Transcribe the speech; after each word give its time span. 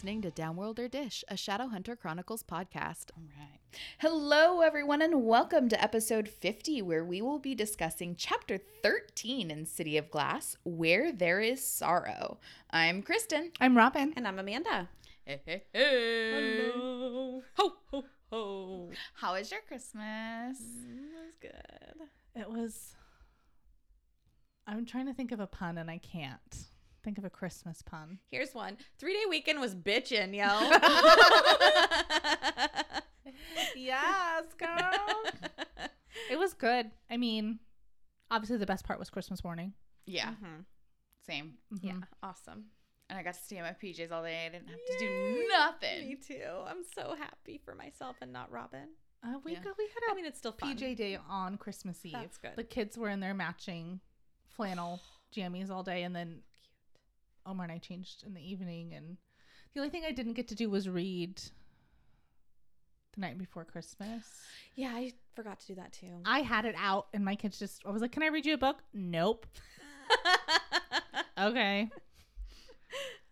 listening 0.00 0.22
to 0.22 0.30
Downworlder 0.30 0.90
Dish, 0.90 1.22
a 1.28 1.34
Shadowhunter 1.34 1.98
Chronicles 1.98 2.42
podcast. 2.42 3.10
All 3.14 3.24
right. 3.38 3.58
Hello, 3.98 4.62
everyone, 4.62 5.02
and 5.02 5.26
welcome 5.26 5.68
to 5.68 5.82
episode 5.82 6.26
50, 6.26 6.80
where 6.80 7.04
we 7.04 7.20
will 7.20 7.38
be 7.38 7.54
discussing 7.54 8.16
chapter 8.16 8.56
13 8.82 9.50
in 9.50 9.66
City 9.66 9.98
of 9.98 10.10
Glass, 10.10 10.56
Where 10.64 11.12
There 11.12 11.40
Is 11.40 11.62
Sorrow. 11.62 12.38
I'm 12.70 13.02
Kristen. 13.02 13.52
I'm 13.60 13.76
Robin. 13.76 14.14
And 14.16 14.26
I'm 14.26 14.38
Amanda. 14.38 14.88
Hey, 15.26 15.42
hey, 15.44 15.64
hey. 15.70 16.70
Hello. 16.72 17.42
Ho, 17.58 17.72
ho, 17.90 18.04
ho. 18.30 18.90
How 19.16 19.34
was 19.34 19.50
your 19.50 19.60
Christmas? 19.68 20.62
Mm, 20.62 21.10
it 21.12 21.26
was 21.26 21.34
good. 21.42 22.40
It 22.40 22.48
was. 22.48 22.96
I'm 24.66 24.86
trying 24.86 25.08
to 25.08 25.12
think 25.12 25.30
of 25.30 25.40
a 25.40 25.46
pun 25.46 25.76
and 25.76 25.90
I 25.90 25.98
can't 25.98 26.70
think 27.02 27.18
of 27.18 27.24
a 27.24 27.30
Christmas 27.30 27.82
pun. 27.82 28.18
Here's 28.30 28.54
one. 28.54 28.76
Three 28.98 29.14
day 29.14 29.24
weekend 29.28 29.60
was 29.60 29.74
bitchin', 29.74 30.34
yo. 30.34 30.46
yes, 33.76 34.44
girl. 34.58 35.88
it 36.30 36.38
was 36.38 36.54
good. 36.54 36.90
I 37.10 37.16
mean, 37.16 37.58
obviously 38.30 38.56
the 38.58 38.66
best 38.66 38.84
part 38.84 38.98
was 38.98 39.10
Christmas 39.10 39.42
morning. 39.44 39.74
Yeah, 40.06 40.34
Mhm. 40.34 40.64
same. 41.26 41.58
Yeah, 41.80 41.92
Mhm. 41.94 42.06
awesome. 42.22 42.70
And 43.08 43.18
I 43.18 43.22
got 43.22 43.34
to 43.34 43.40
stay 43.40 43.56
in 43.56 43.64
my 43.64 43.72
PJs 43.72 44.12
all 44.12 44.22
day. 44.22 44.46
I 44.46 44.48
didn't 44.50 44.68
have 44.68 44.78
to 44.78 44.98
do 44.98 45.46
nothing. 45.48 46.08
Me 46.08 46.14
too. 46.16 46.62
I'm 46.66 46.84
so 46.84 47.16
happy 47.16 47.58
for 47.58 47.74
myself 47.74 48.16
and 48.20 48.32
not 48.32 48.50
Robin. 48.52 48.88
Uh, 49.22 49.38
we 49.44 49.52
Yeah. 49.52 49.60
go, 49.60 49.74
we 49.76 49.86
had 49.88 50.02
I 50.08 50.12
a 50.12 50.14
mean, 50.14 50.24
it's 50.24 50.38
still 50.38 50.52
fun. 50.52 50.76
PJ 50.76 50.94
day 50.94 51.16
on 51.16 51.58
Christmas 51.58 52.04
Eve. 52.06 52.12
That's 52.12 52.38
good. 52.38 52.56
The 52.56 52.64
kids 52.64 52.96
were 52.96 53.08
in 53.08 53.20
their 53.20 53.34
matching 53.34 54.00
flannel 54.48 55.00
jammies 55.32 55.70
all 55.70 55.82
day, 55.82 56.04
and 56.04 56.14
then 56.14 56.42
Omar 57.50 57.64
and 57.64 57.72
I 57.72 57.78
changed 57.78 58.22
in 58.26 58.34
the 58.34 58.40
evening. 58.40 58.94
And 58.94 59.16
the 59.74 59.80
only 59.80 59.90
thing 59.90 60.04
I 60.06 60.12
didn't 60.12 60.34
get 60.34 60.48
to 60.48 60.54
do 60.54 60.70
was 60.70 60.88
read 60.88 61.36
the 63.14 63.20
night 63.20 63.38
before 63.38 63.64
Christmas. 63.64 64.24
Yeah, 64.76 64.92
I 64.94 65.12
forgot 65.34 65.60
to 65.60 65.66
do 65.66 65.74
that 65.76 65.92
too. 65.92 66.20
I 66.24 66.40
had 66.40 66.64
it 66.64 66.74
out, 66.78 67.08
and 67.12 67.24
my 67.24 67.34
kids 67.34 67.58
just. 67.58 67.82
I 67.86 67.90
was 67.90 68.00
like, 68.02 68.12
"Can 68.12 68.22
I 68.22 68.28
read 68.28 68.46
you 68.46 68.54
a 68.54 68.58
book?" 68.58 68.78
Nope. 68.94 69.46
Okay. 71.38 71.88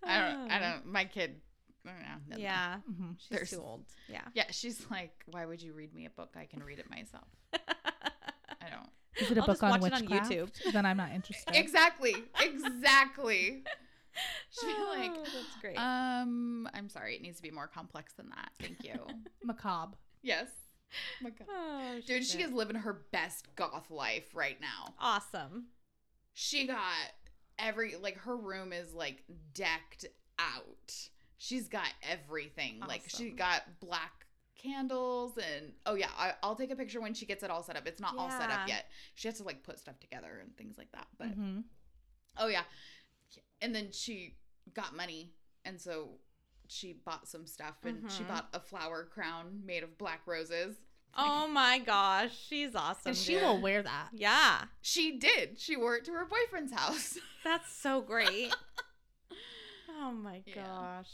I 0.03 0.19
don't, 0.21 0.51
I 0.51 0.59
don't, 0.61 0.87
my 0.87 1.05
kid, 1.05 1.41
I 1.85 1.91
don't 1.91 1.99
know. 2.01 2.07
doesn't- 2.31 2.43
Yeah, 2.43 2.77
hmm 2.79 3.11
she's 3.19 3.29
There's- 3.29 3.51
too 3.51 3.61
old. 3.61 3.85
Yeah. 4.09 4.23
Yeah, 4.33 4.45
she's 4.51 4.87
like, 4.91 5.13
why 5.27 5.45
would 5.45 5.61
you 5.61 5.75
read 5.75 5.93
me 5.93 6.07
a 6.07 6.11
book? 6.11 6.35
I 6.39 6.47
can 6.47 6.63
read 6.63 6.79
it 6.79 6.89
myself. 6.89 7.29
I 7.53 8.71
don't. 8.71 8.89
Is 9.21 9.31
it 9.31 9.37
a 9.37 9.41
I'll 9.43 9.47
book 9.47 9.63
on 9.63 9.81
watch 9.81 9.93
on? 9.93 10.07
YouTube. 10.09 10.51
Then 10.73 10.87
I'm 10.87 10.97
not 10.97 11.11
interested. 11.13 11.55
Exactly. 11.55 12.15
Exactly. 12.41 13.65
She'd 14.51 14.67
like, 14.91 15.11
Oh, 15.15 15.23
that's 15.25 15.57
great. 15.61 15.77
um, 15.79 16.69
I'm 16.75 16.89
sorry, 16.89 17.17
it 17.17 17.23
needs 17.23 17.37
to 17.39 17.43
be 17.43 17.51
more 17.51 17.67
complex 17.67 18.13
than 18.15 18.29
that. 18.31 18.51
Thank 18.61 18.83
you. 18.85 18.99
Macabre. 19.45 19.97
yes. 20.23 20.49
my 21.23 21.31
God. 21.31 21.47
oh, 21.51 22.01
Dude, 22.07 22.25
she 22.25 22.43
is 22.43 22.51
living 22.53 22.77
her 22.77 23.03
best 23.13 23.47
goth 23.57 23.91
life 23.91 24.35
right 24.35 24.61
now. 24.61 24.95
awesome. 24.99 25.67
She 26.33 26.67
got 26.67 26.79
every, 27.59 27.97
like, 27.97 28.17
her 28.19 28.37
room 28.37 28.73
is 28.73 28.95
like 28.95 29.25
decked 29.55 30.07
out. 30.39 30.95
She's 31.37 31.69
got 31.69 31.89
everything. 32.09 32.81
Like, 32.87 33.03
she 33.09 33.31
got 33.31 33.63
black 33.81 34.13
candles 34.61 35.37
and 35.39 35.71
oh 35.87 35.95
yeah 35.95 36.09
I, 36.19 36.33
i'll 36.43 36.57
take 36.57 36.73
a 36.73 36.75
picture 36.75 37.01
when 37.01 37.15
she 37.15 37.27
gets 37.27 37.45
it 37.45 37.49
all 37.51 37.63
set 37.63 37.77
up 37.77 37.87
it's 37.87 38.01
not 38.01 38.17
all 38.19 38.29
set 38.29 38.51
up 38.51 38.67
yet 38.67 38.87
she 39.15 39.29
has 39.29 39.37
to 39.37 39.45
like 39.45 39.63
put 39.63 39.79
stuff 39.79 40.01
together 40.01 40.41
and 40.43 40.57
things 40.57 40.77
like 40.77 40.91
that 40.95 41.07
but 41.17 41.29
Mhm. 41.29 41.63
Oh 42.39 42.49
yeah. 42.49 42.63
And 43.61 43.75
then 43.75 43.89
she 43.93 44.37
got 44.75 44.95
money 44.95 45.33
and 45.65 45.81
so 45.81 46.11
she 46.69 46.93
bought 46.93 47.27
some 47.29 47.47
stuff 47.47 47.77
and 47.85 48.11
she 48.13 48.23
Mhm. 48.23 48.29
bought 48.29 48.49
a 48.53 48.61
flower 48.61 49.05
crown 49.05 49.63
made 49.65 49.83
of 49.83 49.97
black 49.99 50.23
roses. 50.27 50.77
Oh 51.21 51.49
my 51.49 51.79
gosh, 51.79 52.31
she's 52.49 52.75
awesome. 52.77 53.01
And 53.11 53.17
she 53.17 53.33
dude. 53.33 53.43
will 53.43 53.61
wear 53.61 53.83
that. 53.83 54.11
Yeah, 54.13 54.67
She 54.83 55.19
did. 55.19 55.59
She 55.59 55.75
wore 55.75 55.97
it 55.97 56.05
to 56.05 56.13
her 56.13 56.27
boyfriend's 56.27 56.73
house. 56.73 57.19
that's 57.45 57.73
so 57.73 58.03
great. 58.03 58.55
oh 59.99 60.13
my 60.13 60.43
Yeah. 60.47 60.65
gosh. 60.67 61.11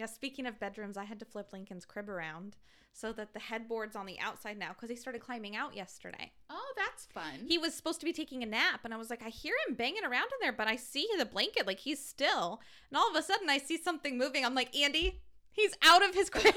Yeah, 0.00 0.06
speaking 0.06 0.46
of 0.46 0.58
bedrooms, 0.58 0.96
I 0.96 1.04
had 1.04 1.18
to 1.18 1.26
flip 1.26 1.52
Lincoln's 1.52 1.84
crib 1.84 2.08
around 2.08 2.56
so 2.90 3.12
that 3.12 3.34
the 3.34 3.38
headboard's 3.38 3.94
on 3.94 4.06
the 4.06 4.18
outside 4.18 4.58
now 4.58 4.70
because 4.70 4.88
he 4.88 4.96
started 4.96 5.20
climbing 5.20 5.56
out 5.56 5.76
yesterday. 5.76 6.32
oh, 6.48 6.72
that's 6.74 7.04
fun. 7.04 7.44
He 7.46 7.58
was 7.58 7.74
supposed 7.74 8.00
to 8.00 8.06
be 8.06 8.12
taking 8.14 8.42
a 8.42 8.46
nap, 8.46 8.80
and 8.84 8.94
I 8.94 8.96
was 8.96 9.10
like, 9.10 9.22
I 9.22 9.28
hear 9.28 9.52
him 9.68 9.74
banging 9.74 10.02
around 10.02 10.24
in 10.24 10.38
there, 10.40 10.54
but 10.54 10.68
I 10.68 10.76
see 10.76 11.06
the 11.18 11.26
blanket, 11.26 11.66
like 11.66 11.80
he's 11.80 12.02
still. 12.02 12.62
And 12.90 12.96
all 12.96 13.10
of 13.10 13.14
a 13.14 13.20
sudden, 13.22 13.50
I 13.50 13.58
see 13.58 13.76
something 13.76 14.16
moving. 14.16 14.42
I'm 14.42 14.54
like, 14.54 14.74
Andy, 14.74 15.20
he's 15.52 15.74
out 15.84 16.02
of 16.02 16.14
his 16.14 16.30
crib. 16.30 16.46
and 16.46 16.54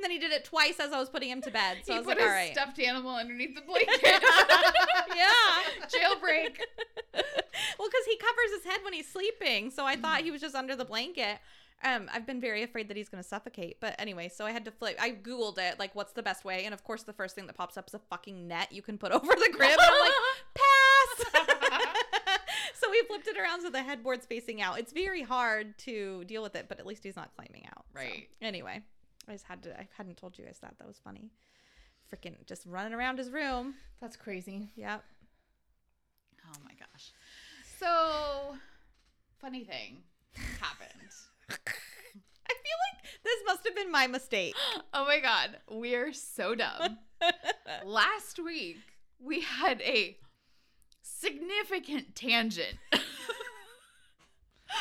then 0.00 0.10
he 0.10 0.18
did 0.18 0.32
it 0.32 0.46
twice 0.46 0.80
as 0.80 0.90
I 0.90 0.98
was 0.98 1.10
putting 1.10 1.28
him 1.28 1.42
to 1.42 1.50
bed. 1.50 1.80
So 1.84 1.92
he 1.92 1.96
I 1.96 1.98
was 1.98 2.06
put 2.06 2.16
like, 2.16 2.26
all 2.26 2.32
right. 2.32 2.52
stuffed 2.54 2.80
animal 2.80 3.14
underneath 3.14 3.54
the 3.54 3.60
blanket. 3.66 4.00
yeah. 4.02 5.86
Jailbreak. 5.86 6.56
well, 7.12 7.88
because 7.90 8.06
he 8.06 8.16
covers 8.16 8.56
his 8.56 8.64
head 8.64 8.80
when 8.84 8.94
he's 8.94 9.10
sleeping, 9.12 9.70
so 9.70 9.84
I 9.84 9.96
thought 9.96 10.22
he 10.22 10.30
mm. 10.30 10.32
was 10.32 10.40
just 10.40 10.54
under 10.54 10.74
the 10.74 10.86
blanket. 10.86 11.38
Um, 11.84 12.08
I've 12.12 12.26
been 12.26 12.40
very 12.40 12.62
afraid 12.62 12.88
that 12.88 12.96
he's 12.96 13.08
going 13.08 13.22
to 13.22 13.28
suffocate, 13.28 13.78
but 13.80 13.96
anyway, 13.98 14.28
so 14.28 14.46
I 14.46 14.52
had 14.52 14.64
to 14.66 14.70
flip. 14.70 14.96
I 15.00 15.10
googled 15.10 15.58
it, 15.58 15.78
like, 15.80 15.94
what's 15.96 16.12
the 16.12 16.22
best 16.22 16.44
way? 16.44 16.64
And 16.64 16.72
of 16.72 16.84
course, 16.84 17.02
the 17.02 17.12
first 17.12 17.34
thing 17.34 17.46
that 17.48 17.56
pops 17.56 17.76
up 17.76 17.88
is 17.88 17.94
a 17.94 17.98
fucking 17.98 18.46
net 18.46 18.70
you 18.70 18.82
can 18.82 18.98
put 18.98 19.10
over 19.16 19.26
the 19.26 19.50
crib. 19.52 19.70
And 19.70 19.80
I'm 19.80 20.00
like, 20.00 20.12
pass. 21.34 22.38
so 22.74 22.88
we 22.90 23.02
flipped 23.08 23.26
it 23.26 23.36
around 23.36 23.62
so 23.62 23.70
the 23.70 23.82
headboard's 23.82 24.26
facing 24.26 24.62
out. 24.62 24.78
It's 24.78 24.92
very 24.92 25.22
hard 25.22 25.76
to 25.80 26.22
deal 26.24 26.42
with 26.42 26.54
it, 26.54 26.66
but 26.68 26.78
at 26.78 26.86
least 26.86 27.02
he's 27.02 27.16
not 27.16 27.30
climbing 27.36 27.66
out. 27.66 27.84
So, 27.94 28.00
Right. 28.00 28.28
anyway, 28.40 28.80
I 29.28 29.32
just 29.32 29.46
had 29.46 29.62
to. 29.64 29.76
I 29.78 29.88
hadn't 29.96 30.16
told 30.18 30.38
you 30.38 30.44
guys 30.44 30.58
that. 30.62 30.74
That 30.78 30.86
was 30.86 31.00
funny. 31.02 31.30
Freaking 32.12 32.34
just 32.46 32.64
running 32.66 32.92
around 32.92 33.18
his 33.18 33.30
room. 33.30 33.74
That's 34.00 34.16
crazy. 34.16 34.70
Yep. 34.76 35.02
Oh 36.46 36.58
my 36.64 36.72
gosh. 36.78 37.12
So, 37.80 38.56
funny 39.40 39.64
thing 39.64 40.02
happened. 40.60 40.90
I 41.50 42.54
feel 42.54 42.78
like 42.92 43.22
this 43.24 43.38
must 43.46 43.64
have 43.64 43.74
been 43.76 43.90
my 43.90 44.06
mistake. 44.06 44.54
Oh 44.94 45.06
my 45.06 45.20
god, 45.20 45.56
we're 45.70 46.12
so 46.12 46.54
dumb. 46.54 46.98
Last 47.84 48.38
week, 48.38 48.76
we 49.18 49.40
had 49.40 49.80
a 49.80 50.18
significant 51.02 52.14
tangent. 52.14 52.76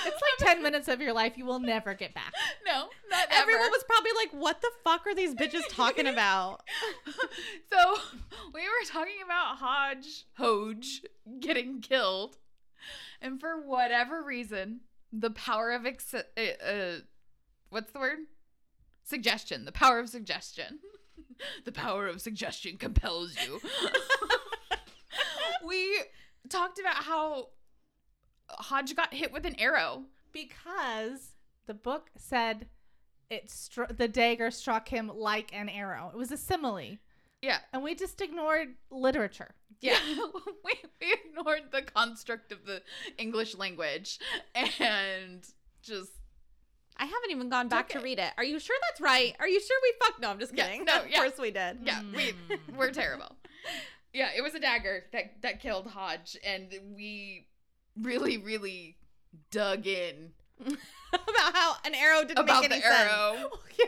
It's 0.05 0.21
like 0.39 0.55
10 0.55 0.63
minutes 0.63 0.87
of 0.87 1.01
your 1.01 1.13
life 1.13 1.37
you 1.37 1.45
will 1.45 1.59
never 1.59 1.93
get 1.93 2.13
back. 2.13 2.33
no, 2.65 2.87
not 3.09 3.27
ever. 3.29 3.41
Everyone 3.41 3.71
was 3.71 3.83
probably 3.83 4.11
like, 4.15 4.31
"What 4.31 4.61
the 4.61 4.71
fuck 4.83 5.05
are 5.05 5.13
these 5.13 5.35
bitches 5.35 5.67
talking 5.69 6.07
about?" 6.07 6.61
so 7.71 7.95
we 8.53 8.61
were 8.61 8.85
talking 8.87 9.17
about 9.23 9.57
Hodge 9.57 10.25
Hodge 10.37 11.01
getting 11.39 11.81
killed, 11.81 12.37
and 13.21 13.39
for 13.39 13.61
whatever 13.61 14.23
reason, 14.23 14.79
the 15.11 15.31
power 15.31 15.71
of 15.71 15.85
ex- 15.85 16.13
uh, 16.13 16.21
uh, 16.39 16.99
what's 17.69 17.91
the 17.91 17.99
word? 17.99 18.19
Suggestion. 19.03 19.65
The 19.65 19.71
power 19.71 19.99
of 19.99 20.09
suggestion. 20.09 20.79
the 21.65 21.71
power 21.71 22.07
of 22.07 22.21
suggestion 22.21 22.77
compels 22.77 23.35
you. 23.45 23.59
we 25.67 26.01
talked 26.49 26.79
about 26.79 26.95
how 26.95 27.49
Hodge 28.49 28.95
got 28.95 29.13
hit 29.13 29.31
with 29.31 29.45
an 29.45 29.55
arrow. 29.59 30.03
Because 30.31 31.31
the 31.67 31.73
book 31.73 32.09
said 32.15 32.67
it 33.29 33.49
str- 33.49 33.91
the 33.95 34.07
dagger 34.07 34.51
struck 34.51 34.87
him 34.89 35.11
like 35.13 35.53
an 35.53 35.69
arrow. 35.69 36.09
It 36.13 36.17
was 36.17 36.31
a 36.31 36.37
simile. 36.37 36.97
Yeah. 37.41 37.57
And 37.73 37.83
we 37.83 37.95
just 37.95 38.19
ignored 38.21 38.69
literature. 38.91 39.55
Yeah, 39.81 39.97
we, 40.63 40.73
we 41.01 41.13
ignored 41.25 41.63
the 41.71 41.81
construct 41.81 42.51
of 42.51 42.65
the 42.65 42.83
English 43.17 43.55
language 43.57 44.19
and 44.53 45.43
just 45.81 46.11
I 46.97 47.05
haven't 47.05 47.31
even 47.31 47.49
gone 47.49 47.67
back 47.67 47.85
Okay. 47.85 47.97
to 47.97 48.03
read 48.03 48.19
it. 48.19 48.31
Are 48.37 48.43
you 48.43 48.59
sure 48.59 48.75
that's 48.89 49.01
right? 49.01 49.35
Are 49.39 49.47
you 49.47 49.59
sure 49.59 49.77
we 49.81 49.93
fucked? 50.05 50.21
No, 50.21 50.29
I'm 50.29 50.37
just 50.39 50.53
Yeah, 50.55 50.67
kidding. 50.67 50.85
no, 50.85 50.99
of 51.01 51.09
yeah. 51.09 51.17
course 51.17 51.39
we 51.39 51.49
did. 51.49 51.79
yeah, 51.83 52.01
we 52.15 52.33
hmm. 52.49 52.77
we're 52.77 52.91
terrible. 52.91 53.35
Yeah, 54.13 54.29
it 54.37 54.41
was 54.41 54.53
a 54.53 54.59
dagger 54.59 55.05
that 55.13 55.41
that 55.41 55.61
killed 55.61 55.87
Hodge, 55.87 56.37
and 56.45 56.71
we 56.95 57.47
really 57.99 58.37
really 58.37 58.97
dug 59.49 59.87
in 59.87 60.31
about 61.11 61.55
how 61.55 61.75
an 61.85 61.95
arrow 61.95 62.21
didn't 62.21 62.37
about 62.37 62.61
make 62.61 62.69
the 62.69 62.75
any 62.75 62.83
sense. 62.83 63.11
arrow. 63.11 63.33
yeah. 63.79 63.85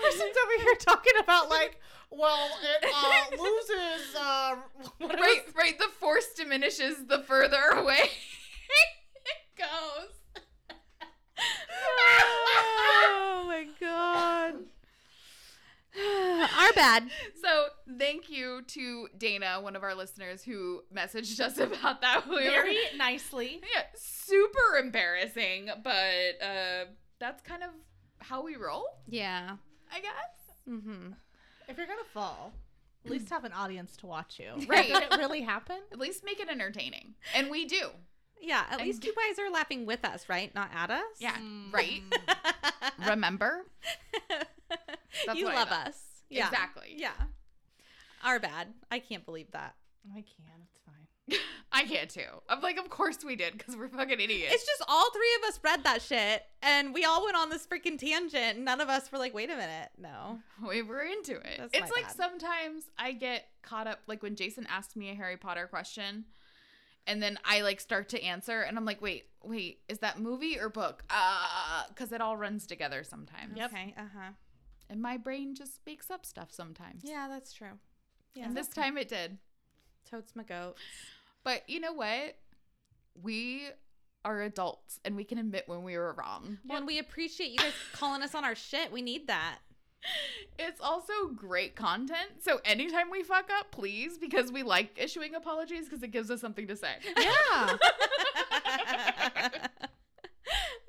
Kristen's 0.00 0.36
over 0.44 0.62
here 0.64 0.74
talking 0.80 1.12
about 1.22 1.48
like, 1.50 1.78
well, 2.10 2.48
it 2.62 2.90
uh, 2.94 3.42
loses 3.42 4.14
uh 4.16 4.56
what 4.98 5.14
is- 5.14 5.20
Right, 5.20 5.42
right. 5.56 5.78
The 5.78 5.88
force 6.00 6.26
diminishes 6.36 7.06
the 7.06 7.20
further 7.22 7.62
away 7.74 8.00
it 8.00 9.58
goes. 9.58 10.42
oh 12.10 13.44
my 13.46 13.66
god. 13.80 14.54
Our 16.60 16.72
bad. 16.74 17.08
So 17.42 17.66
thank 17.98 18.28
you 18.30 18.62
to 18.68 19.08
Dana, 19.18 19.58
one 19.60 19.74
of 19.74 19.82
our 19.82 19.94
listeners, 19.94 20.42
who 20.44 20.82
messaged 20.94 21.40
us 21.40 21.58
about 21.58 22.00
that. 22.02 22.28
We 22.28 22.36
were- 22.36 22.42
very 22.42 22.76
nicely. 22.96 23.60
yeah, 23.74 23.82
super 23.96 24.76
embarrassing, 24.80 25.70
but 25.82 26.40
uh, 26.44 26.84
that's 27.18 27.42
kind 27.42 27.62
of 27.64 27.70
how 28.20 28.42
we 28.44 28.56
roll, 28.56 28.84
Yeah. 29.08 29.56
I 29.92 30.00
guess. 30.00 30.12
Mm-hmm. 30.68 31.12
If 31.68 31.76
you're 31.76 31.86
gonna 31.86 32.00
fall, 32.12 32.52
at 33.04 33.10
least 33.10 33.28
have 33.30 33.44
an 33.44 33.52
audience 33.52 33.96
to 33.98 34.06
watch 34.06 34.38
you. 34.40 34.66
Right. 34.68 34.86
Did 34.88 35.02
it 35.04 35.18
really 35.18 35.42
happen? 35.42 35.78
At 35.92 35.98
least 35.98 36.24
make 36.24 36.40
it 36.40 36.48
entertaining. 36.48 37.14
And 37.34 37.50
we 37.50 37.66
do. 37.66 37.90
Yeah. 38.40 38.64
At 38.70 38.78
And- 38.78 38.86
least 38.88 39.04
you 39.04 39.14
guys 39.14 39.38
are 39.38 39.50
laughing 39.50 39.86
with 39.86 40.04
us, 40.04 40.28
right? 40.28 40.54
Not 40.54 40.70
at 40.74 40.90
us. 40.90 41.02
Yeah. 41.18 41.36
Mm. 41.36 41.72
Right? 41.72 42.02
Remember? 43.08 43.64
you 45.34 45.44
what 45.46 45.54
love 45.54 45.70
us. 45.70 45.96
Yeah. 46.30 46.46
Exactly. 46.48 46.94
Yeah. 46.96 47.12
Our 48.24 48.38
bad. 48.40 48.68
I 48.90 48.98
can't 48.98 49.24
believe 49.24 49.50
that. 49.52 49.74
I 50.12 50.16
can. 50.22 50.62
It's 50.64 50.80
fine. 50.84 50.97
I 51.72 51.84
can't 51.84 52.08
too. 52.08 52.20
I'm 52.48 52.60
like, 52.60 52.78
of 52.78 52.88
course 52.88 53.18
we 53.24 53.36
did, 53.36 53.56
because 53.56 53.76
we're 53.76 53.88
fucking 53.88 54.20
idiots. 54.20 54.54
It's 54.54 54.66
just 54.66 54.82
all 54.88 55.10
three 55.10 55.34
of 55.42 55.48
us 55.48 55.60
read 55.62 55.84
that 55.84 56.02
shit 56.02 56.42
and 56.62 56.94
we 56.94 57.04
all 57.04 57.24
went 57.24 57.36
on 57.36 57.50
this 57.50 57.66
freaking 57.66 57.98
tangent. 57.98 58.56
and 58.56 58.64
None 58.64 58.80
of 58.80 58.88
us 58.88 59.12
were 59.12 59.18
like, 59.18 59.34
wait 59.34 59.50
a 59.50 59.56
minute. 59.56 59.90
No. 59.98 60.38
we 60.68 60.82
were 60.82 61.02
into 61.02 61.36
it. 61.36 61.58
That's 61.58 61.70
it's 61.74 61.92
like 61.92 62.06
bad. 62.06 62.16
sometimes 62.16 62.84
I 62.98 63.12
get 63.12 63.48
caught 63.62 63.86
up, 63.86 64.00
like 64.06 64.22
when 64.22 64.34
Jason 64.36 64.66
asked 64.70 64.96
me 64.96 65.10
a 65.10 65.14
Harry 65.14 65.36
Potter 65.36 65.66
question, 65.66 66.24
and 67.06 67.22
then 67.22 67.38
I 67.44 67.62
like 67.62 67.80
start 67.80 68.10
to 68.10 68.22
answer, 68.22 68.60
and 68.60 68.76
I'm 68.76 68.84
like, 68.84 69.00
wait, 69.00 69.24
wait, 69.42 69.80
is 69.88 69.98
that 70.00 70.18
movie 70.20 70.58
or 70.58 70.68
book? 70.68 71.04
Uh, 71.10 71.84
because 71.88 72.12
it 72.12 72.20
all 72.20 72.36
runs 72.36 72.66
together 72.66 73.02
sometimes. 73.04 73.56
Yep. 73.56 73.72
Okay. 73.72 73.94
Uh 73.96 74.02
huh. 74.14 74.30
And 74.90 75.00
my 75.02 75.16
brain 75.16 75.54
just 75.54 75.80
makes 75.86 76.10
up 76.10 76.24
stuff 76.24 76.48
sometimes. 76.50 77.02
Yeah, 77.04 77.26
that's 77.28 77.52
true. 77.52 77.78
Yeah. 78.34 78.46
And 78.46 78.56
this 78.56 78.68
time 78.68 78.96
it 78.96 79.08
did. 79.08 79.38
Totes 80.10 80.34
my 80.34 80.42
goat. 80.42 80.76
But 81.48 81.64
you 81.66 81.80
know 81.80 81.94
what? 81.94 82.36
We 83.22 83.62
are 84.22 84.42
adults 84.42 85.00
and 85.02 85.16
we 85.16 85.24
can 85.24 85.38
admit 85.38 85.64
when 85.64 85.82
we 85.82 85.96
were 85.96 86.12
wrong. 86.12 86.58
Well, 86.68 86.76
and 86.76 86.86
we 86.86 86.98
appreciate 86.98 87.52
you 87.52 87.56
guys 87.56 87.72
calling 87.94 88.22
us 88.22 88.34
on 88.34 88.44
our 88.44 88.54
shit. 88.54 88.92
We 88.92 89.00
need 89.00 89.28
that. 89.28 89.60
It's 90.58 90.78
also 90.78 91.28
great 91.34 91.74
content. 91.74 92.42
So 92.42 92.60
anytime 92.66 93.10
we 93.10 93.22
fuck 93.22 93.48
up, 93.58 93.70
please, 93.70 94.18
because 94.18 94.52
we 94.52 94.62
like 94.62 94.90
issuing 95.02 95.34
apologies 95.34 95.86
because 95.86 96.02
it 96.02 96.10
gives 96.10 96.30
us 96.30 96.42
something 96.42 96.66
to 96.66 96.76
say. 96.76 96.96
Yeah. 97.16 97.24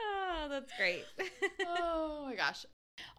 oh, 0.01 0.47
that's 0.49 0.73
great. 0.77 1.05
oh 1.67 2.25
my 2.25 2.35
gosh. 2.35 2.65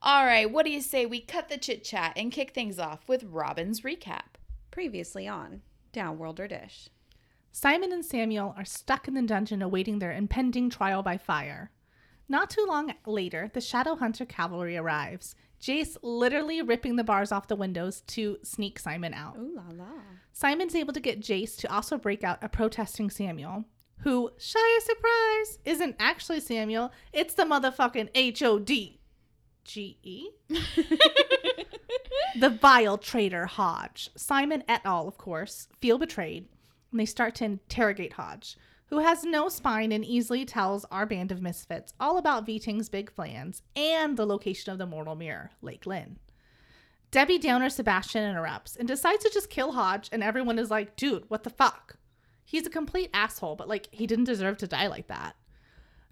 All 0.02 0.26
right, 0.26 0.50
what 0.50 0.66
do 0.66 0.72
you 0.72 0.82
say 0.82 1.06
we 1.06 1.22
cut 1.22 1.48
the 1.48 1.56
chit 1.56 1.84
chat 1.84 2.12
and 2.16 2.30
kick 2.30 2.50
things 2.50 2.78
off 2.78 3.08
with 3.08 3.24
Robin's 3.24 3.80
recap? 3.80 4.36
Previously 4.70 5.26
on 5.26 5.62
Downworlder 5.94 6.46
Dish. 6.46 6.90
Simon 7.52 7.92
and 7.92 8.04
Samuel 8.04 8.54
are 8.56 8.64
stuck 8.64 9.08
in 9.08 9.14
the 9.14 9.22
dungeon 9.22 9.62
awaiting 9.62 9.98
their 9.98 10.12
impending 10.12 10.70
trial 10.70 11.02
by 11.02 11.16
fire. 11.16 11.70
Not 12.28 12.48
too 12.50 12.64
long 12.66 12.94
later, 13.06 13.50
the 13.52 13.60
Shadow 13.60 13.96
Hunter 13.96 14.24
cavalry 14.24 14.76
arrives, 14.76 15.34
Jace 15.60 15.96
literally 16.02 16.62
ripping 16.62 16.96
the 16.96 17.04
bars 17.04 17.32
off 17.32 17.48
the 17.48 17.56
windows 17.56 18.00
to 18.02 18.38
sneak 18.42 18.78
Simon 18.78 19.12
out. 19.12 19.36
Ooh 19.36 19.52
la 19.54 19.64
la. 19.72 19.92
Simon's 20.32 20.74
able 20.74 20.92
to 20.94 21.00
get 21.00 21.20
Jace 21.20 21.56
to 21.58 21.72
also 21.72 21.98
break 21.98 22.24
out 22.24 22.42
a 22.42 22.48
protesting 22.48 23.10
Samuel, 23.10 23.64
who, 23.98 24.30
shy 24.38 24.76
of 24.76 24.82
surprise, 24.82 25.58
isn't 25.64 25.96
actually 25.98 26.40
Samuel, 26.40 26.92
it's 27.12 27.34
the 27.34 27.42
motherfucking 27.42 28.08
H 28.14 28.42
O 28.42 28.58
D 28.58 29.00
G 29.64 29.98
E. 30.02 30.28
The 32.36 32.50
vile 32.50 32.96
traitor 32.96 33.46
Hodge. 33.46 34.10
Simon 34.16 34.62
et 34.68 34.80
al., 34.84 35.08
of 35.08 35.18
course, 35.18 35.66
feel 35.80 35.98
betrayed, 35.98 36.46
and 36.90 37.00
they 37.00 37.06
start 37.06 37.34
to 37.36 37.44
interrogate 37.44 38.14
Hodge, 38.14 38.56
who 38.86 38.98
has 38.98 39.24
no 39.24 39.48
spine 39.48 39.92
and 39.92 40.04
easily 40.04 40.44
tells 40.44 40.84
our 40.86 41.06
band 41.06 41.30
of 41.30 41.40
misfits 41.40 41.94
all 42.00 42.18
about 42.18 42.46
Viting's 42.46 42.88
big 42.88 43.14
plans 43.14 43.62
and 43.76 44.16
the 44.16 44.26
location 44.26 44.72
of 44.72 44.78
the 44.78 44.86
mortal 44.86 45.14
mirror, 45.14 45.50
Lake 45.62 45.86
Lyn. 45.86 46.18
Debbie 47.10 47.38
Downer 47.38 47.70
Sebastian 47.70 48.28
interrupts 48.28 48.76
and 48.76 48.86
decides 48.86 49.24
to 49.24 49.30
just 49.30 49.50
kill 49.50 49.72
Hodge, 49.72 50.08
and 50.12 50.22
everyone 50.22 50.58
is 50.58 50.70
like, 50.70 50.96
dude, 50.96 51.24
what 51.28 51.42
the 51.42 51.50
fuck? 51.50 51.96
He's 52.44 52.66
a 52.66 52.70
complete 52.70 53.10
asshole, 53.14 53.56
but 53.56 53.68
like, 53.68 53.88
he 53.90 54.06
didn't 54.06 54.24
deserve 54.24 54.58
to 54.58 54.66
die 54.66 54.86
like 54.86 55.08
that. 55.08 55.36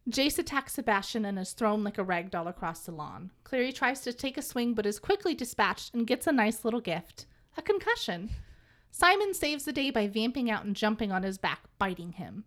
Jace 0.08 0.38
attacks 0.38 0.72
Sebastian 0.72 1.25
and 1.25 1.38
is 1.38 1.52
thrown 1.52 1.84
like 1.84 1.98
a 1.98 2.04
rag 2.04 2.30
doll 2.30 2.48
across 2.48 2.80
the 2.80 2.92
lawn. 2.92 3.30
Clary 3.44 3.72
tries 3.72 4.00
to 4.00 4.12
take 4.12 4.38
a 4.38 4.42
swing 4.42 4.72
but 4.72 4.86
is 4.86 4.98
quickly 4.98 5.34
dispatched 5.34 5.92
and 5.92 6.06
gets 6.06 6.26
a 6.26 6.32
nice 6.32 6.64
little 6.64 6.80
gift 6.80 7.26
a 7.56 7.62
concussion. 7.62 8.30
Simon 8.90 9.32
saves 9.35 9.64
the 9.64 9.73
day 9.73 9.90
by 9.90 10.06
vamping 10.08 10.50
out 10.50 10.64
and 10.64 10.75
jumping 10.76 11.12
on 11.12 11.23
his 11.23 11.38
back, 11.38 11.61
biting 11.79 12.12
him. 12.12 12.44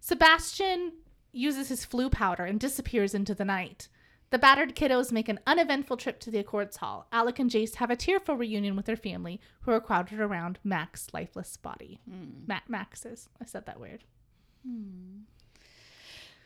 Sebastian 0.00 0.92
uses 1.32 1.68
his 1.68 1.84
Floo 1.86 2.10
powder 2.10 2.44
and 2.44 2.58
disappears 2.58 3.14
into 3.14 3.34
the 3.34 3.44
night. 3.44 3.88
The 4.30 4.38
battered 4.38 4.76
kiddos 4.76 5.10
make 5.12 5.28
an 5.28 5.40
uneventful 5.46 5.96
trip 5.96 6.20
to 6.20 6.30
the 6.30 6.38
Accords 6.38 6.76
Hall. 6.78 7.06
Alec 7.12 7.38
and 7.40 7.50
Jace 7.50 7.74
have 7.76 7.90
a 7.90 7.96
tearful 7.96 8.36
reunion 8.36 8.76
with 8.76 8.86
their 8.86 8.96
family, 8.96 9.40
who 9.62 9.72
are 9.72 9.80
crowded 9.80 10.20
around 10.20 10.58
Mac's 10.64 11.08
lifeless 11.12 11.56
body. 11.56 11.98
Hmm. 12.08 12.44
Ma- 12.46 12.60
Max's. 12.68 13.28
I 13.42 13.44
said 13.44 13.66
that 13.66 13.80
weird. 13.80 14.04
Hmm. 14.64 15.22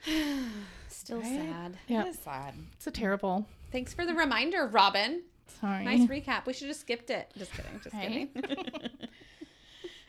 Still 0.88 1.20
Right? 1.20 1.26
sad. 1.26 1.78
Yeah, 1.86 2.06
It's 2.06 2.18
sad. 2.20 2.54
it's 2.72 2.86
a 2.86 2.90
terrible. 2.90 3.46
Thanks 3.70 3.92
for 3.92 4.06
the 4.06 4.14
reminder, 4.14 4.66
Robin. 4.66 5.22
Sorry. 5.60 5.84
Nice 5.84 6.08
recap. 6.08 6.46
We 6.46 6.52
should 6.54 6.68
have 6.68 6.76
skipped 6.76 7.10
it. 7.10 7.30
Just 7.36 7.52
kidding. 7.52 7.80
Just 7.82 7.94
Right? 7.94 8.30
kidding. 8.34 8.90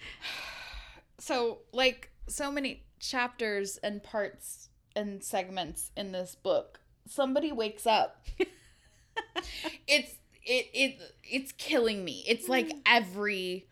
So, 1.18 1.62
like, 1.72 2.12
so 2.28 2.52
many 2.52 2.84
chapters 3.00 3.78
and 3.78 4.04
parts 4.04 4.70
and 4.96 5.24
segments 5.24 5.92
in 5.98 6.12
this 6.12 6.36
book, 6.36 6.82
somebody 7.08 7.52
wakes 7.52 7.88
up. 7.88 8.28
it's 9.88 10.16
it 10.44 10.70
it 10.74 11.02
it's 11.24 11.52
killing 11.54 12.06
me. 12.06 12.24
It's 12.28 12.48
like 12.48 12.70
mm. 12.70 12.82
every 12.86 13.68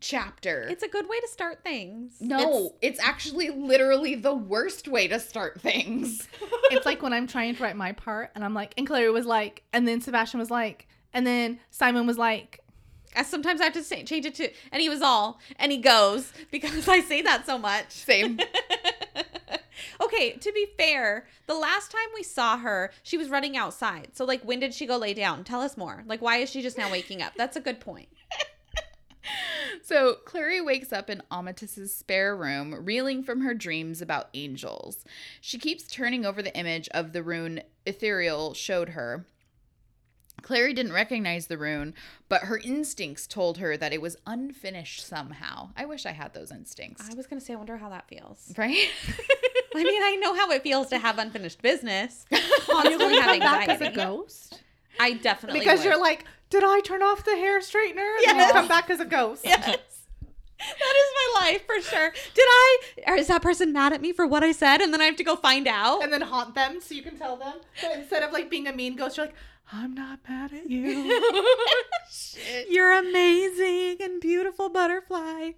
chapter. 0.00 0.66
it's 0.68 0.82
a 0.82 0.88
good 0.88 1.08
way 1.08 1.18
to 1.20 1.28
start 1.28 1.62
things. 1.62 2.20
no, 2.20 2.74
it's, 2.82 3.00
actually 3.00 3.50
literally 3.50 4.14
the 4.14 4.34
worst 4.34 4.88
way 4.88 5.08
to 5.08 5.18
start 5.18 5.60
things. 5.60 6.28
it's 6.70 6.86
like 6.86 7.02
when 7.02 7.12
I'm 7.12 7.26
trying 7.26 7.54
to 7.54 7.62
write 7.62 7.76
my 7.76 7.92
part 7.92 8.30
and 8.34 8.44
I'm 8.44 8.54
like, 8.54 8.74
and 8.76 8.86
Clary 8.86 9.10
was 9.10 9.26
like, 9.26 9.62
and 9.72 9.88
then 9.88 10.00
Sebastian 10.00 10.38
was 10.38 10.50
like, 10.50 10.86
and 11.12 11.26
then 11.26 11.58
Simon 11.70 12.06
was 12.06 12.18
like, 12.18 12.60
I, 13.16 13.22
sometimes 13.22 13.60
I 13.60 13.64
have 13.64 13.72
to 13.74 13.82
say, 13.82 14.04
change 14.04 14.26
it 14.26 14.34
to, 14.36 14.50
and 14.70 14.80
he 14.80 14.88
was 14.88 15.02
all, 15.02 15.40
and 15.58 15.72
he 15.72 15.78
goes 15.78 16.32
because 16.50 16.88
I 16.88 17.00
say 17.00 17.22
that 17.22 17.46
so 17.46 17.58
much. 17.58 17.90
Same. 17.90 18.38
okay, 20.02 20.32
to 20.32 20.52
be 20.52 20.66
fair, 20.78 21.26
the 21.46 21.54
last 21.54 21.90
time 21.90 22.08
we 22.14 22.22
saw 22.22 22.58
her, 22.58 22.92
she 23.02 23.16
was 23.16 23.28
running 23.28 23.56
outside. 23.56 24.10
So, 24.14 24.24
like, 24.24 24.42
when 24.42 24.60
did 24.60 24.74
she 24.74 24.86
go 24.86 24.96
lay 24.96 25.14
down? 25.14 25.44
Tell 25.44 25.60
us 25.60 25.76
more. 25.76 26.04
Like, 26.06 26.22
why 26.22 26.38
is 26.38 26.50
she 26.50 26.62
just 26.62 26.78
now 26.78 26.90
waking 26.90 27.22
up? 27.22 27.32
That's 27.36 27.56
a 27.56 27.60
good 27.60 27.80
point. 27.80 28.08
So 29.82 30.16
Clary 30.24 30.60
wakes 30.60 30.92
up 30.92 31.08
in 31.10 31.22
Amatis's 31.30 31.94
spare 31.94 32.36
room, 32.36 32.74
reeling 32.84 33.22
from 33.22 33.42
her 33.42 33.54
dreams 33.54 34.02
about 34.02 34.28
angels. 34.34 35.04
She 35.40 35.58
keeps 35.58 35.86
turning 35.86 36.24
over 36.24 36.42
the 36.42 36.56
image 36.56 36.88
of 36.88 37.12
the 37.12 37.22
rune 37.22 37.62
Ithuriel 37.86 38.54
showed 38.56 38.90
her. 38.90 39.26
Clary 40.46 40.72
didn't 40.72 40.92
recognize 40.92 41.48
the 41.48 41.58
rune, 41.58 41.92
but 42.28 42.42
her 42.42 42.56
instincts 42.58 43.26
told 43.26 43.58
her 43.58 43.76
that 43.76 43.92
it 43.92 44.00
was 44.00 44.16
unfinished 44.28 45.04
somehow. 45.04 45.70
I 45.76 45.86
wish 45.86 46.06
I 46.06 46.12
had 46.12 46.34
those 46.34 46.52
instincts. 46.52 47.10
I 47.10 47.14
was 47.14 47.26
going 47.26 47.40
to 47.40 47.44
say, 47.44 47.54
I 47.54 47.56
wonder 47.56 47.76
how 47.76 47.88
that 47.88 48.06
feels. 48.06 48.54
Right? 48.56 48.76
I 49.74 49.82
mean, 49.82 50.02
I 50.04 50.14
know 50.14 50.34
how 50.36 50.48
it 50.52 50.62
feels 50.62 50.86
to 50.90 50.98
have 50.98 51.18
unfinished 51.18 51.62
business. 51.62 52.26
Constantly 52.64 53.16
have 53.16 53.24
come 53.24 53.38
back 53.40 53.68
as 53.68 53.80
a 53.80 53.90
ghost?" 53.90 54.62
I 55.00 55.14
definitely 55.14 55.58
Because 55.58 55.80
would. 55.80 55.86
you're 55.86 56.00
like, 56.00 56.24
"Did 56.48 56.62
I 56.64 56.78
turn 56.78 57.02
off 57.02 57.24
the 57.24 57.34
hair 57.34 57.58
straightener?" 57.58 57.96
And 57.96 58.24
then 58.28 58.36
Yes. 58.36 58.46
you 58.46 58.52
come 58.52 58.68
back 58.68 58.88
as 58.88 59.00
a 59.00 59.04
ghost. 59.04 59.44
Yes. 59.44 59.64
That 59.66 60.94
is 60.96 61.34
my 61.34 61.40
life 61.40 61.66
for 61.66 61.80
sure. 61.82 62.12
Did 62.34 62.46
I 62.46 62.78
or 63.08 63.16
is 63.16 63.26
that 63.26 63.42
person 63.42 63.72
mad 63.72 63.92
at 63.92 64.00
me 64.00 64.12
for 64.12 64.26
what 64.28 64.42
I 64.44 64.52
said 64.52 64.80
and 64.80 64.92
then 64.92 65.00
I 65.00 65.04
have 65.04 65.16
to 65.16 65.24
go 65.24 65.34
find 65.36 65.66
out? 65.66 66.02
And 66.04 66.12
then 66.12 66.22
haunt 66.22 66.54
them 66.54 66.80
so 66.80 66.94
you 66.94 67.02
can 67.02 67.18
tell 67.18 67.36
them. 67.36 67.54
But 67.82 67.98
instead 67.98 68.22
of 68.22 68.32
like 68.32 68.48
being 68.48 68.66
a 68.68 68.72
mean 68.72 68.94
ghost, 68.96 69.16
you're 69.18 69.26
like, 69.26 69.34
"I'm 69.72 69.94
not 69.94 70.20
mad 70.28 70.52
at 70.52 70.70
you." 70.70 71.22
Shit. 72.10 72.68
You're 72.70 72.92
amazing 72.92 73.96
and 74.00 74.20
beautiful 74.20 74.68
butterfly. 74.68 75.52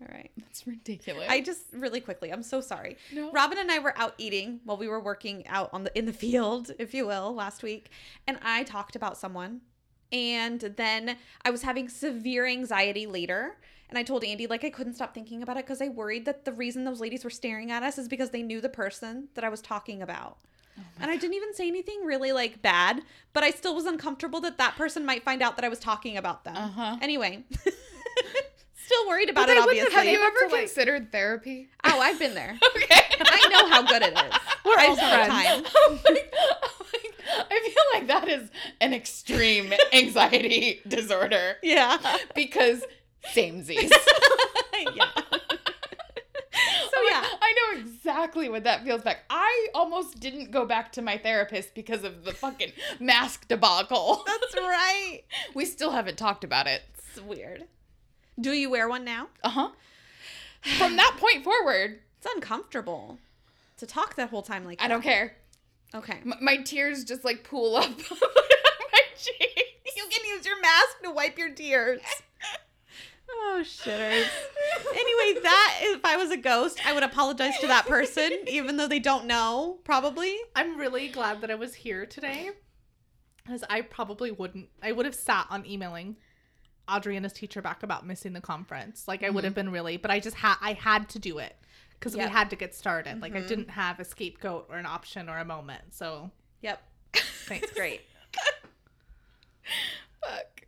All 0.00 0.08
right. 0.08 0.30
That's 0.38 0.66
ridiculous. 0.66 1.26
I 1.28 1.40
just 1.40 1.66
really 1.72 2.00
quickly, 2.00 2.32
I'm 2.32 2.42
so 2.42 2.60
sorry. 2.60 2.96
No. 3.12 3.30
Robin 3.32 3.58
and 3.58 3.70
I 3.70 3.78
were 3.78 3.96
out 3.98 4.14
eating 4.16 4.60
while 4.64 4.78
we 4.78 4.88
were 4.88 5.00
working 5.00 5.46
out 5.46 5.70
on 5.72 5.84
the 5.84 5.98
in 5.98 6.06
the 6.06 6.12
field, 6.12 6.70
if 6.78 6.94
you 6.94 7.06
will, 7.06 7.34
last 7.34 7.62
week, 7.62 7.90
and 8.26 8.38
I 8.42 8.62
talked 8.64 8.96
about 8.96 9.16
someone 9.16 9.60
and 10.12 10.60
then 10.76 11.16
I 11.44 11.50
was 11.50 11.62
having 11.62 11.88
severe 11.88 12.46
anxiety 12.46 13.06
later. 13.06 13.58
And 13.88 13.98
I 13.98 14.02
told 14.02 14.22
Andy, 14.22 14.46
like, 14.46 14.64
I 14.64 14.70
couldn't 14.70 14.94
stop 14.94 15.14
thinking 15.14 15.42
about 15.42 15.56
it 15.56 15.66
because 15.66 15.82
I 15.82 15.88
worried 15.88 16.24
that 16.24 16.44
the 16.44 16.52
reason 16.52 16.84
those 16.84 17.00
ladies 17.00 17.24
were 17.24 17.30
staring 17.30 17.72
at 17.72 17.82
us 17.82 17.98
is 17.98 18.08
because 18.08 18.30
they 18.30 18.42
knew 18.42 18.60
the 18.60 18.68
person 18.68 19.28
that 19.34 19.44
I 19.44 19.48
was 19.48 19.60
talking 19.60 20.00
about. 20.00 20.38
And 21.00 21.10
I 21.10 21.16
didn't 21.16 21.34
even 21.34 21.54
say 21.54 21.66
anything 21.68 22.04
really 22.04 22.32
like 22.32 22.62
bad, 22.62 23.02
but 23.32 23.42
I 23.44 23.50
still 23.50 23.74
was 23.74 23.86
uncomfortable 23.86 24.40
that 24.40 24.58
that 24.58 24.76
person 24.76 25.04
might 25.04 25.22
find 25.24 25.42
out 25.42 25.56
that 25.56 25.64
I 25.64 25.68
was 25.68 25.78
talking 25.78 26.16
about 26.16 26.44
them. 26.44 26.56
Uh-huh. 26.56 26.96
Anyway, 27.02 27.44
still 28.74 29.08
worried 29.08 29.28
about 29.30 29.46
But 29.46 29.50
it. 29.52 29.56
Have 29.58 29.64
Obviously. 29.68 29.92
Have 29.94 30.06
you 30.06 30.20
ever 30.22 30.38
to, 30.48 30.52
like- 30.52 30.60
considered 30.66 31.12
therapy? 31.12 31.68
oh, 31.84 32.00
I've 32.00 32.18
been 32.18 32.34
there. 32.34 32.58
Okay. 32.76 33.02
I 33.22 33.48
know 33.50 33.68
how 33.68 33.82
good 33.82 34.02
it 34.02 34.12
is. 34.14 34.38
We're 34.64 34.78
I've 34.78 34.88
all 34.90 34.96
friends. 34.96 35.28
time. 35.28 35.64
Oh 35.76 35.98
my- 36.08 36.22
oh 36.32 36.86
my- 36.92 37.44
I 37.50 37.60
feel 37.60 38.00
like 38.00 38.06
that 38.08 38.28
is 38.28 38.50
an 38.80 38.92
extreme 38.94 39.72
anxiety 39.92 40.80
disorder 40.88 41.56
Yeah. 41.62 41.98
because 42.34 42.82
samesies. 43.34 43.90
yeah. 44.94 45.04
I 47.42 47.54
know 47.74 47.80
exactly 47.80 48.48
what 48.48 48.64
that 48.64 48.84
feels 48.84 49.04
like. 49.04 49.18
I 49.30 49.68
almost 49.74 50.20
didn't 50.20 50.50
go 50.50 50.64
back 50.66 50.92
to 50.92 51.02
my 51.02 51.18
therapist 51.18 51.74
because 51.74 52.04
of 52.04 52.24
the 52.24 52.32
fucking 52.32 52.72
mask 53.00 53.48
debacle. 53.48 54.22
That's 54.26 54.54
right. 54.56 55.22
We 55.54 55.64
still 55.64 55.90
haven't 55.90 56.16
talked 56.18 56.44
about 56.44 56.66
it. 56.66 56.82
It's 57.08 57.20
weird. 57.20 57.64
Do 58.40 58.52
you 58.52 58.70
wear 58.70 58.88
one 58.88 59.04
now? 59.04 59.28
Uh 59.42 59.48
huh. 59.50 59.68
From 60.78 60.96
that 60.96 61.16
point 61.18 61.42
forward, 61.44 62.00
It's 62.18 62.26
uncomfortable 62.34 63.18
to 63.78 63.86
talk 63.86 64.14
that 64.16 64.30
whole 64.30 64.42
time 64.42 64.64
like 64.64 64.80
I 64.82 64.88
don't 64.88 65.02
care. 65.02 65.36
Okay. 65.94 66.18
M- 66.24 66.34
my 66.40 66.58
tears 66.58 67.04
just 67.04 67.24
like 67.24 67.44
pool 67.44 67.76
up 67.76 67.88
my 67.88 69.00
cheeks. 69.16 69.96
You 69.96 70.04
can 70.10 70.24
use 70.36 70.46
your 70.46 70.60
mask 70.60 71.02
to 71.04 71.10
wipe 71.10 71.36
your 71.38 71.50
tears. 71.54 72.00
Oh 73.32 73.62
shitters. 73.64 74.28
anyway, 74.92 75.40
that 75.42 75.78
if 75.82 76.04
I 76.04 76.16
was 76.16 76.30
a 76.30 76.36
ghost, 76.36 76.80
I 76.86 76.92
would 76.92 77.02
apologize 77.02 77.58
to 77.60 77.66
that 77.66 77.86
person, 77.86 78.30
even 78.48 78.76
though 78.76 78.88
they 78.88 78.98
don't 79.00 79.26
know, 79.26 79.78
probably. 79.84 80.36
I'm 80.54 80.76
really 80.78 81.08
glad 81.08 81.40
that 81.42 81.50
I 81.50 81.54
was 81.56 81.74
here 81.74 82.06
today, 82.06 82.50
because 83.44 83.64
I 83.68 83.82
probably 83.82 84.30
wouldn't. 84.30 84.68
I 84.82 84.92
would 84.92 85.04
have 85.06 85.14
sat 85.14 85.46
on 85.50 85.66
emailing 85.66 86.16
Audrey 86.88 87.16
and 87.16 87.24
his 87.24 87.32
teacher 87.32 87.60
back 87.62 87.82
about 87.82 88.06
missing 88.06 88.32
the 88.32 88.40
conference. 88.40 89.06
Like 89.08 89.22
I 89.22 89.30
would 89.30 89.44
have 89.44 89.54
been 89.54 89.70
really, 89.70 89.96
but 89.96 90.10
I 90.10 90.20
just 90.20 90.36
had 90.36 90.56
I 90.60 90.72
had 90.74 91.08
to 91.10 91.18
do 91.18 91.38
it 91.38 91.56
because 91.98 92.14
Yep. 92.16 92.26
we 92.28 92.32
had 92.32 92.50
to 92.50 92.56
get 92.56 92.74
started. 92.74 93.20
Like 93.20 93.34
I 93.36 93.40
Mhm. 93.42 93.48
didn't 93.48 93.70
have 93.70 94.00
a 94.00 94.04
scapegoat 94.04 94.66
or 94.70 94.76
an 94.76 94.86
option 94.86 95.28
or 95.28 95.38
a 95.38 95.44
moment. 95.44 95.94
So 95.94 96.30
Yep. 96.62 96.82
thanks. 97.46 97.70
Great. 97.74 98.00
Fuck. 100.22 100.59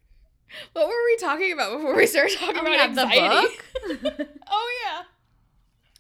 What 0.73 0.87
were 0.87 1.04
we 1.06 1.16
talking 1.16 1.52
about 1.52 1.76
before 1.76 1.97
we 1.97 2.06
started 2.06 2.37
talking 2.38 2.56
Oh, 2.56 2.61
about 2.61 2.73
yeah, 2.73 2.87
the 2.94 3.00
anxiety? 3.02 3.56
oh 4.50 4.71
yeah. 4.85 5.02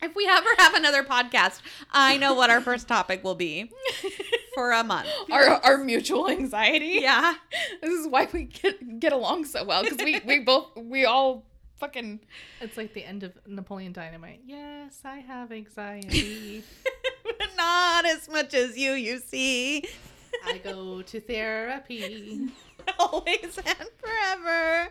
If 0.08 0.16
we 0.16 0.26
ever 0.28 0.48
have 0.58 0.74
another 0.74 1.04
podcast, 1.04 1.60
I 1.92 2.16
know 2.16 2.34
what 2.34 2.50
our 2.50 2.60
first 2.60 2.88
topic 2.88 3.22
will 3.22 3.36
be 3.36 3.70
for 4.54 4.72
a 4.72 4.82
month. 4.82 5.08
Our 5.30 5.48
our 5.64 5.78
mutual 5.78 6.28
anxiety. 6.28 6.98
Yeah. 7.02 7.34
This 7.80 7.92
is 7.92 8.08
why 8.08 8.28
we 8.32 8.44
get 8.44 8.98
get 9.00 9.12
along 9.12 9.44
so 9.44 9.62
well 9.64 9.84
because 9.84 9.98
we 9.98 10.20
we 10.24 10.40
both 10.40 10.74
we 10.76 11.04
all 11.04 11.44
fucking 11.78 12.18
It's 12.60 12.76
like 12.76 12.94
the 12.94 13.04
end 13.04 13.22
of 13.22 13.32
Napoleon 13.46 13.92
Dynamite. 13.92 14.40
Yes, 14.44 15.00
I 15.04 15.18
have 15.18 15.52
anxiety. 15.52 16.64
but 17.24 17.48
not 17.56 18.04
as 18.04 18.28
much 18.28 18.54
as 18.54 18.76
you, 18.76 18.92
you 18.92 19.18
see. 19.20 19.84
I 20.44 20.58
go 20.58 21.02
to 21.02 21.20
therapy. 21.20 22.48
Always 22.98 23.58
and 23.58 23.88
forever. 23.98 24.88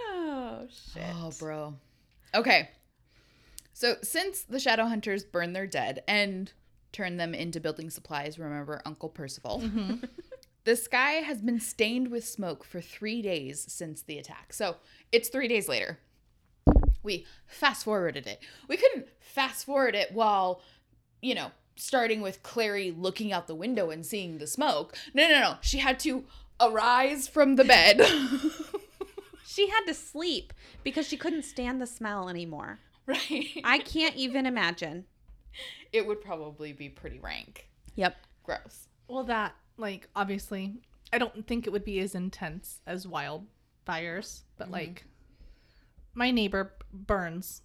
Oh, 0.00 0.66
shit. 0.68 1.02
Oh, 1.16 1.32
bro. 1.38 1.74
Okay. 2.34 2.70
So 3.72 3.96
since 4.02 4.42
the 4.42 4.60
shadow 4.60 4.84
hunters 4.86 5.24
burn 5.24 5.52
their 5.52 5.66
dead 5.66 6.02
and 6.06 6.52
turn 6.92 7.16
them 7.16 7.34
into 7.34 7.60
building 7.60 7.90
supplies, 7.90 8.38
remember 8.38 8.80
Uncle 8.84 9.08
Percival? 9.08 9.60
Mhm. 9.64 10.08
The 10.64 10.76
sky 10.76 11.14
has 11.14 11.42
been 11.42 11.58
stained 11.58 12.12
with 12.12 12.24
smoke 12.24 12.62
for 12.62 12.80
three 12.80 13.20
days 13.20 13.64
since 13.68 14.02
the 14.02 14.16
attack. 14.18 14.52
So 14.52 14.76
it's 15.10 15.28
three 15.28 15.48
days 15.48 15.68
later. 15.68 15.98
We 17.02 17.26
fast 17.48 17.82
forwarded 17.84 18.28
it. 18.28 18.40
We 18.68 18.76
couldn't 18.76 19.08
fast 19.18 19.66
forward 19.66 19.96
it 19.96 20.12
while, 20.12 20.62
you 21.20 21.34
know, 21.34 21.50
starting 21.74 22.20
with 22.20 22.44
Clary 22.44 22.92
looking 22.96 23.32
out 23.32 23.48
the 23.48 23.56
window 23.56 23.90
and 23.90 24.06
seeing 24.06 24.38
the 24.38 24.46
smoke. 24.46 24.96
No, 25.14 25.28
no, 25.28 25.40
no. 25.40 25.56
She 25.62 25.78
had 25.78 25.98
to 26.00 26.24
arise 26.62 27.28
from 27.28 27.56
the 27.56 27.64
bed. 27.64 28.00
She 29.44 29.68
had 29.68 29.84
to 29.84 29.92
sleep 29.92 30.54
because 30.82 31.06
she 31.06 31.18
couldn't 31.18 31.42
stand 31.44 31.78
the 31.78 31.86
smell 31.86 32.30
anymore. 32.30 32.78
right. 33.06 33.48
I 33.64 33.80
can't 33.80 34.16
even 34.16 34.46
imagine. 34.46 35.04
it 35.92 36.06
would 36.06 36.22
probably 36.22 36.72
be 36.72 36.88
pretty 36.88 37.18
rank. 37.18 37.68
Yep. 37.96 38.16
Gross. 38.44 38.88
Well, 39.08 39.24
that 39.24 39.54
like 39.76 40.08
obviously, 40.16 40.76
I 41.12 41.18
don't 41.18 41.46
think 41.46 41.66
it 41.66 41.70
would 41.70 41.84
be 41.84 42.00
as 42.00 42.14
intense 42.14 42.80
as 42.86 43.04
wildfires, 43.06 44.40
but 44.56 44.68
Mhm. 44.68 44.72
like 44.72 45.04
my 46.14 46.30
neighbor 46.30 46.72
burns, 46.90 47.60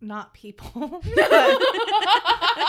not 0.00 0.32
people. 0.34 1.02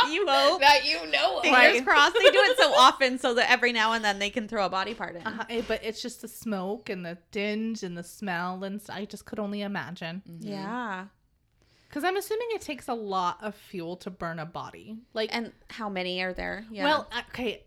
You 0.09 0.25
hope. 0.27 0.59
that 0.61 0.81
you 0.85 1.09
know 1.11 1.37
of. 1.37 1.43
Fingers 1.43 1.57
Right. 1.59 1.85
crossed. 1.85 2.13
They 2.15 2.31
do 2.31 2.39
it 2.39 2.57
so 2.57 2.73
often 2.73 3.17
so 3.17 3.33
that 3.35 3.49
every 3.49 3.71
now 3.71 3.93
and 3.93 4.03
then 4.03 4.19
they 4.19 4.29
can 4.29 4.47
throw 4.47 4.65
a 4.65 4.69
body 4.69 4.93
part 4.93 5.15
in. 5.15 5.25
uh, 5.25 5.45
but 5.67 5.83
it's 5.83 6.01
just 6.01 6.21
the 6.21 6.27
smoke 6.27 6.89
and 6.89 7.05
the 7.05 7.17
dinge 7.31 7.83
and 7.83 7.97
the 7.97 8.03
smell, 8.03 8.63
and 8.63 8.81
I 8.89 9.05
just 9.05 9.25
could 9.25 9.39
only 9.39 9.61
imagine. 9.61 10.21
Mhm. 10.29 10.37
Yeah. 10.41 11.05
Because 11.87 12.03
I'm 12.03 12.17
assuming 12.17 12.47
it 12.51 12.61
takes 12.61 12.87
a 12.87 12.93
lot 12.93 13.37
of 13.41 13.55
fuel 13.55 13.95
to 13.97 14.09
burn 14.09 14.39
a 14.39 14.45
body. 14.45 14.97
Like, 15.13 15.33
And 15.35 15.51
how 15.69 15.87
many 15.89 16.21
are 16.21 16.33
there? 16.33 16.65
Yeah. 16.71 16.83
well, 16.85 17.07
uh, 17.11 17.21
okay, 17.29 17.63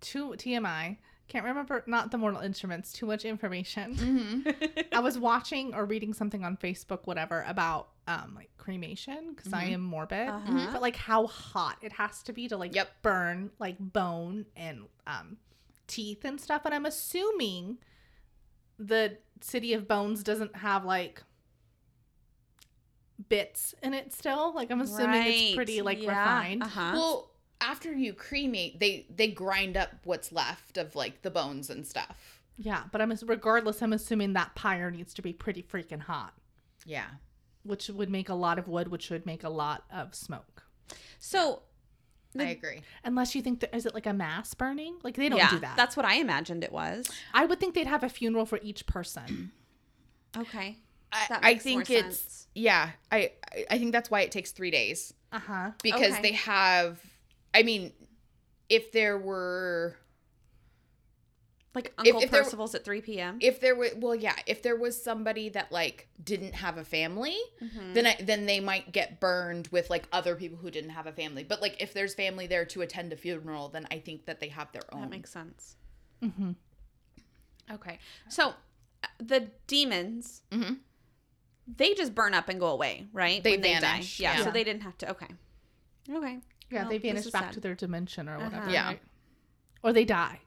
two 0.00 0.34
TMI. 0.36 0.98
Can't 1.28 1.44
remember. 1.44 1.82
Not 1.86 2.10
the 2.10 2.18
Mortal 2.18 2.40
Instruments. 2.40 2.92
Too 2.92 3.06
much 3.06 3.24
information. 3.24 3.94
Mhm. 3.96 4.86
I 4.92 5.00
was 5.00 5.18
watching 5.18 5.74
or 5.74 5.84
reading 5.84 6.12
something 6.14 6.44
on 6.44 6.56
Facebook, 6.56 7.00
whatever, 7.06 7.44
about 7.46 7.88
um 8.08 8.34
like 8.34 8.50
cremation 8.58 9.34
because 9.34 9.52
I 9.52 9.66
Mhm. 9.66 9.72
am 9.74 9.80
morbid. 9.82 10.28
Uh-huh. 10.28 10.68
But 10.72 10.82
like 10.82 10.96
how 10.96 11.26
hot 11.26 11.78
it 11.82 11.92
has 11.92 12.22
to 12.24 12.32
be 12.32 12.48
to 12.48 12.56
like 12.56 12.74
Yep. 12.74 13.02
burn 13.02 13.50
like 13.58 13.76
bone 13.78 14.46
and 14.56 14.86
um 15.06 15.38
teeth 15.86 16.24
and 16.24 16.40
stuff. 16.40 16.62
And 16.64 16.74
I'm 16.74 16.86
assuming 16.86 17.78
the 18.78 19.18
city 19.40 19.72
of 19.72 19.86
bones 19.88 20.22
doesn't 20.22 20.56
have 20.56 20.84
like 20.84 21.22
bits 23.28 23.74
in 23.82 23.94
it 23.94 24.12
still. 24.12 24.52
Like 24.54 24.70
I'm 24.70 24.80
assuming 24.80 25.22
it's 25.26 25.54
pretty 25.54 25.82
like 25.82 25.98
refined. 25.98 26.62
Uh-huh. 26.62 26.90
Well, 26.94 27.30
after 27.60 27.92
you 27.92 28.12
cremate, 28.12 28.78
they 28.80 29.06
they 29.14 29.28
grind 29.28 29.76
up 29.76 29.90
what's 30.04 30.30
left 30.32 30.76
of 30.76 30.94
like 30.94 31.22
the 31.22 31.30
bones 31.30 31.70
and 31.70 31.86
stuff. 31.86 32.42
Yeah, 32.58 32.84
but 32.92 33.00
I'm 33.00 33.12
regardless. 33.26 33.82
I'm 33.82 33.92
assuming 33.92 34.32
that 34.34 34.54
pyre 34.54 34.90
needs 34.90 35.12
to 35.14 35.22
be 35.22 35.32
pretty 35.32 35.62
freaking 35.62 36.00
hot, 36.00 36.34
Yeah. 36.84 37.06
Which 37.66 37.88
would 37.88 38.10
make 38.10 38.28
a 38.28 38.34
lot 38.34 38.58
of 38.58 38.68
wood, 38.68 38.88
which 38.88 39.10
would 39.10 39.26
make 39.26 39.44
a 39.44 39.48
lot 39.48 39.84
of 39.92 40.14
smoke. 40.14 40.62
so 41.18 41.62
I 42.38 42.44
agree. 42.50 42.82
Unless 43.02 43.34
you 43.34 43.40
think 43.40 43.60
that 43.60 43.74
is 43.74 43.86
it 43.86 43.94
like 43.94 44.04
a 44.04 44.12
mass 44.12 44.52
burning? 44.52 44.96
Like 45.02 45.16
they 45.16 45.28
don't 45.30 45.38
yeah, 45.38 45.50
do 45.50 45.58
that. 45.60 45.74
That's 45.76 45.96
what 45.96 46.04
I 46.04 46.16
imagined 46.16 46.62
it 46.64 46.70
was. 46.72 47.08
I 47.32 47.46
would 47.46 47.58
think 47.60 47.74
they'd 47.74 47.86
have 47.86 48.02
a 48.04 48.10
funeral 48.10 48.44
for 48.44 48.58
each 48.62 48.86
person. 48.86 49.52
Okay. 50.36 50.76
I, 51.12 51.26
That 51.30 51.40
I 51.42 51.52
makes 51.54 51.64
more 51.64 51.84
think 51.84 51.90
it's 51.90 52.18
sense. 52.20 52.46
yeah. 52.54 52.90
I 53.10 53.32
I- 53.52 53.64
I 53.70 53.78
think 53.78 53.92
that's 53.92 54.10
why 54.10 54.20
it 54.20 54.30
takes 54.32 54.50
three 54.52 54.70
days 54.70 55.14
Uh 55.32 55.38
huh. 55.38 55.70
because 55.82 56.12
Okay. 56.12 56.22
they 56.22 56.32
have. 56.32 57.00
I 57.54 57.62
mean, 57.62 57.92
if 58.68 58.92
there 58.92 59.16
were 59.16 59.96
Like 61.76 61.92
Uncle 61.98 62.20
if 62.22 62.30
there- 62.30 62.42
Percival's 62.42 62.74
at 62.74 62.84
3 62.84 63.00
p.m. 63.02 63.36
if 63.40 63.60
there 63.60 63.76
was 63.76 63.90
well 63.98 64.14
yeah 64.14 64.34
if 64.46 64.62
there 64.62 64.74
was 64.76 65.00
somebody 65.00 65.50
that 65.50 65.70
like 65.70 66.08
didn't 66.24 66.54
have 66.54 66.78
a 66.78 66.84
family 66.84 67.36
Mhm. 67.62 67.92
then 67.94 68.06
I, 68.06 68.16
then 68.18 68.46
they 68.46 68.58
might 68.60 68.90
get 68.92 69.20
burned 69.20 69.68
with 69.68 69.90
like 69.90 70.08
other 70.10 70.34
people 70.36 70.56
who 70.56 70.70
didn't 70.70 70.90
have 70.90 71.06
a 71.06 71.12
family 71.12 71.44
but 71.44 71.60
like 71.60 71.76
if 71.82 71.92
there's 71.92 72.14
family 72.14 72.46
there 72.46 72.64
to 72.64 72.80
attend 72.80 73.12
a 73.12 73.16
funeral 73.16 73.68
then 73.68 73.86
i 73.90 73.98
think 73.98 74.24
that 74.24 74.40
they 74.40 74.48
have 74.48 74.72
their 74.72 74.82
own 74.92 75.02
that 75.02 75.10
makes 75.10 75.30
sense. 75.30 75.76
Mm-hmm. 76.22 76.52
Okay. 77.72 77.98
So 78.28 78.54
uh, 79.04 79.06
the 79.18 79.50
demons, 79.66 80.42
Mhm. 80.50 80.78
they 81.66 81.92
just 81.94 82.14
burn 82.14 82.32
up 82.32 82.48
and 82.48 82.58
go 82.58 82.68
away, 82.68 83.06
right? 83.12 83.42
They 83.44 83.52
When 83.52 83.62
vanish, 83.62 84.18
die. 84.18 84.22
Yeah, 84.22 84.38
yeah. 84.38 84.44
So 84.44 84.50
they 84.50 84.64
didn't 84.64 84.82
have 84.82 84.96
to. 84.98 85.10
Okay. 85.10 85.28
Okay. 86.10 86.38
Yeah, 86.70 86.82
Well, 86.82 86.90
they 86.90 86.98
vanish 86.98 87.26
back 87.26 87.44
sad. 87.44 87.52
to 87.54 87.60
their 87.60 87.74
dimension 87.74 88.28
or 88.28 88.38
whatever. 88.38 88.56
Uh-huh. 88.62 88.70
Yeah. 88.70 88.86
right? 88.86 89.02
Or 89.82 89.92
they 89.92 90.04
die. 90.06 90.40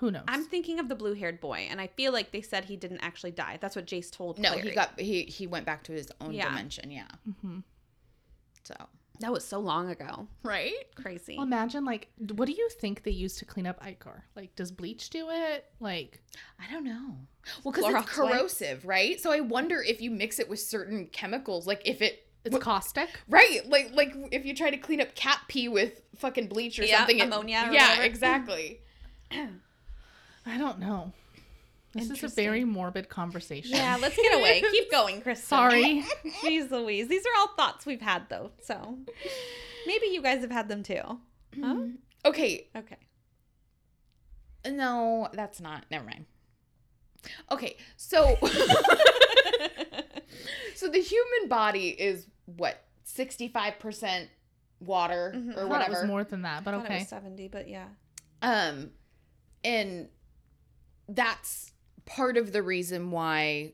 Who 0.00 0.10
knows? 0.10 0.24
I'm 0.28 0.44
thinking 0.44 0.78
of 0.80 0.88
the 0.88 0.94
blue-haired 0.94 1.40
boy, 1.40 1.66
and 1.70 1.80
I 1.80 1.86
feel 1.86 2.12
like 2.12 2.32
they 2.32 2.40
said 2.42 2.64
he 2.64 2.76
didn't 2.76 3.00
actually 3.00 3.30
die. 3.32 3.58
That's 3.60 3.76
what 3.76 3.86
Jace 3.86 4.10
told. 4.10 4.38
no 4.38 4.50
Clary. 4.52 4.68
he 4.68 4.74
got 4.74 4.98
he 5.00 5.22
he 5.24 5.46
went 5.46 5.64
back 5.66 5.84
to 5.84 5.92
his 5.92 6.10
own 6.20 6.32
Yeah. 6.32 6.48
dimension 6.48 6.90
yeah 6.90 7.08
hmm 7.42 7.60
so 8.64 8.74
That 9.20 9.32
was 9.32 9.44
so 9.44 9.58
long 9.58 9.90
ago. 9.90 10.26
right 10.42 10.72
Crazy. 10.94 11.36
Well, 11.36 11.46
imagine 11.46 11.84
like, 11.84 12.08
d- 12.24 12.34
what 12.34 12.46
do 12.46 12.52
you 12.52 12.68
think 12.80 13.02
they 13.02 13.10
use 13.10 13.36
to 13.36 13.44
clean 13.44 13.66
up 13.66 13.78
ichor? 13.84 14.24
Like, 14.34 14.56
does 14.56 14.70
bleach 14.72 15.10
do 15.10 15.28
it? 15.30 15.64
Like, 15.80 16.20
i 16.58 16.70
don't 16.72 16.84
know 16.84 17.16
well 17.64 17.72
because 17.72 17.84
Clorox 17.84 18.02
it's 18.04 18.18
wipes. 18.18 18.30
corrosive 18.32 18.84
right 18.86 19.20
so 19.20 19.30
i 19.32 19.40
wonder 19.40 19.82
if 19.82 20.00
you 20.00 20.10
mix 20.10 20.38
it 20.38 20.48
with 20.48 20.60
certain 20.60 21.06
chemicals 21.08 21.66
like 21.66 21.82
if 21.84 22.00
it 22.00 22.26
it's 22.44 22.54
What- 22.54 22.62
caustic. 22.62 23.08
Right, 23.28 23.60
like 23.68 23.90
like 23.92 24.14
if 24.32 24.46
you 24.46 24.54
try 24.56 24.70
to 24.70 24.78
clean 24.78 25.00
up 25.02 25.14
cat 25.14 25.40
pee 25.48 25.68
with 25.68 26.00
fucking 26.16 26.46
bleach 26.48 26.78
or 26.78 26.84
Yeah, 26.84 26.98
something, 26.98 27.18
it- 27.18 27.24
ammonia 27.24 27.64
or 27.68 27.72
yeah, 27.74 27.88
whatever. 27.90 28.02
exactly. 28.04 28.80
I 30.50 30.58
don't 30.58 30.78
know. 30.80 31.12
This 31.92 32.10
is 32.10 32.22
a 32.22 32.28
very 32.28 32.64
morbid 32.64 33.08
conversation. 33.08 33.72
Yeah, 33.76 33.98
let's 34.00 34.14
get 34.16 34.34
away. 34.34 34.62
Keep 34.70 34.90
going, 34.92 35.20
Chris. 35.22 35.42
Sorry. 35.42 36.04
Jeez 36.42 36.70
Louise. 36.70 37.08
These 37.08 37.24
are 37.24 37.40
all 37.40 37.48
thoughts 37.56 37.84
we've 37.86 38.00
had 38.00 38.28
though. 38.28 38.50
So 38.62 38.98
maybe 39.86 40.06
you 40.06 40.22
guys 40.22 40.40
have 40.42 40.50
had 40.52 40.68
them 40.68 40.82
too. 40.82 41.00
Huh? 41.60 41.76
Okay, 42.24 42.68
Okay. 42.76 42.96
no, 44.68 45.28
that's 45.32 45.60
not. 45.60 45.84
Never 45.90 46.04
mind. 46.04 46.26
Okay, 47.50 47.76
so 47.96 48.36
so 50.74 50.88
the 50.88 51.00
human 51.00 51.48
body 51.48 51.88
is 51.88 52.26
what 52.44 52.82
sixty 53.04 53.48
five 53.48 53.78
percent 53.78 54.28
water 54.80 55.32
Mhm. 55.36 55.56
I 55.56 55.60
or 55.62 55.68
thought 55.68 55.82
it 55.82 55.88
was 55.88 55.96
whatever. 55.96 56.06
more 56.06 56.24
than 56.24 56.42
that, 56.42 56.64
but 56.64 56.72
I 56.74 56.76
thought 56.78 56.84
it 56.86 56.88
okay. 56.90 56.98
was 57.00 57.08
70, 57.08 57.48
but 57.48 57.68
yeah. 57.68 57.88
Um, 58.42 58.90
and 59.62 60.08
that's 61.14 61.72
part 62.06 62.36
of 62.36 62.52
the 62.52 62.62
reason 62.62 63.10
why 63.10 63.72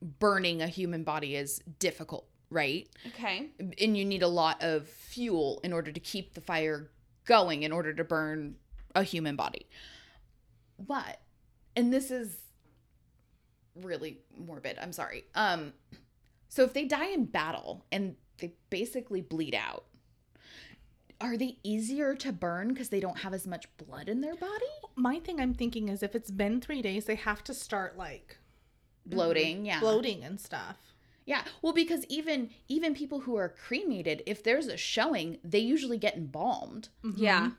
burning 0.00 0.62
a 0.62 0.68
human 0.68 1.02
body 1.02 1.34
is 1.34 1.60
difficult, 1.78 2.26
right? 2.50 2.88
Okay. 3.06 3.48
And 3.58 3.96
you 3.96 4.04
need 4.04 4.22
a 4.22 4.28
lot 4.28 4.62
of 4.62 4.86
fuel 4.88 5.60
in 5.64 5.72
order 5.72 5.90
to 5.90 6.00
keep 6.00 6.34
the 6.34 6.40
fire 6.40 6.90
going 7.24 7.62
in 7.62 7.72
order 7.72 7.92
to 7.92 8.04
burn 8.04 8.56
a 8.94 9.02
human 9.02 9.36
body. 9.36 9.68
But, 10.78 11.20
and 11.74 11.92
this 11.92 12.10
is 12.10 12.36
really 13.74 14.18
morbid, 14.36 14.78
I'm 14.80 14.92
sorry. 14.92 15.24
Um, 15.34 15.72
so 16.48 16.62
if 16.62 16.72
they 16.72 16.84
die 16.84 17.08
in 17.08 17.24
battle 17.26 17.84
and 17.90 18.16
they 18.38 18.54
basically 18.70 19.20
bleed 19.20 19.54
out, 19.54 19.84
are 21.20 21.36
they 21.36 21.58
easier 21.62 22.14
to 22.14 22.32
burn 22.32 22.68
because 22.68 22.90
they 22.90 23.00
don't 23.00 23.18
have 23.18 23.34
as 23.34 23.46
much 23.46 23.66
blood 23.76 24.08
in 24.08 24.20
their 24.20 24.36
body? 24.36 24.50
My 24.94 25.18
thing 25.18 25.40
I'm 25.40 25.54
thinking 25.54 25.88
is 25.88 26.02
if 26.02 26.14
it's 26.14 26.30
been 26.30 26.60
three 26.60 26.82
days, 26.82 27.06
they 27.06 27.16
have 27.16 27.42
to 27.44 27.54
start 27.54 27.96
like 27.96 28.38
mm-hmm. 29.06 29.16
Bloating, 29.16 29.66
yeah. 29.66 29.80
bloating 29.80 30.22
and 30.22 30.40
stuff. 30.40 30.76
Yeah. 31.26 31.42
Well, 31.60 31.72
because 31.72 32.06
even 32.08 32.50
even 32.68 32.94
people 32.94 33.20
who 33.20 33.36
are 33.36 33.48
cremated, 33.48 34.22
if 34.26 34.42
there's 34.42 34.66
a 34.66 34.76
showing, 34.76 35.38
they 35.44 35.58
usually 35.58 35.98
get 35.98 36.16
embalmed. 36.16 36.88
Mm-hmm. 37.04 37.22
Yeah. 37.22 37.50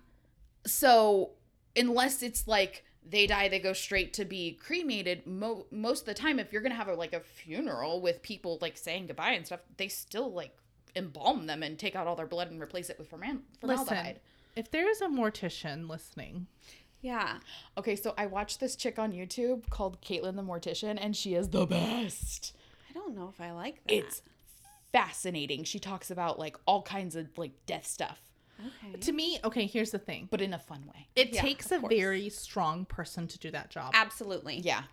So 0.65 1.31
unless 1.75 2.23
it's 2.23 2.47
like 2.47 2.83
they 3.07 3.27
die, 3.27 3.47
they 3.47 3.59
go 3.59 3.73
straight 3.73 4.13
to 4.13 4.25
be 4.25 4.53
cremated. 4.53 5.27
Mo- 5.27 5.65
most 5.71 6.01
of 6.01 6.05
the 6.07 6.13
time, 6.13 6.39
if 6.39 6.51
you're 6.51 6.61
gonna 6.61 6.75
have 6.75 6.87
a, 6.87 6.95
like 6.95 7.13
a 7.13 7.19
funeral 7.19 8.01
with 8.01 8.21
people 8.21 8.57
like 8.61 8.77
saying 8.77 9.07
goodbye 9.07 9.31
and 9.31 9.45
stuff, 9.45 9.61
they 9.77 9.87
still 9.87 10.31
like 10.31 10.55
embalm 10.95 11.45
them 11.47 11.63
and 11.63 11.77
take 11.77 11.95
out 11.95 12.07
all 12.07 12.15
their 12.15 12.25
blood 12.27 12.51
and 12.51 12.61
replace 12.61 12.89
it 12.89 12.97
with 12.99 13.09
formaldehyde. 13.09 13.43
Listen, 13.63 14.15
if 14.55 14.71
there 14.71 14.89
is 14.89 15.01
a 15.01 15.07
mortician 15.07 15.87
listening, 15.89 16.47
Yeah. 17.01 17.37
Okay, 17.77 17.95
so 17.95 18.13
I 18.17 18.25
watched 18.25 18.59
this 18.59 18.75
chick 18.75 18.99
on 18.99 19.13
YouTube 19.13 19.69
called 19.69 20.01
Caitlin 20.01 20.35
the 20.35 20.43
Mortician, 20.43 20.97
and 20.99 21.15
she 21.15 21.33
is 21.33 21.49
the 21.49 21.65
best. 21.65 22.53
I 22.89 22.93
don't 22.93 23.15
know 23.15 23.29
if 23.29 23.39
I 23.39 23.51
like 23.51 23.81
that. 23.85 23.93
It's 23.93 24.21
fascinating. 24.91 25.63
She 25.63 25.79
talks 25.79 26.11
about 26.11 26.39
like 26.39 26.57
all 26.65 26.81
kinds 26.81 27.15
of 27.15 27.27
like 27.37 27.51
death 27.65 27.85
stuff, 27.87 28.19
okay. 28.59 28.97
to 28.99 29.11
me, 29.13 29.39
okay, 29.43 29.65
here's 29.65 29.91
the 29.91 29.99
thing. 29.99 30.27
but 30.31 30.41
in 30.41 30.53
a 30.53 30.59
fun 30.59 30.83
way. 30.93 31.07
It 31.15 31.33
Yeah, 31.33 31.41
takes 31.41 31.71
a 31.71 31.79
course. 31.79 31.93
very 31.93 32.29
strong 32.29 32.85
person 32.85 33.27
to 33.27 33.39
do 33.39 33.51
that 33.51 33.69
job. 33.69 33.91
Absolutely. 33.95 34.59
Yeah. 34.59 34.83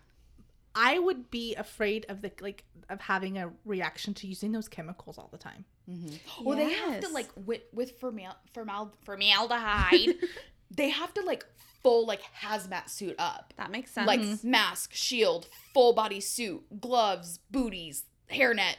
I 0.75 0.99
would 0.99 1.31
be 1.31 1.55
afraid 1.55 2.05
of 2.07 2.21
the 2.21 2.31
like 2.39 2.63
of 2.89 3.01
having 3.01 3.37
a 3.37 3.51
reaction 3.65 4.13
to 4.13 4.27
using 4.27 4.51
those 4.51 4.67
chemicals 4.67 5.17
all 5.17 5.27
the 5.31 5.37
time. 5.39 5.65
Mm-hmm. 5.89 6.43
Well, 6.43 6.57
they 6.57 6.73
have 6.73 6.99
to 7.01 7.09
like 7.09 7.29
with 7.45 7.61
with 7.73 7.99
formal, 7.99 8.33
formal 8.53 8.93
formaldehyde. 9.03 10.15
they 10.71 10.89
have 10.89 11.13
to 11.13 11.21
like 11.21 11.45
full 11.81 12.05
like 12.05 12.21
hazmat 12.41 12.89
suit 12.89 13.15
up, 13.17 13.53
That 13.57 13.71
makes 13.71 13.91
sense. 13.91 14.07
like 14.07 14.43
mask, 14.43 14.93
shield, 14.93 15.47
full 15.73 15.93
body 15.93 16.19
suit, 16.19 16.81
gloves, 16.81 17.39
booties, 17.51 18.03
hairnet, 18.31 18.75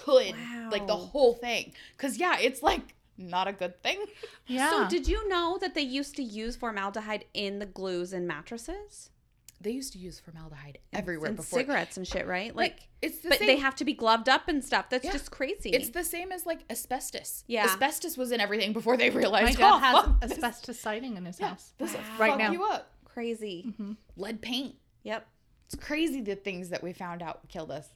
hood, 0.00 0.34
like 0.70 0.86
the 0.86 0.96
whole 0.96 1.34
thing. 1.34 1.74
Cause 1.98 2.16
yeah, 2.16 2.38
it's 2.40 2.62
like 2.62 2.94
not 3.18 3.48
a 3.48 3.52
good 3.52 3.82
thing. 3.82 4.04
Yeah. 4.46 4.70
So 4.70 4.88
did 4.88 5.06
you 5.08 5.28
know 5.28 5.58
that 5.60 5.74
they 5.74 5.82
used 5.82 6.16
to 6.16 6.22
use 6.22 6.56
formaldehyde 6.56 7.26
in 7.34 7.58
the 7.58 7.66
glues 7.66 8.12
and 8.14 8.26
mattresses? 8.26 9.10
They 9.60 9.70
used 9.72 9.92
to 9.94 9.98
use 9.98 10.20
formaldehyde 10.20 10.78
everywhere 10.92 11.28
and 11.28 11.36
before. 11.36 11.58
cigarettes 11.58 11.96
and 11.96 12.06
shit, 12.06 12.26
right? 12.28 12.54
Like 12.54 12.72
Like, 12.72 12.88
it's 13.02 13.18
the 13.18 13.28
but 13.30 13.38
same. 13.38 13.48
they 13.48 13.56
have 13.56 13.74
to 13.76 13.84
be 13.84 13.92
gloved 13.92 14.28
up 14.28 14.46
and 14.48 14.64
stuff. 14.64 14.88
That's 14.88 15.04
Yeah. 15.04 15.12
just 15.12 15.30
crazy. 15.32 15.70
It's 15.70 15.90
the 15.90 16.04
same 16.04 16.30
as 16.30 16.46
like 16.46 16.60
asbestos. 16.70 17.42
Yeah. 17.48 17.64
asbestos 17.64 18.16
was 18.16 18.30
in 18.30 18.40
everything 18.40 18.72
before 18.72 18.96
they 18.96 19.10
realized. 19.10 19.58
My 19.58 19.58
realized. 19.58 19.58
dad 19.58 19.72
oh, 19.74 19.78
has 19.78 20.04
fuck, 20.04 20.20
this- 20.20 20.32
asbestos 20.32 20.78
siding 20.78 21.16
in 21.16 21.24
his 21.24 21.40
Yeah, 21.40 21.48
house. 21.48 21.72
this 21.78 21.94
Wow. 21.94 22.00
Right 22.18 22.30
fuck 22.30 22.38
now. 22.38 22.52
you 22.52 22.64
up. 22.64 22.92
crazy. 23.04 23.74
Lead 24.16 24.40
paint. 24.42 24.76
Yep. 25.02 25.26
It's 25.66 25.74
crazy 25.74 26.20
the 26.20 26.36
things 26.36 26.68
that 26.68 26.82
we 26.84 26.92
found 26.92 27.20
out 27.20 27.48
killed 27.48 27.72
us. 27.72 27.88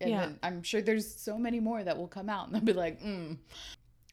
And 0.00 0.10
Yeah. 0.10 0.20
then 0.20 0.38
I'm 0.44 0.62
sure 0.62 0.80
there's 0.80 1.12
so 1.12 1.36
many 1.38 1.58
more 1.58 1.82
that 1.82 1.96
will 1.98 2.06
come 2.06 2.28
out 2.30 2.46
and 2.46 2.54
they'll 2.54 2.62
be 2.62 2.72
like, 2.72 3.02
mm. 3.02 3.36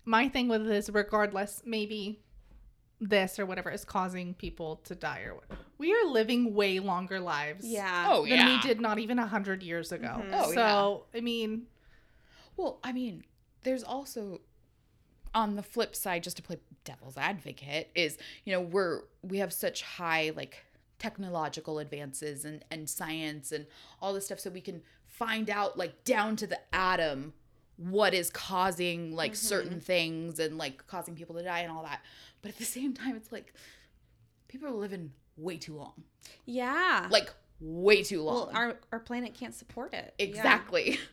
My 0.04 0.28
thing 0.30 0.48
with 0.48 0.66
this, 0.66 0.90
regardless, 0.90 1.62
maybe 1.66 2.24
this 3.02 3.38
or 3.40 3.46
whatever 3.46 3.70
is 3.70 3.84
causing 3.86 4.34
people 4.34 4.78
to 4.86 4.96
die 4.96 5.22
or 5.22 5.36
what. 5.36 5.46
We 5.78 5.94
are 5.94 6.06
living 6.06 6.54
way 6.54 6.80
longer 6.80 7.20
lives. 7.20 7.66
Yeah. 7.66 8.08
Oh, 8.10 8.22
Than 8.26 8.38
yeah. 8.38 8.56
we 8.56 8.62
did 8.62 8.80
not 8.80 9.00
even 9.00 9.20
a 9.20 9.28
hundred 9.28 9.62
years 9.64 9.92
ago. 9.92 10.22
Mhm. 10.24 10.30
Oh, 10.34 10.54
so 10.54 11.06
I 11.14 11.20
mean, 11.22 11.68
Well, 12.58 12.80
I 12.84 12.94
mean, 12.94 13.26
there's 13.64 13.84
also 13.84 14.40
on 15.34 15.56
the 15.56 15.64
flip 15.64 15.94
side, 15.96 16.24
just 16.24 16.38
to 16.38 16.44
play 16.44 16.58
devil's 16.86 17.18
advocate, 17.18 17.90
is 17.96 18.18
you 18.46 18.54
know 18.54 18.62
we're 18.62 19.02
we 19.22 19.40
have 19.40 19.52
such 19.52 19.82
high 19.82 20.32
like 20.36 20.64
technological 20.98 21.80
advances 21.80 22.46
and 22.46 22.64
and 22.72 22.90
science 22.90 23.52
and 23.52 23.66
all 24.02 24.14
this 24.14 24.26
stuff, 24.26 24.40
so 24.40 24.50
we 24.50 24.62
can 24.62 24.82
find 25.06 25.50
out 25.50 25.78
like 25.78 26.06
down 26.06 26.36
to 26.38 26.48
the 26.48 26.60
atom 26.74 27.34
what 27.78 28.14
is 28.14 28.30
causing 28.30 29.14
like 29.14 29.36
certain 29.36 29.82
things 29.82 30.40
and 30.40 30.58
like 30.58 30.88
causing 30.88 31.14
people 31.14 31.36
to 31.36 31.44
die 31.44 31.60
and 31.60 31.72
all 31.72 31.84
that. 31.84 32.00
But 32.46 32.52
at 32.54 32.60
the 32.60 32.66
same 32.66 32.94
time, 32.94 33.16
it's 33.16 33.32
like 33.32 33.54
people 34.48 34.68
are 34.68 34.72
living 34.72 35.12
way 35.36 35.58
too 35.58 35.76
long, 35.76 36.04
Yeah. 36.46 37.08
like 37.10 37.34
way 37.60 38.04
too 38.04 38.22
long. 38.22 38.36
well, 38.36 38.52
our 38.54 38.78
our 38.92 39.00
planet 39.00 39.34
can't 39.34 39.56
support 39.56 39.96
it. 39.96 40.14
Yeah. 40.20 40.26
Exactly. 40.26 41.00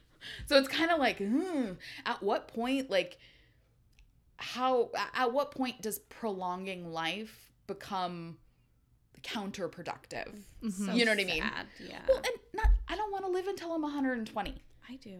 So 0.46 0.56
it's 0.56 0.68
kind 0.68 0.92
of 0.92 1.00
like, 1.00 1.18
hmm, 1.18 1.72
at 2.06 2.22
what 2.22 2.46
point, 2.46 2.88
like, 2.90 3.18
how, 4.36 4.90
at 5.14 5.32
what 5.32 5.50
point 5.50 5.82
does 5.82 5.98
prolonging 5.98 6.92
life 6.92 7.50
become 7.66 8.36
counterproductive? 9.22 10.32
So 10.70 10.92
You 10.92 11.04
know 11.04 11.12
what 11.12 11.20
I 11.20 11.24
mean? 11.24 11.42
Yeah. 11.80 11.98
Well, 12.08 12.18
and 12.18 12.34
not, 12.54 12.68
I 12.86 12.94
don't 12.94 13.10
want 13.10 13.24
to 13.24 13.30
live 13.32 13.48
until 13.48 13.72
I'm 13.72 13.82
120. 13.82 14.62
I 14.88 14.96
do. 14.96 15.18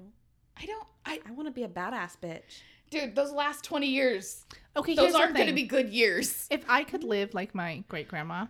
I 0.57 0.67
don't, 0.67 0.87
I, 1.05 1.21
I 1.27 1.33
want 1.33 1.49
to 1.49 1.53
be 1.53 1.65
a 1.65 1.69
badass 1.69 2.17
bitch. 2.23 2.61
Dude, 2.93 3.15
those 3.17 3.33
last 3.33 3.65
20 3.65 3.87
years, 3.89 4.45
okay, 4.77 4.95
those 4.95 5.15
aren't 5.15 5.35
going 5.35 5.49
to 5.49 5.53
be 5.55 5.65
good 5.65 5.89
years. 5.89 6.47
If 6.51 6.65
I 6.69 6.85
could 6.85 7.03
live 7.03 7.35
like 7.35 7.55
my 7.55 7.83
great 7.89 8.07
grandma, 8.09 8.47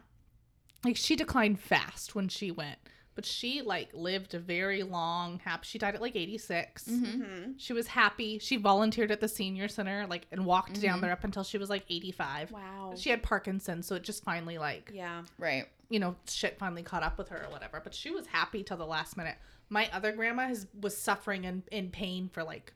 like 0.85 0.97
she 0.97 1.17
declined 1.17 1.61
fast 1.61 2.15
when 2.15 2.29
she 2.29 2.51
went, 2.51 2.79
but 3.15 3.25
she 3.25 3.63
like 3.63 3.91
lived 3.95 4.35
a 4.35 4.39
very 4.39 4.83
long, 4.83 5.39
happy. 5.45 5.65
She 5.67 5.79
died 5.79 5.95
at 5.95 6.01
like 6.03 6.17
86. 6.17 6.85
Mm-hmm. 6.85 7.53
She 7.59 7.73
was 7.73 7.87
happy. 7.87 8.39
She 8.39 8.57
volunteered 8.57 9.11
at 9.11 9.21
the 9.21 9.29
senior 9.29 9.69
center, 9.69 10.07
like, 10.09 10.27
and 10.33 10.45
walked 10.45 10.81
down 10.81 10.99
Mhm. 10.99 11.03
there 11.03 11.13
up 11.13 11.25
until 11.25 11.45
she 11.45 11.59
was 11.59 11.71
like 11.71 11.85
85. 11.89 12.51
Wow. 12.53 12.95
She 12.97 13.11
had 13.11 13.23
Parkinson's, 13.23 13.87
so 13.87 13.95
it 13.95 14.03
just 14.03 14.25
finally 14.25 14.59
like 14.59 14.91
yeah. 14.95 15.23
Right. 15.39 15.67
you 15.89 16.01
know, 16.01 16.17
shit 16.27 16.59
finally 16.59 16.83
caught 16.83 17.03
up 17.03 17.19
with 17.19 17.29
her 17.29 17.45
or 17.47 17.51
whatever. 17.51 17.81
But 17.85 17.95
she 17.95 18.11
was 18.11 18.27
happy 18.27 18.63
till 18.65 18.79
the 18.79 18.87
last 18.87 19.17
minute. 19.17 19.37
My 19.69 19.89
other 19.93 20.13
grandma 20.13 20.49
has 20.49 20.67
was 20.81 20.97
suffering 20.97 21.45
and 21.47 21.63
in 21.71 21.91
pain 21.91 22.29
for 22.33 22.43
like 22.43 22.73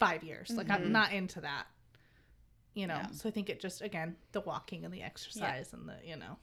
five 0.00 0.24
years. 0.24 0.50
Like 0.50 0.70
I'm 0.70 0.86
Mhm. 0.86 0.90
not 0.90 1.12
into 1.12 1.40
that. 1.42 1.66
You 2.74 2.86
know. 2.88 2.94
Yeah. 2.94 3.10
So 3.12 3.28
I 3.28 3.32
think 3.32 3.48
it 3.50 3.60
just 3.60 3.80
again, 3.82 4.16
the 4.32 4.40
walking 4.40 4.84
and 4.84 4.92
the 4.92 5.02
exercise 5.02 5.72
and 5.72 5.88
the, 5.88 5.96
you 6.04 6.16
know. 6.16 6.36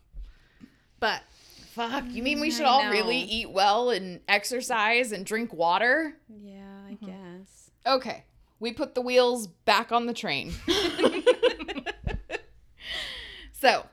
But 1.00 1.24
Fuck. 1.72 2.06
You 2.14 2.24
mean 2.24 2.40
we 2.40 2.50
Mm, 2.50 2.54
should 2.58 2.66
I 2.66 2.70
all 2.70 2.90
really 2.90 3.18
eat 3.20 3.52
well 3.52 3.92
and 3.92 4.20
exercise 4.28 5.12
and 5.12 5.26
drink 5.26 5.54
water? 5.54 6.16
Yeah, 6.28 6.86
I 6.88 6.94
guess. 7.06 7.70
Okay. 7.86 8.24
We 8.60 8.74
put 8.74 8.96
the 8.96 9.02
wheels 9.02 9.46
back 9.46 9.92
on 9.92 10.08
the 10.08 10.14
train. 10.14 10.54
so, 13.52 13.86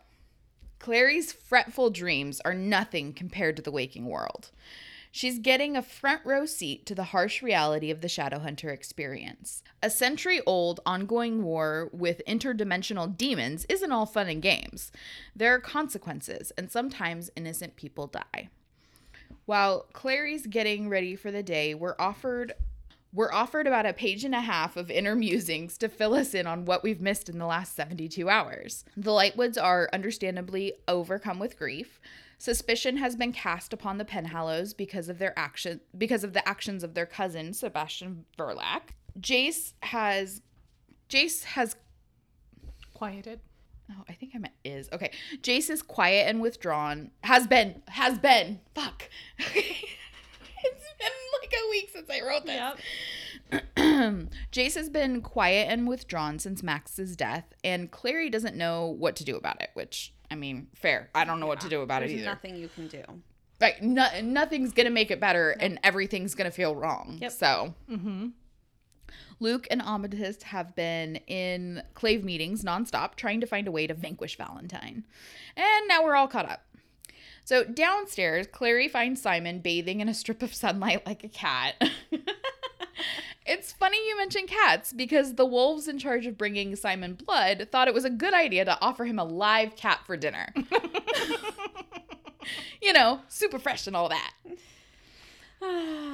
Clary's 0.78 1.32
fretful 1.32 1.90
dreams 1.90 2.40
are 2.44 2.54
nothing 2.54 3.12
compared 3.12 3.56
to 3.56 3.62
the 3.62 3.70
waking 3.70 4.06
world. 4.06 4.50
She's 5.16 5.38
getting 5.38 5.76
a 5.76 5.82
front 5.82 6.22
row 6.24 6.44
seat 6.44 6.86
to 6.86 6.94
the 6.96 7.04
harsh 7.04 7.40
reality 7.40 7.92
of 7.92 8.00
the 8.00 8.08
Shadowhunter 8.08 8.72
experience. 8.72 9.62
A 9.80 9.88
century 9.88 10.40
old 10.44 10.80
ongoing 10.84 11.44
war 11.44 11.88
with 11.92 12.20
interdimensional 12.26 13.16
demons 13.16 13.64
isn't 13.68 13.92
all 13.92 14.06
fun 14.06 14.28
and 14.28 14.42
games. 14.42 14.90
There 15.36 15.54
are 15.54 15.60
consequences, 15.60 16.50
and 16.58 16.68
sometimes 16.68 17.30
innocent 17.36 17.76
people 17.76 18.08
die. 18.08 18.48
While 19.46 19.86
Clary's 19.92 20.48
getting 20.48 20.88
ready 20.88 21.14
for 21.14 21.30
the 21.30 21.44
day, 21.44 21.74
we're 21.74 21.94
offered 21.96 22.54
we're 23.12 23.32
offered 23.32 23.68
about 23.68 23.86
a 23.86 23.92
page 23.92 24.24
and 24.24 24.34
a 24.34 24.40
half 24.40 24.76
of 24.76 24.90
inner 24.90 25.14
musings 25.14 25.78
to 25.78 25.88
fill 25.88 26.14
us 26.14 26.34
in 26.34 26.48
on 26.48 26.64
what 26.64 26.82
we've 26.82 27.00
missed 27.00 27.28
in 27.28 27.38
the 27.38 27.46
last 27.46 27.76
72 27.76 28.28
hours. 28.28 28.84
The 28.96 29.12
Lightwoods 29.12 29.62
are 29.62 29.88
understandably 29.92 30.72
overcome 30.88 31.38
with 31.38 31.56
grief. 31.56 32.00
Suspicion 32.38 32.96
has 32.96 33.16
been 33.16 33.32
cast 33.32 33.72
upon 33.72 33.98
the 33.98 34.04
Penhallows 34.04 34.76
because 34.76 35.08
of 35.08 35.18
their 35.18 35.38
action 35.38 35.80
because 35.96 36.24
of 36.24 36.32
the 36.32 36.46
actions 36.48 36.82
of 36.82 36.94
their 36.94 37.06
cousin 37.06 37.52
Sebastian 37.52 38.24
Verlac. 38.38 38.90
Jace 39.18 39.72
has 39.82 40.42
Jace 41.08 41.44
has 41.44 41.76
Quieted. 42.94 43.40
Oh, 43.90 44.04
I 44.08 44.12
think 44.14 44.32
I 44.34 44.38
meant 44.38 44.54
is. 44.64 44.88
Okay. 44.92 45.10
Jace 45.42 45.68
is 45.68 45.82
quiet 45.82 46.28
and 46.28 46.40
withdrawn. 46.40 47.10
Has 47.24 47.46
been. 47.46 47.82
Has 47.88 48.18
been. 48.18 48.60
Fuck. 48.74 49.10
it's 49.38 49.74
been 50.98 51.08
like 51.42 51.52
a 51.52 51.70
week 51.70 51.90
since 51.92 52.08
I 52.08 52.20
wrote 52.22 52.46
this. 52.46 54.30
Jace 54.52 54.76
has 54.76 54.88
been 54.88 55.20
quiet 55.20 55.66
and 55.68 55.86
withdrawn 55.86 56.38
since 56.38 56.62
Max's 56.62 57.14
death, 57.14 57.52
and 57.62 57.90
Clary 57.90 58.30
doesn't 58.30 58.56
know 58.56 58.86
what 58.86 59.16
to 59.16 59.24
do 59.24 59.36
about 59.36 59.60
it, 59.60 59.70
which, 59.74 60.13
I 60.30 60.34
mean, 60.34 60.68
fair. 60.74 61.10
I 61.14 61.24
don't 61.24 61.40
know 61.40 61.46
what 61.46 61.60
to 61.60 61.68
do 61.68 61.82
about 61.82 62.00
There's 62.00 62.12
it 62.12 62.16
either. 62.16 62.24
nothing 62.26 62.56
you 62.56 62.68
can 62.68 62.88
do. 62.88 63.02
Like, 63.60 63.82
no, 63.82 64.06
nothing's 64.22 64.72
going 64.72 64.86
to 64.86 64.92
make 64.92 65.10
it 65.10 65.20
better, 65.20 65.50
and 65.50 65.78
everything's 65.82 66.34
going 66.34 66.50
to 66.50 66.54
feel 66.54 66.74
wrong. 66.74 67.18
Yep. 67.20 67.32
So. 67.32 67.74
Mm-hmm. 67.90 68.28
Luke 69.40 69.66
and 69.70 69.82
Amatis 69.82 70.42
have 70.44 70.74
been 70.74 71.16
in 71.26 71.82
Clave 71.94 72.24
meetings 72.24 72.64
nonstop 72.64 73.16
trying 73.16 73.40
to 73.40 73.46
find 73.46 73.66
a 73.68 73.72
way 73.72 73.86
to 73.86 73.94
vanquish 73.94 74.36
Valentine. 74.36 75.04
And 75.56 75.88
now 75.88 76.04
we're 76.04 76.14
all 76.14 76.28
caught 76.28 76.48
up. 76.48 76.62
So 77.44 77.64
downstairs, 77.64 78.46
Clary 78.50 78.88
finds 78.88 79.20
Simon 79.20 79.58
bathing 79.58 80.00
in 80.00 80.08
a 80.08 80.14
strip 80.14 80.42
of 80.42 80.54
sunlight 80.54 81.06
like 81.06 81.24
a 81.24 81.28
cat. 81.28 81.74
it's 83.46 83.72
funny 83.72 83.98
you 84.08 84.16
mention 84.16 84.46
cats 84.46 84.92
because 84.92 85.34
the 85.34 85.44
wolves 85.44 85.88
in 85.88 85.98
charge 85.98 86.26
of 86.26 86.38
bringing 86.38 86.76
Simon 86.76 87.14
blood 87.14 87.68
thought 87.70 87.88
it 87.88 87.94
was 87.94 88.04
a 88.04 88.10
good 88.10 88.34
idea 88.34 88.64
to 88.64 88.78
offer 88.80 89.04
him 89.04 89.18
a 89.18 89.24
live 89.24 89.76
cat 89.76 90.00
for 90.06 90.16
dinner. 90.16 90.52
you 92.82 92.92
know, 92.92 93.20
super 93.28 93.58
fresh 93.58 93.86
and 93.86 93.96
all 93.96 94.08
that. 94.08 94.32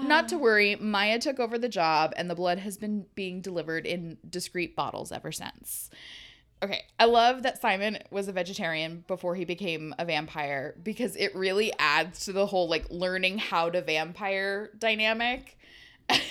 Not 0.02 0.28
to 0.28 0.38
worry, 0.38 0.76
Maya 0.76 1.18
took 1.18 1.40
over 1.40 1.58
the 1.58 1.68
job 1.68 2.12
and 2.16 2.30
the 2.30 2.34
blood 2.34 2.58
has 2.58 2.76
been 2.76 3.06
being 3.14 3.40
delivered 3.40 3.86
in 3.86 4.18
discreet 4.28 4.76
bottles 4.76 5.12
ever 5.12 5.32
since. 5.32 5.90
Okay, 6.62 6.82
I 6.98 7.06
love 7.06 7.42
that 7.44 7.62
Simon 7.62 7.98
was 8.10 8.28
a 8.28 8.32
vegetarian 8.32 9.02
before 9.06 9.34
he 9.34 9.46
became 9.46 9.94
a 9.98 10.04
vampire 10.04 10.74
because 10.82 11.16
it 11.16 11.34
really 11.34 11.72
adds 11.78 12.26
to 12.26 12.32
the 12.32 12.44
whole 12.46 12.68
like 12.68 12.84
learning 12.90 13.38
how 13.38 13.70
to 13.70 13.80
vampire 13.82 14.70
dynamic. 14.78 15.56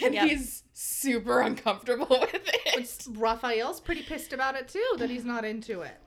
And 0.04 0.14
Yep. 0.14 0.28
he's 0.28 0.64
super 0.80 1.42
uncomfortable 1.42 2.08
with 2.22 2.34
it. 2.34 2.76
Which 2.76 3.18
Raphael's 3.18 3.82
pretty 3.82 4.02
pissed 4.02 4.32
about 4.32 4.56
it 4.56 4.70
too, 4.70 4.96
that 4.98 5.10
he's 5.10 5.26
not 5.26 5.44
into 5.44 5.82
it. 5.82 5.98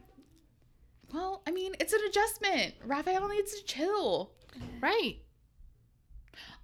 Well, 1.12 1.42
I 1.46 1.50
mean, 1.50 1.74
it's 1.78 1.92
an 1.92 2.00
adjustment. 2.08 2.74
Raphael 2.84 3.28
needs 3.28 3.54
to 3.54 3.64
chill. 3.64 4.32
Right. 4.80 5.16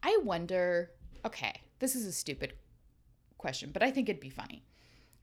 I 0.02 0.18
wonder. 0.22 0.90
Okay, 1.26 1.60
this 1.80 1.94
is 1.94 2.06
a 2.06 2.12
stupid 2.12 2.54
question, 3.36 3.70
but 3.72 3.82
I 3.82 3.90
think 3.90 4.08
it'd 4.08 4.20
be 4.20 4.30
funny. 4.30 4.64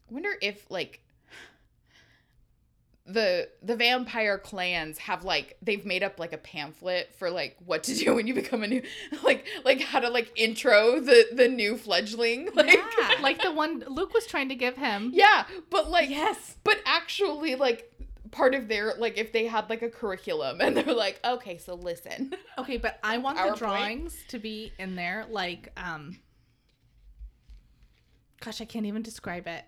I 0.09 0.13
wonder 0.13 0.33
if 0.41 0.69
like 0.69 1.01
the 3.07 3.47
the 3.61 3.75
vampire 3.75 4.39
clans 4.39 4.97
have 4.97 5.23
like 5.23 5.57
they've 5.61 5.85
made 5.85 6.01
up 6.01 6.19
like 6.19 6.33
a 6.33 6.39
pamphlet 6.39 7.13
for 7.13 7.29
like 7.29 7.55
what 7.63 7.83
to 7.83 7.93
do 8.03 8.15
when 8.15 8.25
you 8.25 8.33
become 8.33 8.63
a 8.63 8.67
new 8.67 8.81
like 9.23 9.45
like 9.63 9.79
how 9.79 9.99
to 9.99 10.09
like 10.09 10.31
intro 10.35 10.99
the 10.99 11.27
the 11.31 11.47
new 11.47 11.77
fledgling 11.77 12.49
like 12.55 12.73
Yeah. 12.97 13.11
Like 13.21 13.41
the 13.43 13.51
one 13.51 13.83
Luke 13.87 14.13
was 14.13 14.25
trying 14.25 14.49
to 14.49 14.55
give 14.55 14.75
him. 14.75 15.11
yeah 15.13 15.45
but 15.69 15.89
like 15.91 16.09
Yes. 16.09 16.55
but 16.63 16.77
actually 16.85 17.53
like 17.55 17.91
part 18.31 18.55
of 18.55 18.67
their 18.67 18.95
like 18.97 19.19
if 19.19 19.31
they 19.31 19.45
had 19.45 19.69
like 19.69 19.83
a 19.83 19.89
curriculum 19.89 20.59
and 20.59 20.75
they're 20.75 20.93
like 20.95 21.19
okay 21.23 21.57
so 21.59 21.75
listen 21.75 22.33
Okay, 22.57 22.77
but 22.77 22.97
I 23.03 23.19
want 23.19 23.37
the 23.37 23.43
PowerPoint? 23.43 23.57
drawings 23.57 24.17
to 24.29 24.39
be 24.39 24.73
in 24.79 24.95
there 24.95 25.25
like 25.29 25.71
um 25.77 26.17
gosh, 28.41 28.61
I 28.61 28.65
can't 28.65 28.85
even 28.85 29.01
describe 29.01 29.47
it. 29.47 29.63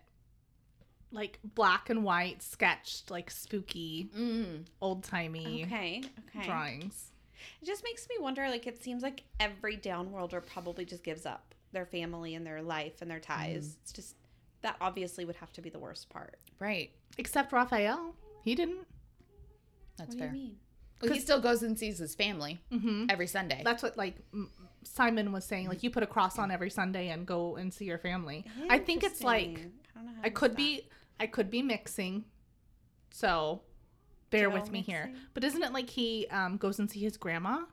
Like 1.11 1.39
black 1.43 1.89
and 1.89 2.03
white 2.03 2.41
sketched 2.43 3.09
like 3.09 3.31
spooky 3.31 4.09
mm. 4.15 4.65
old-timey 4.81 5.63
Okay. 5.65 6.03
Okay. 6.35 6.45
drawings. 6.45 7.11
It 7.61 7.65
just 7.65 7.83
makes 7.83 8.07
me 8.09 8.15
wonder. 8.19 8.49
Like, 8.49 8.67
it 8.67 8.81
seems 8.83 9.03
like 9.03 9.23
every 9.39 9.77
downworlder 9.77 10.45
probably 10.45 10.83
just 10.85 11.03
gives 11.03 11.25
up 11.25 11.55
their 11.71 11.85
family 11.85 12.35
and 12.35 12.45
their 12.45 12.61
life 12.61 13.01
and 13.01 13.09
their 13.09 13.19
ties. 13.19 13.77
It's 13.81 13.93
just 13.93 14.15
that 14.61 14.75
obviously 14.81 15.23
would 15.23 15.35
have 15.37 15.53
to 15.53 15.61
be 15.61 15.69
the 15.69 15.79
worst 15.79 16.09
part. 16.09 16.35
right 16.59 16.91
Except 17.17 17.51
Raphael. 17.53 18.15
He 18.43 18.55
didn't. 18.55 18.85
that's 19.97 20.09
what 20.15 20.19
fair 20.19 20.29
do 20.29 20.37
you 20.37 20.43
mean? 20.43 20.55
well, 21.01 21.11
he 21.13 21.19
still 21.19 21.39
goes 21.39 21.61
and 21.63 21.77
sees 21.77 21.99
his 21.99 22.15
family 22.15 22.59
Mm-hmm. 22.73 23.05
every 23.09 23.27
sunday 23.27 23.61
That's 23.63 23.83
what 23.83 23.97
like 23.97 24.15
Simon 24.83 25.31
was 25.31 25.43
saying. 25.45 25.67
Like 25.67 25.83
you 25.83 25.89
put 25.91 26.03
a 26.03 26.07
cross 26.07 26.39
on 26.39 26.49
every 26.49 26.69
Sunday 26.69 27.09
and 27.09 27.25
go 27.25 27.55
and 27.57 27.73
see 27.73 27.85
your 27.85 27.97
family. 27.97 28.45
I 28.69 28.79
think 28.79 29.03
it's 29.03 29.21
like 29.21 29.59
I, 29.95 29.99
don't 29.99 30.05
know 30.05 30.11
how 30.15 30.21
I 30.23 30.29
could 30.29 30.51
use 30.51 30.57
be 30.57 30.87
I 31.19 31.27
could 31.27 31.49
be 31.49 31.61
mixing. 31.61 32.25
So 33.11 33.61
bear 34.29 34.49
Joe 34.49 34.53
with 34.53 34.71
me 34.71 34.81
here. 34.81 35.11
But 35.33 35.43
isn't 35.43 35.63
it 35.63 35.73
like 35.73 35.89
he 35.89 36.27
um, 36.29 36.57
goes 36.57 36.79
and 36.79 36.89
see 36.89 36.99
his 36.99 37.17
grandma? 37.17 37.63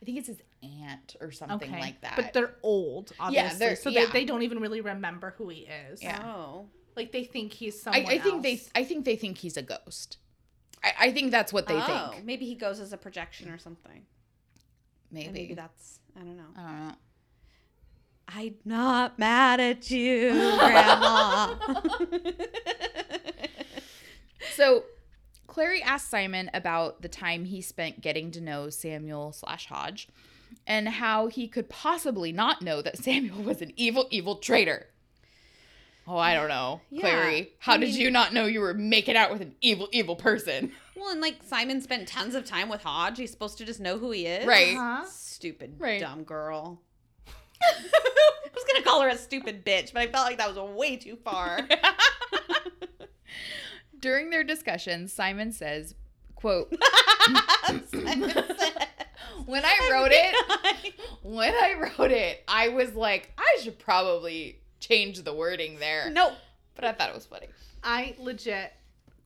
I 0.00 0.04
think 0.04 0.18
it's 0.18 0.28
his 0.28 0.42
aunt 0.62 1.16
or 1.20 1.30
something 1.30 1.70
Okay. 1.70 1.80
like 1.80 2.00
that. 2.02 2.16
But 2.16 2.32
they're 2.32 2.54
old, 2.62 3.12
obviously. 3.18 3.58
they're- 3.58 3.76
so 3.76 3.90
yeah. 3.90 4.06
they, 4.06 4.12
they 4.20 4.24
don't 4.24 4.42
even 4.42 4.60
really 4.60 4.80
remember 4.80 5.34
who 5.38 5.48
he 5.48 5.60
is. 5.60 6.00
that. 6.00 6.20
Yeah. 6.20 6.26
Oh. 6.26 6.66
Like 6.94 7.10
they 7.12 7.24
think 7.24 7.54
he's 7.54 7.86
I, 7.86 7.92
someone 7.92 8.12
I 8.12 8.18
think 8.18 8.42
they. 8.42 8.60
I 8.74 8.84
think 8.84 9.06
they 9.06 9.16
think 9.16 9.38
he's 9.38 9.56
a 9.56 9.62
ghost. 9.62 10.18
I, 10.84 10.92
I 11.00 11.12
think 11.12 11.30
that's 11.30 11.52
what 11.52 11.66
they 11.66 11.80
oh, 11.80 12.10
think. 12.12 12.26
maybe 12.26 12.44
he 12.44 12.54
goes 12.54 12.80
as 12.80 12.92
a 12.92 12.98
projection 12.98 13.48
or 13.48 13.56
something. 13.56 14.04
Maybe. 15.10 15.26
And 15.26 15.34
maybe 15.34 15.54
that's 15.54 16.00
I 16.16 16.20
don't 16.20 16.36
know. 16.36 16.42
I 16.54 16.60
don't 16.60 16.88
know. 16.88 16.94
I'm 18.34 18.54
not 18.64 19.18
mad 19.18 19.60
at 19.60 19.90
you, 19.90 20.30
Grandma. 20.58 21.54
So 24.54 24.84
Clary 25.46 25.82
asked 25.82 26.10
Simon 26.10 26.50
about 26.52 27.00
the 27.00 27.08
time 27.08 27.44
he 27.46 27.62
spent 27.62 28.00
getting 28.02 28.30
to 28.32 28.40
know 28.40 28.68
Samuel 28.70 29.32
slash 29.32 29.66
Hodge 29.66 30.08
and 30.66 30.88
how 30.88 31.28
he 31.28 31.48
could 31.48 31.68
possibly 31.70 32.32
not 32.32 32.60
know 32.60 32.82
that 32.82 32.98
Samuel 32.98 33.42
was 33.42 33.62
an 33.62 33.72
evil, 33.76 34.08
evil 34.10 34.36
traitor. 34.36 34.88
Oh, 36.06 36.18
I 36.18 36.34
don't 36.34 36.48
know. 36.48 36.80
Yeah, 36.90 37.00
Clary, 37.02 37.52
how 37.60 37.74
I 37.74 37.76
did 37.78 37.90
mean- 37.90 38.00
you 38.00 38.10
not 38.10 38.34
know 38.34 38.44
you 38.46 38.60
were 38.60 38.74
making 38.74 39.16
out 39.16 39.30
with 39.32 39.40
an 39.40 39.54
evil, 39.60 39.88
evil 39.92 40.16
person? 40.16 40.72
well, 40.96 41.10
and 41.10 41.20
like 41.20 41.36
Simon 41.44 41.80
spent 41.80 42.08
tons 42.08 42.34
of 42.34 42.44
time 42.44 42.68
with 42.68 42.82
Hodge. 42.82 43.18
He's 43.18 43.30
supposed 43.30 43.56
to 43.58 43.64
just 43.64 43.80
know 43.80 43.96
who 43.98 44.10
he 44.10 44.26
is. 44.26 44.46
Right. 44.46 44.76
Uh-huh. 44.76 45.04
Stupid, 45.08 45.76
Right. 45.78 46.00
dumb 46.00 46.24
girl. 46.24 46.80
I 47.62 48.48
was 48.54 48.64
gonna 48.70 48.84
call 48.84 49.00
her 49.02 49.08
a 49.08 49.16
stupid 49.16 49.64
bitch, 49.64 49.92
but 49.92 50.02
I 50.02 50.06
felt 50.06 50.26
like 50.26 50.38
that 50.38 50.54
was 50.54 50.76
way 50.76 50.96
too 50.96 51.16
far. 51.16 51.60
During 54.00 54.30
their 54.30 54.44
discussion, 54.44 55.08
Simon 55.08 55.52
says, 55.52 55.94
quote, 56.34 56.74
Simon 57.92 58.30
said. 58.30 58.88
when 59.46 59.64
I 59.64 59.88
wrote 59.92 60.10
it, 60.12 60.94
when 61.22 61.54
I 61.54 61.74
wrote 61.74 62.10
it, 62.10 62.42
I 62.48 62.68
was 62.68 62.94
like, 62.94 63.32
I 63.38 63.60
should 63.62 63.78
probably 63.78 64.60
change 64.80 65.22
the 65.22 65.32
wording 65.32 65.78
there. 65.78 66.10
Nope. 66.10 66.32
But 66.74 66.84
I 66.84 66.92
thought 66.92 67.10
it 67.10 67.14
was 67.14 67.26
funny. 67.26 67.46
I 67.84 68.16
legit 68.18 68.72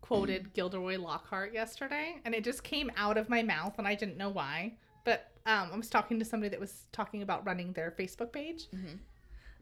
quoted 0.03 0.53
Gilderoy 0.53 0.99
Lockhart 0.99 1.53
yesterday, 1.53 2.17
and 2.25 2.35
it 2.35 2.45
just 2.45 2.63
came 2.63 2.91
out 2.97 3.17
of 3.17 3.29
my 3.29 3.43
mouth, 3.43 3.75
and 3.79 3.89
I 3.89 3.95
didn't 3.95 4.17
know 4.17 4.29
why. 4.29 4.75
But 5.05 5.31
um, 5.47 5.71
I 5.73 5.77
was 5.77 5.89
talking 5.89 6.19
to 6.19 6.25
somebody 6.25 6.51
that 6.51 6.61
was 6.61 6.87
talking 6.93 7.23
about 7.23 7.47
running 7.47 7.73
their 7.73 7.91
Facebook 7.99 8.33
page, 8.33 8.67
Mhm. 8.75 8.91
and 8.91 9.01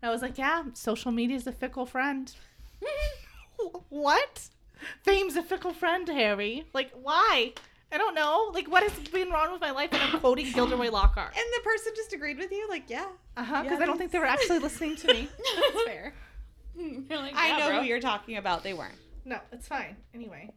I 0.02 0.10
was 0.10 0.22
like, 0.22 0.38
"Yeah, 0.38 0.64
social 0.72 1.12
media 1.12 1.36
is 1.36 1.46
a 1.46 1.52
fickle 1.52 1.86
friend." 1.86 2.34
what? 3.88 4.48
Fame's 5.02 5.36
a 5.36 5.42
fickle 5.42 5.72
friend, 5.72 6.08
Harry. 6.08 6.66
Like, 6.72 6.90
why? 7.00 7.52
I 7.92 7.98
don't 7.98 8.14
know. 8.14 8.50
Like, 8.52 8.68
what 8.68 8.82
has 8.82 8.92
been 9.08 9.30
wrong 9.30 9.52
with 9.52 9.60
my 9.60 9.70
life? 9.70 9.90
And 9.92 10.02
I'm 10.02 10.18
quoting 10.20 10.50
Gilderoy 10.52 10.90
Lockhart. 10.90 11.32
And 11.36 11.44
the 11.56 11.60
person 11.62 11.92
just 11.94 12.12
agreed 12.12 12.38
with 12.38 12.50
you, 12.50 12.66
like, 12.68 12.90
yeah, 12.90 13.06
Uh 13.36 13.44
huh. 13.44 13.54
Yeah, 13.56 13.62
Because 13.62 13.80
I 13.80 13.86
don't 13.86 13.98
think 13.98 14.10
they 14.10 14.18
were 14.18 14.24
actually 14.26 14.58
listening 14.68 14.96
to 14.96 15.08
me. 15.14 15.28
That's 15.56 15.84
fair. 15.84 16.14
I 16.76 17.56
know 17.60 17.80
who 17.80 17.86
you're 17.86 18.00
talking 18.00 18.36
about. 18.36 18.64
They 18.64 18.74
weren't. 18.74 18.98
No, 19.24 19.38
it's 19.52 19.68
fine. 19.68 19.96
Anyway. 20.12 20.50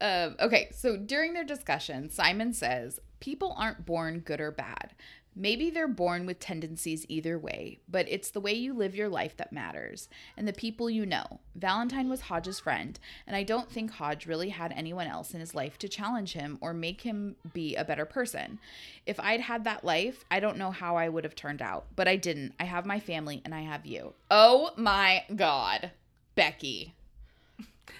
Um, 0.00 0.36
okay, 0.40 0.68
so 0.72 0.96
during 0.96 1.32
their 1.34 1.44
discussion, 1.44 2.10
Simon 2.10 2.52
says 2.52 3.00
people 3.22 3.54
aren't 3.56 3.86
born 3.86 4.18
good 4.18 4.40
or 4.40 4.50
bad. 4.50 4.94
Maybe 5.34 5.70
they're 5.70 5.86
born 5.86 6.26
with 6.26 6.40
tendencies 6.40 7.06
either 7.08 7.38
way, 7.38 7.78
but 7.88 8.06
it's 8.08 8.30
the 8.32 8.40
way 8.40 8.52
you 8.52 8.74
live 8.74 8.96
your 8.96 9.08
life 9.08 9.36
that 9.36 9.52
matters 9.52 10.08
and 10.36 10.46
the 10.46 10.52
people 10.52 10.90
you 10.90 11.06
know. 11.06 11.38
Valentine 11.54 12.10
was 12.10 12.22
Hodge's 12.22 12.58
friend, 12.58 12.98
and 13.26 13.36
I 13.36 13.44
don't 13.44 13.70
think 13.70 13.92
Hodge 13.92 14.26
really 14.26 14.48
had 14.48 14.72
anyone 14.72 15.06
else 15.06 15.32
in 15.34 15.40
his 15.40 15.54
life 15.54 15.78
to 15.78 15.88
challenge 15.88 16.32
him 16.32 16.58
or 16.60 16.74
make 16.74 17.02
him 17.02 17.36
be 17.54 17.76
a 17.76 17.84
better 17.84 18.04
person. 18.04 18.58
If 19.06 19.20
I'd 19.20 19.40
had 19.40 19.62
that 19.64 19.84
life, 19.84 20.24
I 20.28 20.40
don't 20.40 20.58
know 20.58 20.72
how 20.72 20.96
I 20.96 21.08
would 21.08 21.24
have 21.24 21.36
turned 21.36 21.62
out, 21.62 21.86
but 21.94 22.08
I 22.08 22.16
didn't. 22.16 22.54
I 22.58 22.64
have 22.64 22.84
my 22.84 22.98
family 22.98 23.40
and 23.44 23.54
I 23.54 23.60
have 23.62 23.86
you. 23.86 24.14
Oh 24.32 24.72
my 24.76 25.24
God, 25.34 25.92
Becky. 26.34 26.94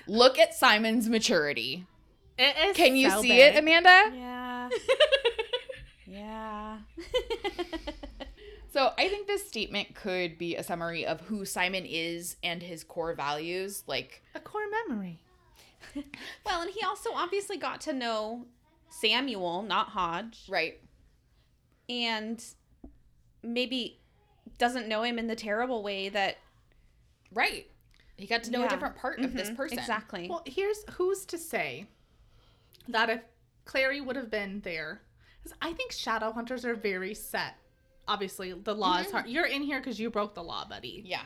Look 0.09 0.37
at 0.39 0.53
Simon's 0.53 1.09
maturity. 1.09 1.87
It 2.37 2.57
is 2.71 2.77
Can 2.77 2.97
you 2.97 3.09
so 3.09 3.23
see 3.23 3.29
big. 3.29 3.55
it, 3.55 3.59
Amanda? 3.59 4.11
Yeah. 4.15 4.42
Yeah. 6.07 6.79
So 8.73 8.91
I 8.97 9.09
think 9.09 9.27
this 9.27 9.47
statement 9.47 9.95
could 9.95 10.39
be 10.39 10.57
a 10.57 10.63
summary 10.63 11.05
of 11.05 11.21
who 11.21 11.45
Simon 11.45 11.85
is 11.85 12.37
and 12.43 12.63
his 12.63 12.83
core 12.85 13.13
values. 13.13 13.85
Like, 13.87 14.23
A 14.35 14.41
core 14.41 14.63
memory. 14.89 15.19
well, 16.47 16.63
and 16.63 16.71
he 16.71 16.83
also 16.83 17.11
obviously 17.13 17.59
got 17.59 17.83
to 17.83 17.93
know 17.93 18.47
Samuel, 18.89 19.61
not 19.61 19.89
Hodge, 19.91 20.47
right, 20.49 20.81
and 21.91 22.43
maybe 23.43 24.01
doesn't 24.57 24.89
know 24.89 25.03
him 25.03 25.19
in 25.19 25.27
the 25.27 25.37
terrible 25.37 25.83
way 25.83 26.09
that 26.09 26.39
right. 27.35 27.67
He 28.17 28.27
got 28.27 28.43
to 28.45 28.51
know 28.51 28.61
Yeah. 28.61 28.69
a 28.69 28.71
different 28.71 28.97
part 28.97 29.19
of 29.19 29.35
this 29.35 29.51
Mhm, 29.51 29.57
person. 29.57 29.79
Exactly. 29.81 30.29
Well, 30.31 30.43
here's 30.47 30.83
who's 30.93 31.27
to 31.27 31.37
say 31.37 31.89
that 32.89 33.11
if 33.11 33.21
Clary 33.65 34.01
would 34.01 34.17
have 34.17 34.31
been 34.31 34.61
there, 34.61 35.03
I 35.61 35.73
think 35.73 35.93
shadow 35.93 36.33
hunters 36.33 36.65
are 36.65 36.75
very 36.75 37.15
set. 37.15 37.55
Obviously, 38.09 38.53
the 38.53 38.75
law 38.75 38.99
is 38.99 39.11
hard. 39.11 39.27
You're 39.29 39.47
in 39.47 39.63
here 39.63 39.79
because 39.81 39.99
you 40.01 40.11
broke 40.11 40.35
the 40.35 40.43
law, 40.43 40.65
buddy. 40.69 41.03
Yeah. 41.07 41.23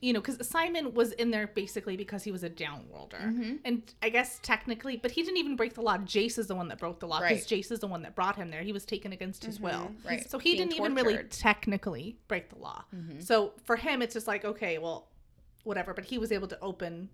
You 0.00 0.12
know, 0.12 0.20
because 0.20 0.46
Simon 0.46 0.94
was 0.94 1.10
in 1.12 1.32
there 1.32 1.48
basically 1.48 1.96
because 1.96 2.22
he 2.22 2.30
was 2.30 2.44
a 2.44 2.50
downworlder. 2.50 3.20
Mhm. 3.20 3.58
And 3.64 3.82
I 4.00 4.10
guess 4.10 4.38
technically, 4.42 4.96
but 4.96 5.10
he 5.10 5.24
didn't 5.24 5.38
even 5.38 5.56
break 5.56 5.74
the 5.74 5.82
law. 5.82 5.98
Jace 5.98 6.38
is 6.38 6.46
the 6.46 6.54
one 6.54 6.68
that 6.68 6.78
broke 6.78 7.00
the 7.00 7.08
law 7.08 7.18
because 7.20 7.50
Right. 7.50 7.60
Jace 7.60 7.72
is 7.72 7.80
the 7.80 7.88
one 7.88 8.02
that 8.02 8.14
brought 8.14 8.36
him 8.36 8.50
there. 8.50 8.62
He 8.62 8.72
was 8.72 8.84
taken 8.84 9.12
against 9.12 9.44
his 9.44 9.58
will. 9.58 9.88
Mhm. 9.90 10.04
Right. 10.04 10.30
So 10.30 10.38
he 10.38 10.54
being 10.54 10.68
didn't 10.68 10.80
even 10.80 10.94
really 10.94 11.24
technically 11.24 12.16
break 12.28 12.48
the 12.50 12.58
law. 12.58 12.84
Mhm. 12.94 13.20
So 13.20 13.54
for 13.64 13.74
him, 13.74 14.00
it's 14.00 14.14
just 14.14 14.28
like, 14.28 14.44
okay, 14.44 14.78
well, 14.78 15.08
whatever. 15.64 15.92
But 15.94 16.04
he 16.04 16.16
was 16.18 16.30
able 16.30 16.46
to 16.46 16.60
open 16.60 17.10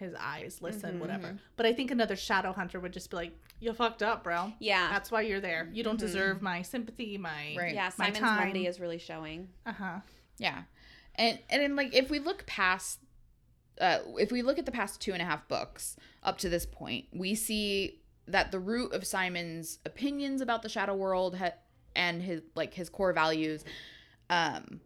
his 0.00 0.14
eyes, 0.18 0.58
listen, 0.60 0.96
Mhm. 0.96 0.98
whatever. 1.00 1.38
But 1.56 1.66
I 1.66 1.72
think 1.72 1.92
another 1.92 2.16
shadow 2.16 2.52
hunter 2.52 2.80
would 2.80 2.92
just 2.92 3.08
be 3.10 3.16
like, 3.16 3.38
you 3.60 3.72
fucked 3.72 4.02
up, 4.02 4.24
bro. 4.24 4.52
yeah. 4.58 4.88
That's 4.90 5.10
why 5.12 5.20
you're 5.22 5.40
there. 5.40 5.68
You 5.72 5.84
don't 5.84 5.96
Mhm. 5.96 6.00
deserve 6.00 6.42
my 6.42 6.62
sympathy, 6.62 7.16
my 7.18 7.54
Right. 7.56 7.74
yeah, 7.74 7.90
my 7.98 8.06
Simon's 8.06 8.18
time. 8.18 8.38
Monday 8.48 8.66
is 8.66 8.80
really 8.80 8.98
showing. 8.98 9.48
Uh 9.64 9.72
huh. 9.72 10.00
Yeah. 10.38 10.64
And 11.14 11.38
and 11.48 11.62
then 11.62 11.76
like 11.76 11.94
if 11.94 12.10
we 12.10 12.18
look 12.18 12.44
past 12.46 12.98
uh 13.80 14.00
if 14.18 14.32
we 14.32 14.42
look 14.42 14.58
at 14.58 14.66
the 14.66 14.72
past 14.72 15.00
two 15.00 15.12
and 15.12 15.22
a 15.22 15.24
half 15.24 15.46
books 15.48 15.96
up 16.22 16.38
to 16.38 16.48
this 16.48 16.66
point, 16.66 17.06
we 17.12 17.34
see 17.34 18.00
that 18.26 18.50
the 18.52 18.58
root 18.60 18.92
of 18.92 19.06
Simon's 19.06 19.78
opinions 19.84 20.40
about 20.40 20.62
the 20.62 20.68
shadow 20.68 20.94
world 20.94 21.36
ha- 21.36 21.52
and 21.94 22.22
his 22.22 22.42
like 22.54 22.74
his 22.74 22.88
core 22.88 23.12
values 23.12 23.64
um 24.30 24.80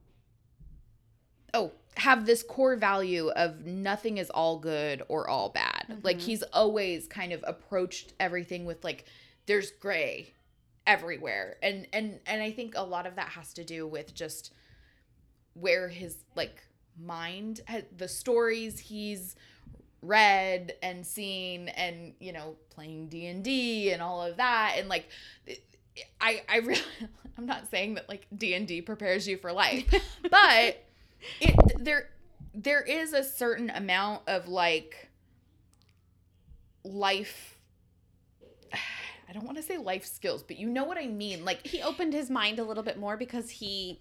oh 1.53 1.71
have 1.97 2.27
this 2.27 2.43
core 2.43 2.77
value 2.77 3.29
of 3.31 3.65
nothing 3.65 4.19
is 4.19 4.31
all 4.31 4.59
good 4.59 5.03
or 5.09 5.29
all 5.29 5.49
bad. 5.51 6.01
Like 6.03 6.17
Mhm. 6.19 6.23
he's 6.23 6.43
always 6.45 7.07
kind 7.07 7.33
of 7.33 7.45
approached 7.47 8.13
everything 8.19 8.65
with 8.65 8.83
like 8.85 9.05
there's 9.47 9.71
gray 9.71 10.35
everywhere. 10.87 11.57
And 11.63 11.87
and 11.93 12.21
and 12.27 12.43
I 12.43 12.51
think 12.51 12.75
a 12.77 12.83
lot 12.83 13.07
of 13.07 13.17
that 13.17 13.29
has 13.31 13.53
to 13.55 13.65
do 13.65 13.87
with 13.87 14.15
just 14.15 14.53
where 15.55 15.89
his 15.89 16.17
like 16.35 16.63
mind 17.01 17.61
the 17.97 18.09
stories 18.09 18.79
he's 18.79 19.37
read 20.03 20.75
and 20.83 21.07
seen 21.07 21.69
and 21.69 22.15
you 22.21 22.33
know 22.33 22.57
playing 22.71 23.09
D&D 23.09 23.91
and 23.91 24.03
all 24.03 24.23
of 24.23 24.37
that 24.37 24.75
and 24.77 24.89
like 24.89 25.09
I 26.21 26.43
I 26.49 26.57
really 26.59 26.83
I'm 27.39 27.47
not 27.47 27.71
saying 27.71 27.95
that 27.95 28.09
like 28.09 28.27
D&D 28.37 28.83
prepares 28.83 29.27
you 29.27 29.39
for 29.39 29.53
life 29.53 29.93
but 30.31 30.85
it 31.41 31.55
there 31.79 32.11
there 32.55 32.83
is 32.83 33.13
a 33.13 33.25
certain 33.25 33.71
amount 33.71 34.23
of 34.29 34.49
like 34.49 35.11
life 36.85 37.59
I 39.29 39.33
don't 39.33 39.45
want 39.45 39.57
to 39.57 39.63
say 39.63 39.79
life 39.79 40.05
skills 40.05 40.43
but 40.43 40.59
you 40.59 40.69
know 40.69 40.85
what 40.85 40.99
I 40.99 41.07
mean 41.07 41.45
like 41.45 41.67
He 41.67 41.83
opened 41.83 42.13
his 42.13 42.31
mind 42.31 42.59
a 42.59 42.65
little 42.65 42.83
bit 42.83 42.99
more 42.99 43.17
because 43.17 43.51
he 43.51 44.01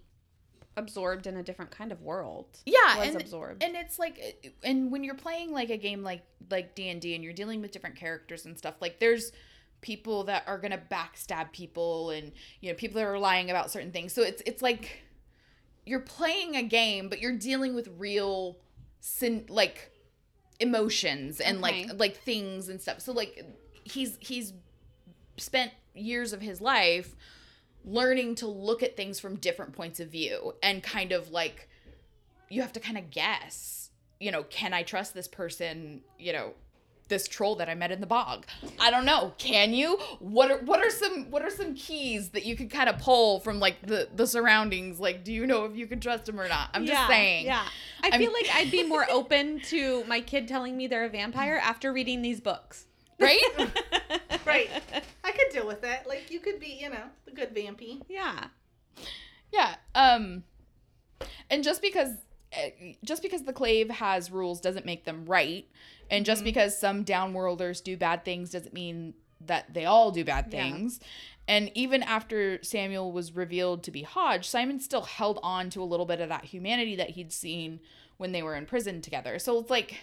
absorbed 0.76 1.28
in 1.28 1.38
a 1.38 1.44
different 1.44 1.72
kind 1.72 1.92
of 1.92 2.02
world. 2.02 2.46
yeah 2.66 2.98
was 2.98 3.10
and 3.10 3.22
absorbed. 3.22 3.64
and 3.64 3.76
it's 3.76 4.00
like 4.00 4.54
and 4.64 4.92
when 4.92 5.04
you're 5.04 5.14
playing 5.16 5.52
like 5.52 5.70
a 5.70 5.78
game 5.78 6.04
like 6.04 6.24
like 6.50 6.74
d&d 6.76 7.14
and 7.14 7.24
you're 7.24 7.34
dealing 7.34 7.62
with 7.62 7.72
different 7.72 7.96
characters 7.96 8.46
and 8.46 8.58
stuff 8.58 8.76
like 8.82 9.00
there's 9.00 9.32
people 9.82 10.24
that 10.24 10.44
are 10.48 10.58
gonna 10.58 10.82
backstab 10.92 11.52
people 11.52 12.10
and 12.10 12.32
you 12.60 12.70
know 12.72 12.76
people 12.76 12.96
that 13.00 13.06
are 13.06 13.20
lying 13.20 13.50
about 13.52 13.70
certain 13.70 13.92
things 13.92 14.14
so 14.14 14.24
it's 14.24 14.42
it's 14.46 14.62
like 14.62 15.04
you're 15.86 16.00
playing 16.00 16.56
a 16.56 16.64
game 16.64 17.10
but 17.10 17.20
you're 17.20 17.38
dealing 17.38 17.76
with 17.76 17.90
real 17.98 18.58
sin 19.00 19.46
like 19.50 19.92
emotions 20.60 21.40
and 21.40 21.58
Okay. 21.64 21.86
like 21.88 22.00
like 22.00 22.18
things 22.18 22.70
and 22.70 22.82
stuff 22.82 23.02
so 23.02 23.12
like 23.12 23.44
he's 23.84 24.18
he's 24.20 24.54
spent 25.38 25.72
years 25.94 26.32
of 26.34 26.42
his 26.42 26.62
life 26.62 27.16
learning 27.86 28.36
to 28.36 28.48
look 28.48 28.82
at 28.82 28.96
things 28.96 29.20
from 29.20 29.36
different 29.36 29.74
points 29.74 30.00
of 30.00 30.10
view 30.10 30.54
and 30.64 30.82
kind 30.82 31.12
of 31.12 31.32
like 31.32 31.68
you 32.50 32.62
have 32.62 32.72
to 32.74 32.80
kind 32.80 32.98
of 32.98 33.10
guess 33.10 33.90
you 34.20 34.32
know 34.32 34.44
can 34.44 34.74
i 34.74 34.84
trust 34.84 35.14
this 35.14 35.28
person 35.28 36.02
you 36.18 36.32
know 36.32 36.54
this 37.10 37.28
troll 37.28 37.56
that 37.56 37.70
i 37.70 37.76
met 37.76 37.92
in 37.92 38.00
the 38.02 38.08
bog 38.08 38.46
i 38.80 38.90
don't 38.90 39.06
know 39.06 39.34
can 39.38 39.74
you 39.74 39.98
what 40.20 40.50
are 40.50 40.58
what 40.60 40.80
are 40.80 40.90
some 40.90 41.30
what 41.30 41.42
are 41.42 41.50
some 41.50 41.76
keys 41.76 42.30
that 42.30 42.46
you 42.46 42.56
could 42.56 42.70
kind 42.72 42.90
of 42.90 42.98
pull 43.00 43.40
from 43.42 43.60
like 43.60 43.76
the 43.86 44.08
the 44.16 44.26
surroundings 44.26 45.00
like 45.00 45.24
do 45.24 45.32
you 45.34 45.46
know 45.46 45.66
if 45.66 45.76
you 45.76 45.86
can 45.86 46.00
trust 46.00 46.28
him 46.28 46.40
or 46.40 46.48
not 46.48 46.70
i'm 46.74 46.86
just 46.86 47.08
saying 47.08 47.46
Yeah. 47.46 47.66
I 48.04 48.08
I'm- 48.10 48.20
feel 48.20 48.32
like 48.34 48.48
I'd 48.54 48.72
be 48.72 48.84
more 48.84 49.06
open 49.10 49.60
to 49.70 50.04
my 50.06 50.20
kid 50.22 50.48
telling 50.48 50.76
me 50.76 50.88
they're 50.88 51.06
a 51.06 51.10
vampire 51.10 51.60
after 51.64 51.94
reading 51.94 52.22
these 52.22 52.42
books. 52.42 52.86
right 53.20 53.42
Right. 54.46 54.70
I 55.24 55.32
could 55.32 55.48
deal 55.54 55.66
with 55.66 55.84
it. 55.86 56.06
Like 56.06 56.30
you 56.30 56.42
could 56.42 56.60
be, 56.60 56.78
you 56.82 56.90
know, 56.90 57.06
the 57.26 57.32
good 57.32 57.56
vampy. 57.56 58.02
Yeah. 58.10 58.48
Yeah. 59.54 59.76
Um 59.96 60.44
and 61.50 61.64
just 61.64 61.82
because 61.82 62.10
just 63.04 63.22
because 63.22 63.44
the 63.44 63.54
clave 63.54 63.90
has 63.90 64.30
rules 64.32 64.62
doesn't 64.62 64.86
make 64.86 65.06
them 65.06 65.26
right 65.26 65.68
and 66.10 66.26
just 66.26 66.42
Mhm. 66.42 66.46
because 66.46 66.78
some 66.78 67.04
downworlders 67.06 67.84
do 67.84 67.98
bad 67.98 68.24
things 68.26 68.52
doesn't 68.52 68.74
mean 68.74 69.14
that 69.42 69.74
they 69.74 69.86
all 69.86 70.12
do 70.12 70.24
bad 70.24 70.46
Yeah. 70.52 70.64
things. 70.64 71.00
And 71.48 71.72
even 71.76 72.04
after 72.04 72.64
Samuel 72.64 73.12
was 73.12 73.34
revealed 73.34 73.84
to 73.84 73.92
be 73.92 74.04
Hodge, 74.04 74.48
Simon 74.48 74.80
still 74.80 75.02
held 75.04 75.40
on 75.44 75.70
to 75.72 75.82
a 75.82 75.86
little 75.86 76.06
bit 76.06 76.22
of 76.22 76.30
that 76.30 76.46
humanity 76.46 76.96
that 76.96 77.12
he'd 77.12 77.34
seen 77.34 77.80
when 78.18 78.32
they 78.32 78.42
were 78.44 78.56
in 78.56 78.66
prison 78.66 79.02
together. 79.02 79.40
So 79.40 79.60
it's 79.60 79.70
like 79.70 80.00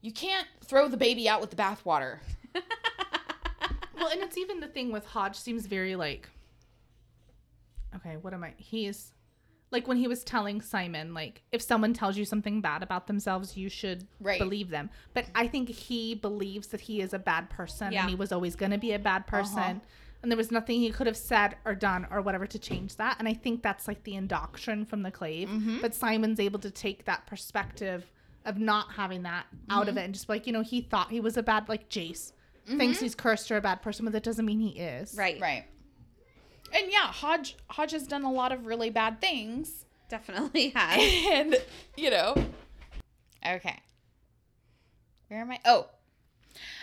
you 0.00 0.12
can't 0.12 0.46
throw 0.64 0.86
the 0.88 0.96
baby 0.96 1.28
out 1.28 1.40
with 1.40 1.50
the 1.50 1.56
bathwater. 1.56 2.20
Well, 3.96 4.08
and 4.12 4.22
it's 4.22 4.36
even 4.36 4.60
the 4.60 4.66
thing 4.68 4.92
with 4.92 5.06
Hodge 5.06 5.36
seems 5.36 5.64
very 5.66 5.96
like 5.96 6.28
Okay, 7.96 8.16
what 8.18 8.34
am 8.34 8.42
I? 8.44 8.52
He's 8.58 9.12
like 9.74 9.88
when 9.88 9.96
he 9.96 10.06
was 10.06 10.22
telling 10.22 10.62
Simon 10.62 11.12
like 11.12 11.42
if 11.52 11.60
someone 11.60 11.92
tells 11.92 12.16
you 12.16 12.24
something 12.24 12.60
bad 12.60 12.82
about 12.82 13.08
themselves, 13.08 13.56
you 13.56 13.68
should 13.68 14.06
Right. 14.20 14.38
believe 14.38 14.70
them. 14.70 14.88
But 15.12 15.26
I 15.34 15.48
think 15.48 15.68
he 15.68 16.14
believes 16.14 16.68
that 16.68 16.82
he 16.82 17.00
is 17.02 17.12
a 17.12 17.18
bad 17.18 17.50
person 17.50 17.92
Yeah. 17.92 18.02
and 18.02 18.10
he 18.10 18.16
was 18.16 18.30
always 18.32 18.54
going 18.54 18.70
to 18.70 18.78
be 18.78 18.92
a 18.92 18.98
bad 18.98 19.22
uh-huh. 19.22 19.42
person. 19.42 19.80
And 20.22 20.30
there 20.30 20.38
was 20.38 20.50
nothing 20.50 20.80
he 20.80 20.90
could 20.90 21.08
have 21.08 21.16
said 21.16 21.56
or 21.66 21.74
done 21.74 22.06
or 22.10 22.22
whatever 22.22 22.46
to 22.46 22.58
change 22.58 22.96
that. 22.96 23.16
And 23.18 23.28
I 23.28 23.34
think 23.34 23.62
that's 23.62 23.86
like 23.86 24.04
the 24.04 24.12
indoctrin 24.12 24.86
from 24.86 25.02
the 25.02 25.10
clave. 25.10 25.48
Mhm. 25.48 25.82
But 25.82 25.94
Simon's 25.94 26.40
able 26.40 26.60
to 26.60 26.70
take 26.70 27.04
that 27.04 27.26
perspective 27.26 28.10
of 28.46 28.58
not 28.58 28.92
having 28.92 29.24
that 29.24 29.46
out 29.68 29.88
of 29.88 29.88
mm-hmm. 29.88 29.98
it 29.98 30.04
and 30.04 30.14
just 30.14 30.26
be 30.28 30.34
like, 30.34 30.46
you 30.46 30.52
know, 30.52 30.62
he 30.62 30.80
thought 30.80 31.10
he 31.10 31.20
was 31.20 31.36
a 31.36 31.42
bad, 31.42 31.68
like 31.68 31.88
Jace 31.90 32.32
thinks 32.66 32.96
mm-hmm. 32.96 33.04
he's 33.04 33.14
cursed 33.14 33.50
or 33.50 33.56
a 33.56 33.60
bad 33.60 33.82
person, 33.82 34.04
but 34.04 34.12
that 34.12 34.22
doesn't 34.22 34.46
mean 34.46 34.60
he 34.60 34.78
is. 34.78 35.14
Right. 35.16 35.40
Right. 35.40 35.64
And 36.74 36.90
yeah, 36.90 37.06
Hodge 37.06 37.56
Hodge 37.70 37.92
has 37.92 38.06
done 38.06 38.24
a 38.24 38.32
lot 38.32 38.52
of 38.52 38.66
really 38.66 38.90
bad 38.90 39.20
things. 39.20 39.84
Definitely 40.08 40.68
has. 40.74 41.26
and 41.32 41.56
you 41.96 42.10
know 42.10 42.34
okay 43.46 43.78
where 45.28 45.40
am 45.40 45.50
i 45.50 45.58
oh 45.64 45.86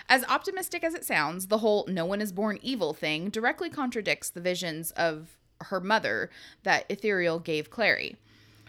as 0.09 0.23
optimistic 0.25 0.83
as 0.83 0.93
it 0.93 1.05
sounds 1.05 1.47
the 1.47 1.59
whole 1.59 1.85
no 1.87 2.05
one 2.05 2.21
is 2.21 2.31
born 2.31 2.59
evil 2.61 2.93
thing 2.93 3.29
directly 3.29 3.69
contradicts 3.69 4.29
the 4.29 4.41
visions 4.41 4.91
of 4.91 5.37
her 5.61 5.79
mother 5.79 6.29
that 6.63 6.89
Ithuriel 6.89 7.43
gave 7.43 7.69
clary 7.69 8.15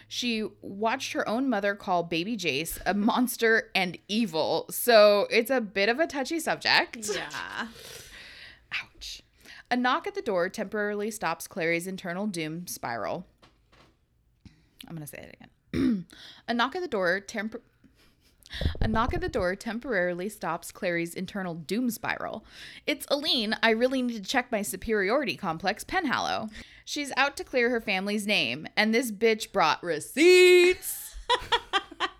she 0.07 0.47
watched 0.61 1.13
her 1.13 1.27
own 1.27 1.49
mother 1.49 1.75
call 1.75 2.03
baby 2.03 2.37
jace 2.37 2.79
a 2.85 2.93
monster 2.93 3.69
and 3.75 3.97
evil 4.07 4.65
so 4.69 5.27
it's 5.29 5.51
a 5.51 5.61
bit 5.61 5.89
of 5.89 5.99
a 5.99 6.07
touchy 6.07 6.39
subject 6.39 7.09
yeah. 7.13 7.67
Ouch. 8.95 9.22
A 9.73 9.75
knock 9.75 10.05
at 10.05 10.13
the 10.13 10.21
door 10.21 10.49
temporarily 10.49 11.09
stops 11.09 11.47
Clary's 11.47 11.87
internal 11.87 12.27
doom 12.27 12.67
spiral. 12.67 13.25
I'm 14.87 14.95
going 14.95 15.01
to 15.01 15.07
say 15.07 15.17
it 15.17 15.35
again. 15.73 16.05
a 16.47 16.53
knock 16.53 16.75
at 16.75 16.83
the 16.83 16.87
door 16.87 17.19
temp- 17.19 17.59
a 18.79 18.87
knock 18.87 19.15
at 19.15 19.21
the 19.21 19.29
door 19.29 19.55
temporarily 19.55 20.29
stops 20.29 20.71
Clary's 20.71 21.15
internal 21.15 21.55
doom 21.55 21.89
spiral. 21.89 22.45
It's 22.85 23.07
Aline. 23.09 23.55
I 23.63 23.71
really 23.71 24.03
need 24.03 24.23
to 24.23 24.29
check 24.29 24.51
my 24.51 24.61
superiority 24.61 25.35
complex, 25.35 25.83
Penhallow. 25.83 26.51
She's 26.85 27.11
out 27.17 27.35
to 27.37 27.43
clear 27.43 27.71
her 27.71 27.81
family's 27.81 28.27
name, 28.27 28.67
and 28.77 28.93
this 28.93 29.11
bitch 29.11 29.51
brought 29.51 29.81
receipts. 29.81 31.15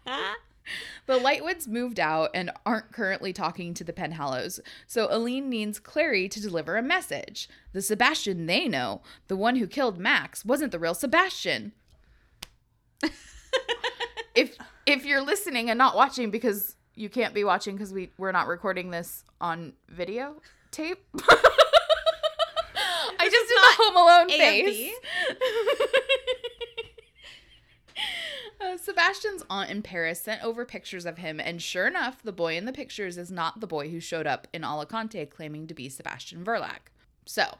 The 1.06 1.20
Lightwoods 1.20 1.68
moved 1.68 2.00
out 2.00 2.30
and 2.34 2.52
aren't 2.66 2.92
currently 2.92 3.34
talking 3.34 3.74
to 3.74 3.84
the 3.84 3.92
Penhallows, 3.92 4.60
so 4.88 5.08
Aline 5.12 5.50
needs 5.50 5.80
Clary 5.80 6.30
to 6.30 6.42
deliver 6.42 6.78
a 6.78 6.82
message. 6.82 7.50
The 7.74 7.82
Sebastian 7.82 8.46
they 8.46 8.68
know, 8.68 9.02
the 9.28 9.36
one 9.36 9.58
who 9.58 9.68
killed 9.68 10.00
Max, 10.00 10.46
wasn't 10.46 10.72
the 10.72 10.80
real 10.80 10.94
Sebastian. 10.94 11.74
if 14.36 14.58
if 14.86 15.06
you're 15.06 15.22
listening 15.22 15.70
and 15.70 15.78
not 15.78 15.96
watching 15.96 16.32
because 16.32 16.76
you 16.96 17.10
can't 17.10 17.34
be 17.34 17.44
watching 17.44 17.76
because 17.76 17.92
we 17.94 18.12
we're 18.18 18.32
not 18.32 18.48
recording 18.48 18.92
this 18.92 19.24
on 19.42 19.74
video 19.90 20.36
tape. 20.72 21.04
I 23.20 23.30
just 23.30 23.48
did 23.48 23.58
the 23.58 23.84
Home 23.84 23.96
Alone 23.96 24.30
AFB. 24.30 24.66
face. 24.66 24.94
Uh, 28.64 28.78
Sebastian's 28.78 29.44
aunt 29.50 29.70
in 29.70 29.82
Paris 29.82 30.22
sent 30.22 30.44
over 30.44 30.64
pictures 30.66 31.06
of 31.06 31.18
him, 31.18 31.40
and 31.40 31.62
sure 31.62 31.88
enough, 31.88 32.22
the 32.24 32.32
boy 32.32 32.56
in 32.56 32.66
the 32.66 32.72
pictures 32.72 33.18
is 33.18 33.32
not 33.32 33.60
the 33.60 33.68
boy 33.68 33.90
who 33.90 34.00
showed 34.00 34.28
up 34.28 34.48
in 34.54 34.64
Alicante 34.64 35.26
claiming 35.26 35.68
to 35.68 35.74
be 35.74 35.90
Sebastian 35.90 36.44
Verlac. 36.46 36.90
So, 37.26 37.58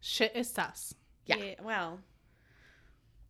Shit 0.00 0.36
is 0.36 0.48
sus. 0.48 0.94
Yeah. 1.24 1.54
Well, 1.60 1.98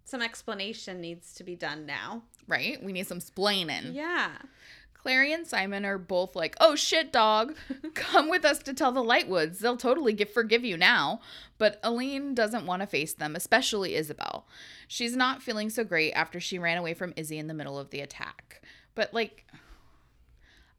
some 0.05 0.20
explanation 0.20 1.01
needs 1.01 1.33
to 1.35 1.44
be 1.44 1.57
done 1.57 1.87
now. 1.87 2.22
right? 2.46 2.83
We 2.83 2.92
need 2.92 3.07
some 3.07 3.20
splaining. 3.20 3.94
Yeah. 3.94 4.33
Clary 5.07 5.33
and 5.33 5.47
Simon 5.47 5.85
are 5.85 5.99
both 5.99 6.35
like, 6.35 6.57
"Oh 6.59 6.75
shit, 6.75 7.12
dog, 7.12 7.55
come 7.95 8.29
with 8.29 8.45
us 8.45 8.59
to 8.64 8.75
tell 8.75 8.90
the 8.90 9.05
Lightwoods. 9.05 9.61
They'll 9.61 9.77
totally 9.77 10.12
give, 10.12 10.33
forgive 10.33 10.64
you 10.64 10.77
now." 10.77 11.21
But 11.59 11.79
Aline 11.85 12.35
doesn't 12.35 12.66
want 12.66 12.83
to 12.83 12.88
face 12.88 13.14
them, 13.14 13.37
especially 13.37 13.95
Isabelle. 13.95 14.49
She's 14.88 15.14
not 15.14 15.45
feeling 15.45 15.71
so 15.71 15.85
great 15.85 16.11
after 16.14 16.40
she 16.40 16.59
ran 16.59 16.77
away 16.77 16.92
from 16.92 17.12
Izzy 17.14 17.38
in 17.38 17.47
the 17.47 17.55
middle 17.55 17.79
of 17.79 17.90
the 17.90 18.01
attack. 18.01 18.62
But 18.97 19.14
like, 19.14 19.47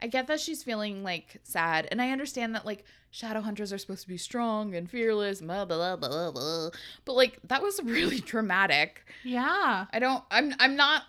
I 0.01 0.07
get 0.07 0.27
that 0.27 0.41
she's 0.41 0.61
feeling 0.61 1.05
like 1.05 1.39
sad, 1.43 1.87
and 1.89 2.01
I 2.01 2.11
understand 2.11 2.53
that 2.53 2.65
like 2.65 2.83
shadow 3.09 3.39
hunters 3.39 3.71
are 3.71 3.77
supposed 3.77 4.01
to 4.01 4.09
be 4.09 4.17
strong 4.17 4.75
and 4.75 4.91
fearless, 4.91 5.39
blah 5.39 5.63
blah 5.63 5.95
blah 5.95 6.09
blah. 6.09 6.31
blah. 6.31 6.69
But 7.05 7.13
like, 7.15 7.39
that 7.45 7.63
was 7.63 7.79
really 7.81 8.19
dramatic. 8.33 9.05
Yeah. 9.23 9.85
I 9.89 9.99
don't. 9.99 10.25
I'm. 10.29 10.53
I'm 10.59 10.75
not 10.75 11.03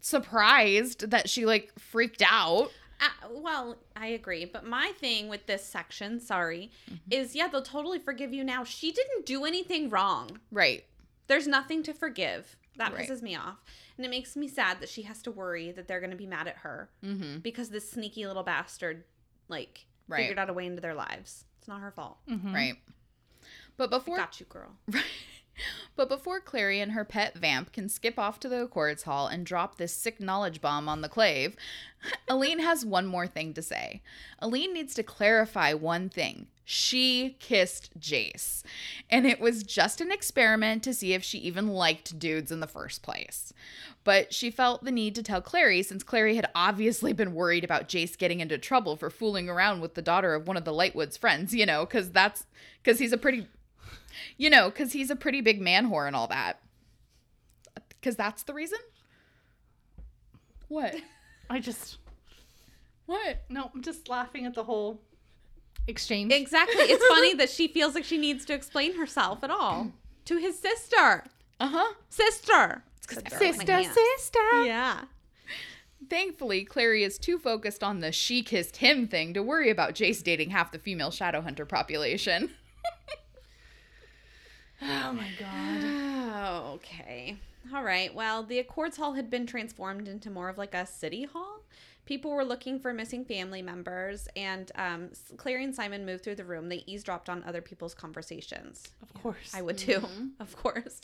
surprised 0.00 1.10
that 1.10 1.28
she 1.28 1.46
like 1.46 1.72
freaked 1.78 2.22
out. 2.28 2.70
Uh, 3.00 3.28
well, 3.30 3.76
I 3.94 4.08
agree, 4.08 4.44
but 4.44 4.64
my 4.66 4.92
thing 4.98 5.28
with 5.28 5.46
this 5.46 5.64
section, 5.64 6.18
sorry, 6.20 6.70
is 7.10 7.34
yeah, 7.34 7.46
they'll 7.48 7.62
totally 7.62 7.98
forgive 8.00 8.32
you 8.32 8.42
now. 8.42 8.64
She 8.64 8.90
didn't 8.90 9.24
do 9.26 9.44
anything 9.44 9.88
wrong. 9.88 10.40
Right. 10.50 10.84
There's 11.28 11.46
nothing 11.46 11.82
to 11.84 11.92
forgive. 11.94 12.56
That 12.76 12.92
Right. 12.92 13.08
pisses 13.08 13.22
me 13.22 13.34
off. 13.36 13.58
And 13.96 14.04
it 14.06 14.08
makes 14.08 14.36
me 14.36 14.46
sad 14.48 14.80
that 14.80 14.88
she 14.88 15.02
has 15.02 15.20
to 15.22 15.30
worry 15.32 15.72
that 15.72 15.86
they're 15.88 16.00
going 16.00 16.10
to 16.12 16.16
be 16.16 16.26
mad 16.26 16.46
at 16.48 16.56
her 16.58 16.88
Mm-hmm. 17.04 17.38
because 17.38 17.70
this 17.70 17.90
sneaky 17.90 18.26
little 18.26 18.44
bastard 18.44 19.04
like 19.48 19.86
Right. 20.08 20.20
figured 20.22 20.38
out 20.38 20.48
a 20.50 20.52
way 20.52 20.66
into 20.66 20.80
their 20.80 20.94
lives. 20.94 21.44
It's 21.58 21.68
not 21.68 21.80
her 21.80 21.90
fault. 21.90 22.18
Mhm. 22.28 22.54
Right. 22.54 22.74
But 23.76 23.90
before 23.90 24.16
Got 24.16 24.40
you, 24.40 24.46
girl. 24.46 24.76
but 25.96 26.08
before 26.08 26.40
Clary 26.40 26.80
and 26.80 26.92
her 26.92 27.04
pet 27.04 27.36
vamp 27.36 27.72
can 27.72 27.88
skip 27.88 28.18
off 28.18 28.40
to 28.40 28.48
the 28.48 28.62
Accords 28.62 29.04
Hall 29.04 29.26
and 29.26 29.44
drop 29.44 29.76
this 29.76 29.92
sick 29.92 30.20
knowledge 30.20 30.60
bomb 30.60 30.88
on 30.88 31.00
the 31.00 31.08
clave, 31.08 31.56
Aline 32.28 32.60
has 32.60 32.84
one 32.84 33.06
more 33.06 33.26
thing 33.26 33.54
to 33.54 33.62
say. 33.62 34.02
Aline 34.38 34.72
needs 34.72 34.94
to 34.94 35.02
clarify 35.02 35.72
one 35.74 36.08
thing. 36.08 36.46
She 36.64 37.36
kissed 37.40 37.98
Jace. 37.98 38.62
And 39.08 39.26
it 39.26 39.40
was 39.40 39.62
just 39.62 40.02
an 40.02 40.12
experiment 40.12 40.82
to 40.82 40.92
see 40.92 41.14
if 41.14 41.24
she 41.24 41.38
even 41.38 41.68
liked 41.68 42.18
dudes 42.18 42.52
in 42.52 42.60
the 42.60 42.66
first 42.66 43.02
place. 43.02 43.54
But 44.04 44.34
she 44.34 44.50
felt 44.50 44.84
the 44.84 44.92
need 44.92 45.14
to 45.14 45.22
tell 45.22 45.40
Clary 45.40 45.82
since 45.82 46.02
Clary 46.02 46.36
had 46.36 46.50
obviously 46.54 47.14
been 47.14 47.34
worried 47.34 47.64
about 47.64 47.88
Jace 47.88 48.18
getting 48.18 48.40
into 48.40 48.58
trouble 48.58 48.96
for 48.96 49.08
fooling 49.08 49.48
around 49.48 49.80
with 49.80 49.94
the 49.94 50.02
daughter 50.02 50.34
of 50.34 50.46
one 50.46 50.58
of 50.58 50.64
the 50.64 50.72
Lightwoods 50.72 51.18
friends, 51.18 51.54
you 51.54 51.64
know, 51.64 51.86
cuz 51.86 52.10
that's 52.10 52.44
cuz 52.84 52.98
he's 52.98 53.12
a 53.12 53.18
pretty 53.18 53.46
you 54.36 54.50
know, 54.50 54.70
cuz 54.70 54.92
he's 54.92 55.10
a 55.10 55.16
pretty 55.16 55.40
big 55.40 55.60
man 55.60 55.90
whore 55.90 56.06
and 56.06 56.16
all 56.16 56.28
that. 56.28 56.60
Cuz 58.02 58.16
that's 58.16 58.42
the 58.44 58.54
reason? 58.54 58.78
What? 60.68 60.94
I 61.50 61.60
just 61.60 61.98
What? 63.06 63.44
no, 63.48 63.70
I'm 63.74 63.82
just 63.82 64.08
laughing 64.08 64.46
at 64.46 64.54
the 64.54 64.64
whole 64.64 65.00
exchange. 65.86 66.32
Exactly. 66.32 66.84
It's 66.84 67.06
funny 67.06 67.34
that 67.38 67.50
she 67.50 67.68
feels 67.68 67.94
like 67.94 68.04
she 68.04 68.18
needs 68.18 68.44
to 68.46 68.54
explain 68.54 68.96
herself 68.96 69.42
at 69.42 69.50
all 69.50 69.92
to 70.26 70.36
his 70.36 70.58
sister. 70.58 71.24
Uh-huh. 71.60 71.94
Sister. 72.10 72.84
sister, 73.08 73.82
sister. 73.82 74.64
Yeah. 74.64 75.04
Thankfully, 76.08 76.64
Clary 76.64 77.02
is 77.02 77.18
too 77.18 77.38
focused 77.38 77.82
on 77.82 78.00
the 78.00 78.12
she 78.12 78.42
kissed 78.42 78.76
him 78.76 79.08
thing 79.08 79.34
to 79.34 79.42
worry 79.42 79.68
about 79.70 79.94
Jace 79.94 80.22
dating 80.22 80.50
half 80.50 80.70
the 80.70 80.78
female 80.78 81.10
Shadowhunter 81.10 81.68
population. 81.68 82.50
Oh 84.82 85.12
my 85.12 85.28
god. 85.38 86.04
Okay. 86.78 87.36
All 87.74 87.82
right. 87.82 88.14
Well, 88.14 88.42
the 88.44 88.58
Accords 88.60 88.96
Hall 88.96 89.14
had 89.14 89.28
been 89.28 89.46
transformed 89.46 90.06
into 90.06 90.30
more 90.30 90.48
of 90.48 90.56
like 90.56 90.74
a 90.74 90.86
city 90.86 91.24
hall. 91.24 91.62
People 92.06 92.30
were 92.30 92.44
looking 92.44 92.78
for 92.78 92.94
missing 92.94 93.24
family 93.24 93.60
members, 93.60 94.28
and 94.36 94.70
um, 94.76 95.10
Clary 95.36 95.64
and 95.64 95.74
Simon 95.74 96.06
moved 96.06 96.24
through 96.24 96.36
the 96.36 96.44
room. 96.44 96.68
They 96.68 96.84
eavesdropped 96.86 97.28
on 97.28 97.44
other 97.44 97.60
people's 97.60 97.92
conversations. 97.92 98.88
Of 99.02 99.12
course. 99.20 99.52
I 99.54 99.60
would 99.60 99.76
too, 99.76 100.02
of 100.40 100.56
course. 100.56 101.00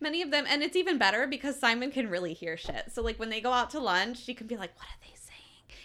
Many 0.00 0.22
of 0.22 0.30
them, 0.30 0.46
and 0.48 0.62
it's 0.62 0.76
even 0.76 0.96
better 0.96 1.26
because 1.26 1.58
Simon 1.58 1.90
can 1.90 2.08
really 2.08 2.32
hear 2.32 2.56
shit. 2.56 2.92
So, 2.92 3.02
like, 3.02 3.18
when 3.18 3.28
they 3.28 3.40
go 3.42 3.52
out 3.52 3.70
to 3.70 3.80
lunch, 3.80 4.22
she 4.24 4.32
can 4.32 4.46
be 4.46 4.56
like, 4.56 4.74
What 4.76 4.86
are 4.86 5.00
they? 5.02 5.17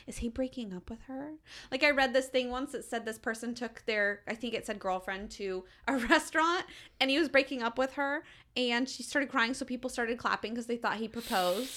Is 0.07 0.17
he 0.17 0.29
breaking 0.29 0.73
up 0.73 0.89
with 0.89 1.01
her? 1.03 1.31
Like, 1.71 1.83
I 1.83 1.91
read 1.91 2.13
this 2.13 2.27
thing 2.27 2.49
once 2.51 2.73
that 2.73 2.83
said 2.85 3.05
this 3.05 3.17
person 3.17 3.55
took 3.55 3.83
their, 3.85 4.21
I 4.27 4.35
think 4.35 4.53
it 4.53 4.65
said 4.65 4.79
girlfriend 4.79 5.31
to 5.31 5.63
a 5.87 5.95
restaurant 6.09 6.65
and 6.99 7.09
he 7.09 7.17
was 7.19 7.29
breaking 7.29 7.63
up 7.63 7.77
with 7.77 7.93
her 7.93 8.23
and 8.57 8.87
she 8.87 9.03
started 9.03 9.29
crying. 9.29 9.53
So 9.53 9.65
people 9.65 9.89
started 9.89 10.17
clapping 10.17 10.51
because 10.53 10.67
they 10.67 10.77
thought 10.77 10.97
he 10.97 11.07
proposed. 11.07 11.71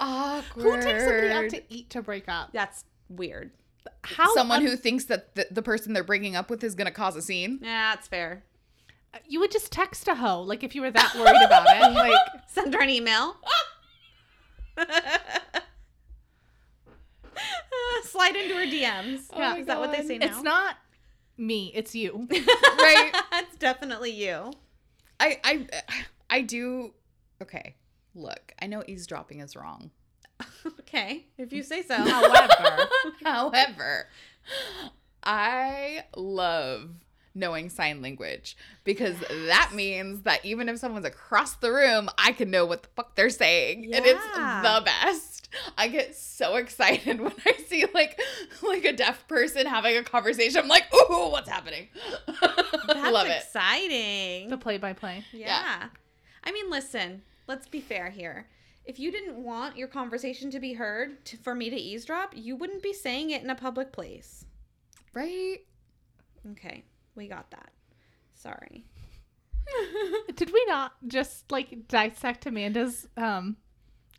Awkward. 0.00 0.62
Who 0.62 0.82
takes 0.82 1.04
somebody 1.04 1.28
out 1.30 1.50
to 1.50 1.62
eat 1.68 1.90
to 1.90 2.02
break 2.02 2.28
up? 2.28 2.50
That's 2.52 2.84
weird. 3.08 3.52
How 4.04 4.32
Someone 4.34 4.60
un- 4.60 4.66
who 4.66 4.76
thinks 4.76 5.04
that 5.06 5.34
the, 5.34 5.46
the 5.50 5.62
person 5.62 5.92
they're 5.92 6.04
breaking 6.04 6.36
up 6.36 6.50
with 6.50 6.62
is 6.62 6.74
going 6.74 6.86
to 6.86 6.92
cause 6.92 7.16
a 7.16 7.22
scene. 7.22 7.58
Yeah, 7.62 7.94
that's 7.94 8.08
fair. 8.08 8.44
Uh, 9.14 9.18
you 9.26 9.40
would 9.40 9.50
just 9.50 9.70
text 9.72 10.08
a 10.08 10.14
hoe, 10.14 10.42
like 10.42 10.62
if 10.62 10.74
you 10.74 10.82
were 10.82 10.90
that 10.90 11.14
worried 11.14 11.42
about 11.44 11.66
it. 11.68 11.92
Like 11.94 12.18
Send 12.48 12.74
her 12.74 12.80
an 12.80 12.90
email. 12.90 13.36
Slide 18.04 18.36
into 18.36 18.54
her 18.54 18.66
DMs. 18.66 19.26
Oh 19.32 19.38
yeah, 19.38 19.52
my 19.52 19.58
is 19.58 19.66
that 19.66 19.78
what 19.78 19.92
they 19.92 20.06
say 20.06 20.18
now? 20.18 20.26
it's 20.26 20.42
not 20.42 20.76
me, 21.36 21.72
it's 21.74 21.94
you. 21.94 22.28
Right? 22.30 23.12
it's 23.34 23.56
definitely 23.56 24.10
you. 24.10 24.52
I 25.20 25.38
I 25.44 25.66
I 26.30 26.40
do 26.42 26.92
Okay. 27.40 27.76
Look, 28.14 28.52
I 28.60 28.66
know 28.66 28.82
eavesdropping 28.86 29.40
is 29.40 29.56
wrong. 29.56 29.90
Okay, 30.80 31.24
if 31.38 31.52
you 31.52 31.62
say 31.62 31.82
so. 31.82 31.94
However, 31.96 32.88
However, 33.24 34.06
I 35.24 36.04
love 36.14 36.90
knowing 37.34 37.70
sign 37.70 38.02
language 38.02 38.56
because 38.84 39.16
that 39.46 39.72
means 39.74 40.22
that 40.22 40.44
even 40.44 40.68
if 40.68 40.78
someone's 40.78 41.06
across 41.06 41.54
the 41.56 41.72
room, 41.72 42.10
I 42.18 42.32
can 42.32 42.50
know 42.50 42.66
what 42.66 42.82
the 42.82 42.88
fuck 42.94 43.16
they're 43.16 43.30
saying. 43.30 43.86
And 43.94 44.04
it's 44.04 44.24
the 44.36 44.82
best. 44.84 45.31
I 45.76 45.88
get 45.88 46.16
so 46.16 46.56
excited 46.56 47.20
when 47.20 47.32
I 47.44 47.52
see 47.66 47.84
like 47.94 48.20
like 48.62 48.84
a 48.84 48.92
deaf 48.92 49.26
person 49.28 49.66
having 49.66 49.96
a 49.96 50.02
conversation. 50.02 50.62
I'm 50.62 50.68
like, 50.68 50.92
ooh, 50.94 51.28
what's 51.30 51.48
happening? 51.48 51.88
That's 52.86 53.12
love 53.12 53.26
it. 53.26 53.42
exciting. 53.42 54.48
the 54.48 54.58
play 54.58 54.78
by 54.78 54.92
play. 54.92 55.24
yeah. 55.32 55.88
I 56.44 56.52
mean, 56.52 56.70
listen, 56.70 57.22
let's 57.46 57.68
be 57.68 57.80
fair 57.80 58.10
here. 58.10 58.48
If 58.84 58.98
you 58.98 59.12
didn't 59.12 59.36
want 59.36 59.76
your 59.76 59.86
conversation 59.86 60.50
to 60.50 60.58
be 60.58 60.72
heard 60.72 61.24
to, 61.26 61.36
for 61.36 61.54
me 61.54 61.70
to 61.70 61.76
eavesdrop, 61.76 62.32
you 62.36 62.56
wouldn't 62.56 62.82
be 62.82 62.92
saying 62.92 63.30
it 63.30 63.42
in 63.42 63.50
a 63.50 63.54
public 63.54 63.92
place. 63.92 64.44
Right? 65.14 65.58
Okay, 66.52 66.84
we 67.14 67.28
got 67.28 67.50
that. 67.52 67.70
Sorry. 68.34 68.84
Did 70.34 70.52
we 70.52 70.64
not 70.66 70.94
just 71.06 71.52
like 71.52 71.86
dissect 71.86 72.46
Amanda's 72.46 73.06
um 73.16 73.56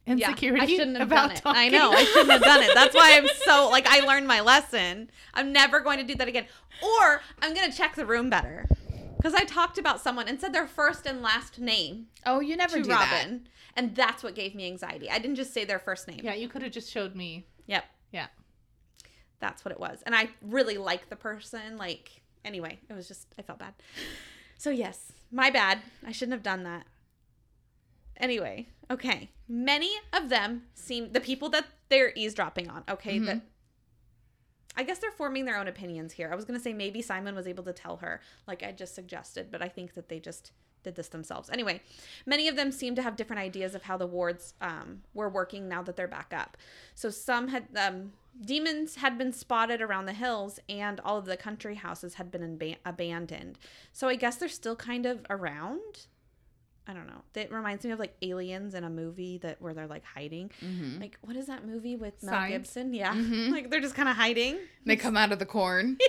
insecurity 0.05 0.61
I 0.61 0.67
shouldn't 0.67 0.97
have 0.97 1.07
about 1.07 1.29
done 1.29 1.31
it. 1.37 1.41
talking? 1.41 1.61
I 1.61 1.69
know 1.69 1.91
I 1.91 2.03
shouldn't 2.03 2.31
have 2.31 2.43
done 2.43 2.63
it. 2.63 2.71
That's 2.73 2.95
why 2.95 3.17
I'm 3.17 3.27
so 3.45 3.69
like 3.71 3.87
I 3.87 4.01
learned 4.01 4.27
my 4.27 4.41
lesson. 4.41 5.09
I'm 5.33 5.51
never 5.51 5.79
going 5.79 5.97
to 5.99 6.03
do 6.03 6.15
that 6.15 6.27
again. 6.27 6.45
Or 6.81 7.21
I'm 7.41 7.53
gonna 7.53 7.71
check 7.71 7.95
the 7.95 8.05
room 8.05 8.29
better 8.29 8.67
because 9.17 9.33
I 9.33 9.45
talked 9.45 9.77
about 9.77 10.01
someone 10.01 10.27
and 10.27 10.39
said 10.41 10.53
their 10.53 10.67
first 10.67 11.05
and 11.05 11.21
last 11.21 11.59
name 11.59 12.07
Oh, 12.25 12.39
you 12.41 12.57
never 12.57 12.77
to 12.77 12.83
do 12.83 12.89
Robin, 12.89 13.47
and 13.75 13.95
that's 13.95 14.23
what 14.23 14.35
gave 14.35 14.53
me 14.55 14.65
anxiety. 14.65 15.09
I 15.09 15.19
didn't 15.19 15.37
just 15.37 15.53
say 15.53 15.63
their 15.63 15.79
first 15.79 16.07
name. 16.07 16.19
Yeah, 16.23 16.33
you 16.33 16.49
could 16.49 16.61
have 16.61 16.71
just 16.71 16.91
showed 16.91 17.15
me. 17.15 17.45
Yep. 17.67 17.85
Yeah. 18.11 18.27
That's 19.39 19.63
what 19.63 19.71
it 19.71 19.79
was, 19.79 20.01
and 20.05 20.15
I 20.15 20.29
really 20.41 20.77
like 20.77 21.09
the 21.09 21.15
person. 21.15 21.77
Like 21.77 22.21
anyway, 22.43 22.79
it 22.89 22.93
was 22.93 23.07
just 23.07 23.27
I 23.37 23.41
felt 23.43 23.59
bad. 23.59 23.73
So 24.57 24.69
yes, 24.69 25.13
my 25.31 25.49
bad. 25.49 25.79
I 26.05 26.11
shouldn't 26.11 26.33
have 26.33 26.43
done 26.43 26.63
that. 26.63 26.85
Anyway, 28.17 28.67
okay. 28.91 29.29
Many 29.55 29.91
of 30.11 30.29
them 30.29 30.63
seem 30.73 31.11
the 31.11 31.19
people 31.21 31.47
that 31.49 31.65
they're 31.89 32.11
eavesdropping 32.15 32.69
on. 32.71 32.83
Okay, 32.89 33.19
Mhm. 33.19 33.25
that 33.27 33.41
I 34.75 34.81
guess 34.81 34.97
they're 34.97 35.11
forming 35.11 35.45
their 35.45 35.57
own 35.57 35.67
opinions 35.67 36.13
here. 36.13 36.31
I 36.31 36.35
was 36.35 36.45
gonna 36.45 36.59
say 36.59 36.73
maybe 36.73 37.03
Simon 37.03 37.35
was 37.35 37.45
able 37.47 37.63
to 37.65 37.73
tell 37.73 37.97
her, 37.97 38.19
like 38.47 38.63
I 38.63 38.71
just 38.71 38.95
suggested, 38.95 39.51
but 39.51 39.61
I 39.61 39.69
think 39.69 39.93
that 39.93 40.09
they 40.09 40.19
just 40.19 40.51
did 40.81 40.95
this 40.95 41.09
themselves. 41.09 41.51
Anyway, 41.51 41.81
many 42.25 42.47
of 42.47 42.55
them 42.55 42.71
seem 42.71 42.95
to 42.95 43.03
have 43.03 43.15
different 43.15 43.39
ideas 43.41 43.75
of 43.75 43.83
how 43.83 43.95
the 43.97 44.07
wards 44.07 44.55
um, 44.59 45.03
were 45.13 45.29
working 45.29 45.69
now 45.69 45.83
that 45.83 45.95
they're 45.95 46.07
back 46.07 46.33
up. 46.33 46.57
So 46.95 47.11
some 47.11 47.49
had 47.49 47.67
um, 47.77 48.13
demons 48.41 48.95
had 48.95 49.17
been 49.19 49.31
spotted 49.31 49.81
around 49.83 50.07
the 50.07 50.13
hills, 50.13 50.59
and 50.67 50.99
all 51.01 51.19
of 51.19 51.25
the 51.25 51.37
country 51.37 51.75
houses 51.75 52.15
had 52.15 52.31
been 52.31 52.41
inba- 52.57 52.77
abandoned. 52.83 53.59
So 53.91 54.07
I 54.09 54.15
guess 54.15 54.37
they're 54.37 54.49
still 54.49 54.75
kind 54.75 55.05
of 55.05 55.23
around. 55.29 56.07
I 56.87 56.93
don't 56.93 57.07
know. 57.07 57.21
It 57.35 57.51
reminds 57.51 57.85
me 57.85 57.91
of 57.91 57.99
like 57.99 58.13
aliens 58.21 58.73
in 58.73 58.83
a 58.83 58.89
movie 58.89 59.37
that 59.39 59.61
where 59.61 59.73
they're 59.73 59.87
like 59.87 60.03
hiding. 60.03 60.51
Mm-hmm. 60.61 60.99
Like 61.01 61.17
what 61.21 61.35
is 61.37 61.45
that 61.47 61.65
movie 61.65 61.95
with 61.95 62.21
Mel 62.23 62.33
Signs? 62.33 62.51
Gibson? 62.51 62.93
Yeah, 62.93 63.13
Mhm. 63.13 63.51
like 63.51 63.69
they're 63.69 63.79
just 63.81 63.95
kind 63.95 64.09
of 64.09 64.15
hiding. 64.17 64.57
They 64.85 64.95
come 64.97 65.15
out 65.15 65.31
of 65.31 65.39
the 65.39 65.45
corn. 65.45 65.97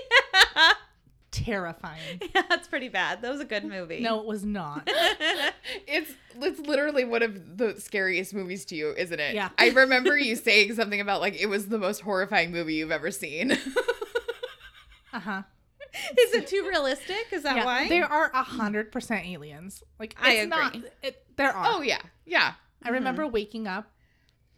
Terrifying. 1.30 2.20
yeah, 2.34 2.42
that's 2.48 2.68
pretty 2.68 2.88
bad. 2.88 3.20
That 3.22 3.30
was 3.32 3.40
a 3.40 3.44
good 3.44 3.64
movie. 3.64 3.98
No, 4.00 4.20
it 4.20 4.26
was 4.26 4.44
not. 4.44 4.88
It's 5.86 6.12
it's 6.40 6.60
literally 6.60 7.04
one 7.04 7.22
of 7.24 7.56
the 7.58 7.74
scariest 7.80 8.32
movies 8.34 8.64
to 8.66 8.76
you, 8.76 8.94
isn't 8.96 9.18
it? 9.18 9.34
Yeah. 9.34 9.48
I 9.58 9.70
remember 9.70 10.16
you 10.16 10.36
saying 10.36 10.74
something 10.74 11.00
about 11.00 11.20
like 11.20 11.34
it 11.40 11.46
was 11.46 11.66
the 11.68 11.78
most 11.78 12.02
horrifying 12.02 12.52
movie 12.52 12.74
you've 12.74 12.92
ever 12.92 13.10
seen. 13.10 13.58
Uh 15.12 15.20
huh. 15.20 15.42
is 16.18 16.34
it 16.34 16.46
too 16.46 16.66
realistic? 16.68 17.26
Is 17.32 17.42
that 17.44 17.64
why? 17.64 17.88
There 17.88 18.04
are 18.10 18.30
a 18.34 18.42
hundred 18.42 18.92
percent 18.92 19.26
aliens. 19.26 19.82
Like 19.98 20.16
I 20.20 20.32
it's 20.32 20.48
not. 20.50 20.74
agree. 20.74 20.88
It, 21.02 21.24
there 21.36 21.52
are. 21.52 21.66
oh 21.68 21.82
yeah, 21.82 22.00
yeah. 22.24 22.54
I 22.82 22.90
remember 22.90 23.26
waking 23.26 23.66
up. 23.66 23.90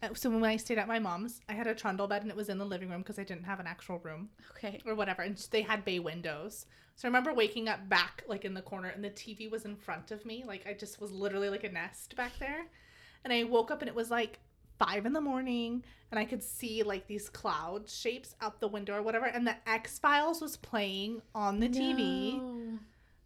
uh, 0.03 0.09
So 0.13 0.29
when 0.29 0.43
I 0.43 0.57
stayed 0.57 0.77
at 0.77 0.87
my 0.87 0.99
mom's, 0.99 1.39
I 1.47 1.53
had 1.53 1.67
a 1.67 1.73
trundle 1.73 2.07
bed 2.07 2.21
and 2.23 2.29
it 2.29 2.35
was 2.37 2.49
in 2.49 2.57
the 2.57 2.65
living 2.65 2.89
room 2.89 3.01
because 3.01 3.17
I 3.19 3.23
didn't 3.23 3.45
have 3.45 3.59
an 3.59 3.67
actual 3.67 3.99
room 3.99 4.29
okay. 4.51 4.81
or 4.85 4.95
whatever, 4.95 5.21
and 5.21 5.37
they 5.51 5.61
had 5.61 5.85
bay 5.85 5.99
windows. 5.99 6.65
So 6.95 7.07
I 7.07 7.09
remember 7.09 7.33
waking 7.33 7.69
up 7.69 7.87
back 7.87 8.23
like 8.27 8.43
in 8.43 8.53
the 8.53 8.61
corner, 8.61 8.89
and 8.89 9.03
the 9.03 9.09
TV 9.11 9.49
was 9.49 9.65
in 9.65 9.75
front 9.75 10.11
of 10.11 10.25
me. 10.25 10.43
Like 10.45 10.65
I 10.67 10.73
just 10.73 10.99
was 10.99 11.11
literally 11.11 11.49
like 11.49 11.63
a 11.63 11.71
nest 11.71 12.15
back 12.15 12.33
there, 12.39 12.65
and 13.23 13.31
I 13.31 13.43
woke 13.43 13.71
up 13.71 13.81
and 13.81 13.87
it 13.89 13.95
was 13.95 14.09
like 14.11 14.39
five 14.79 15.05
in 15.05 15.13
the 15.13 15.21
morning, 15.21 15.83
and 16.11 16.19
I 16.19 16.25
could 16.25 16.41
see 16.43 16.83
like 16.83 17.07
these 17.07 17.29
cloud 17.29 17.89
shapes 17.89 18.35
out 18.41 18.59
the 18.59 18.67
window 18.67 18.95
or 18.95 19.01
whatever, 19.01 19.25
and 19.25 19.45
the 19.47 19.55
X 19.67 19.99
Files 19.99 20.41
was 20.41 20.57
playing 20.57 21.21
on 21.35 21.59
the 21.59 21.67
TV. 21.69 22.77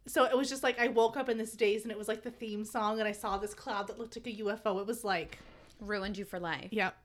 So 0.06 0.24
it 0.24 0.36
was 0.36 0.48
just 0.48 0.62
like 0.62 0.80
I 0.80 0.88
woke 0.88 1.16
up 1.16 1.28
in 1.28 1.38
this 1.38 1.52
daze, 1.52 1.82
and 1.82 1.92
it 1.92 1.98
was 1.98 2.08
like 2.08 2.22
the 2.22 2.30
theme 2.30 2.64
song, 2.64 2.98
and 2.98 3.08
I 3.08 3.12
saw 3.12 3.38
this 3.38 3.54
cloud 3.54 3.86
that 3.88 3.98
looked 3.98 4.16
like 4.16 4.26
a 4.26 4.36
UFO. 4.42 4.80
It 4.80 4.86
was 4.86 5.04
like, 5.04 5.38
Ruined 5.80 6.18
you 6.18 6.24
for 6.24 6.40
life. 6.40 6.68
yep, 6.72 6.96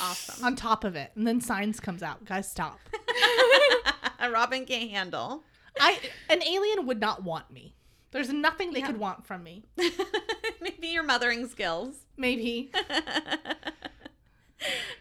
Awesome. 0.00 0.44
on 0.44 0.54
top 0.56 0.84
of 0.84 0.94
it, 0.96 1.10
and 1.16 1.26
then 1.26 1.40
signs 1.40 1.80
comes 1.80 2.02
out. 2.02 2.24
Guys, 2.24 2.48
stop. 2.50 2.78
Robin 4.32 4.64
can't 4.64 4.90
handle. 4.90 5.42
I 5.80 5.98
an 6.30 6.42
alien 6.42 6.86
would 6.86 7.00
not 7.00 7.22
want 7.24 7.50
me. 7.50 7.74
There's 8.12 8.30
nothing 8.32 8.72
they 8.72 8.80
Yeah. 8.80 8.86
could 8.86 8.98
want 8.98 9.26
from 9.26 9.42
me. 9.42 9.64
Maybe 10.60 10.88
your 10.88 11.02
mothering 11.02 11.48
skills. 11.48 12.06
Maybe. 12.16 12.70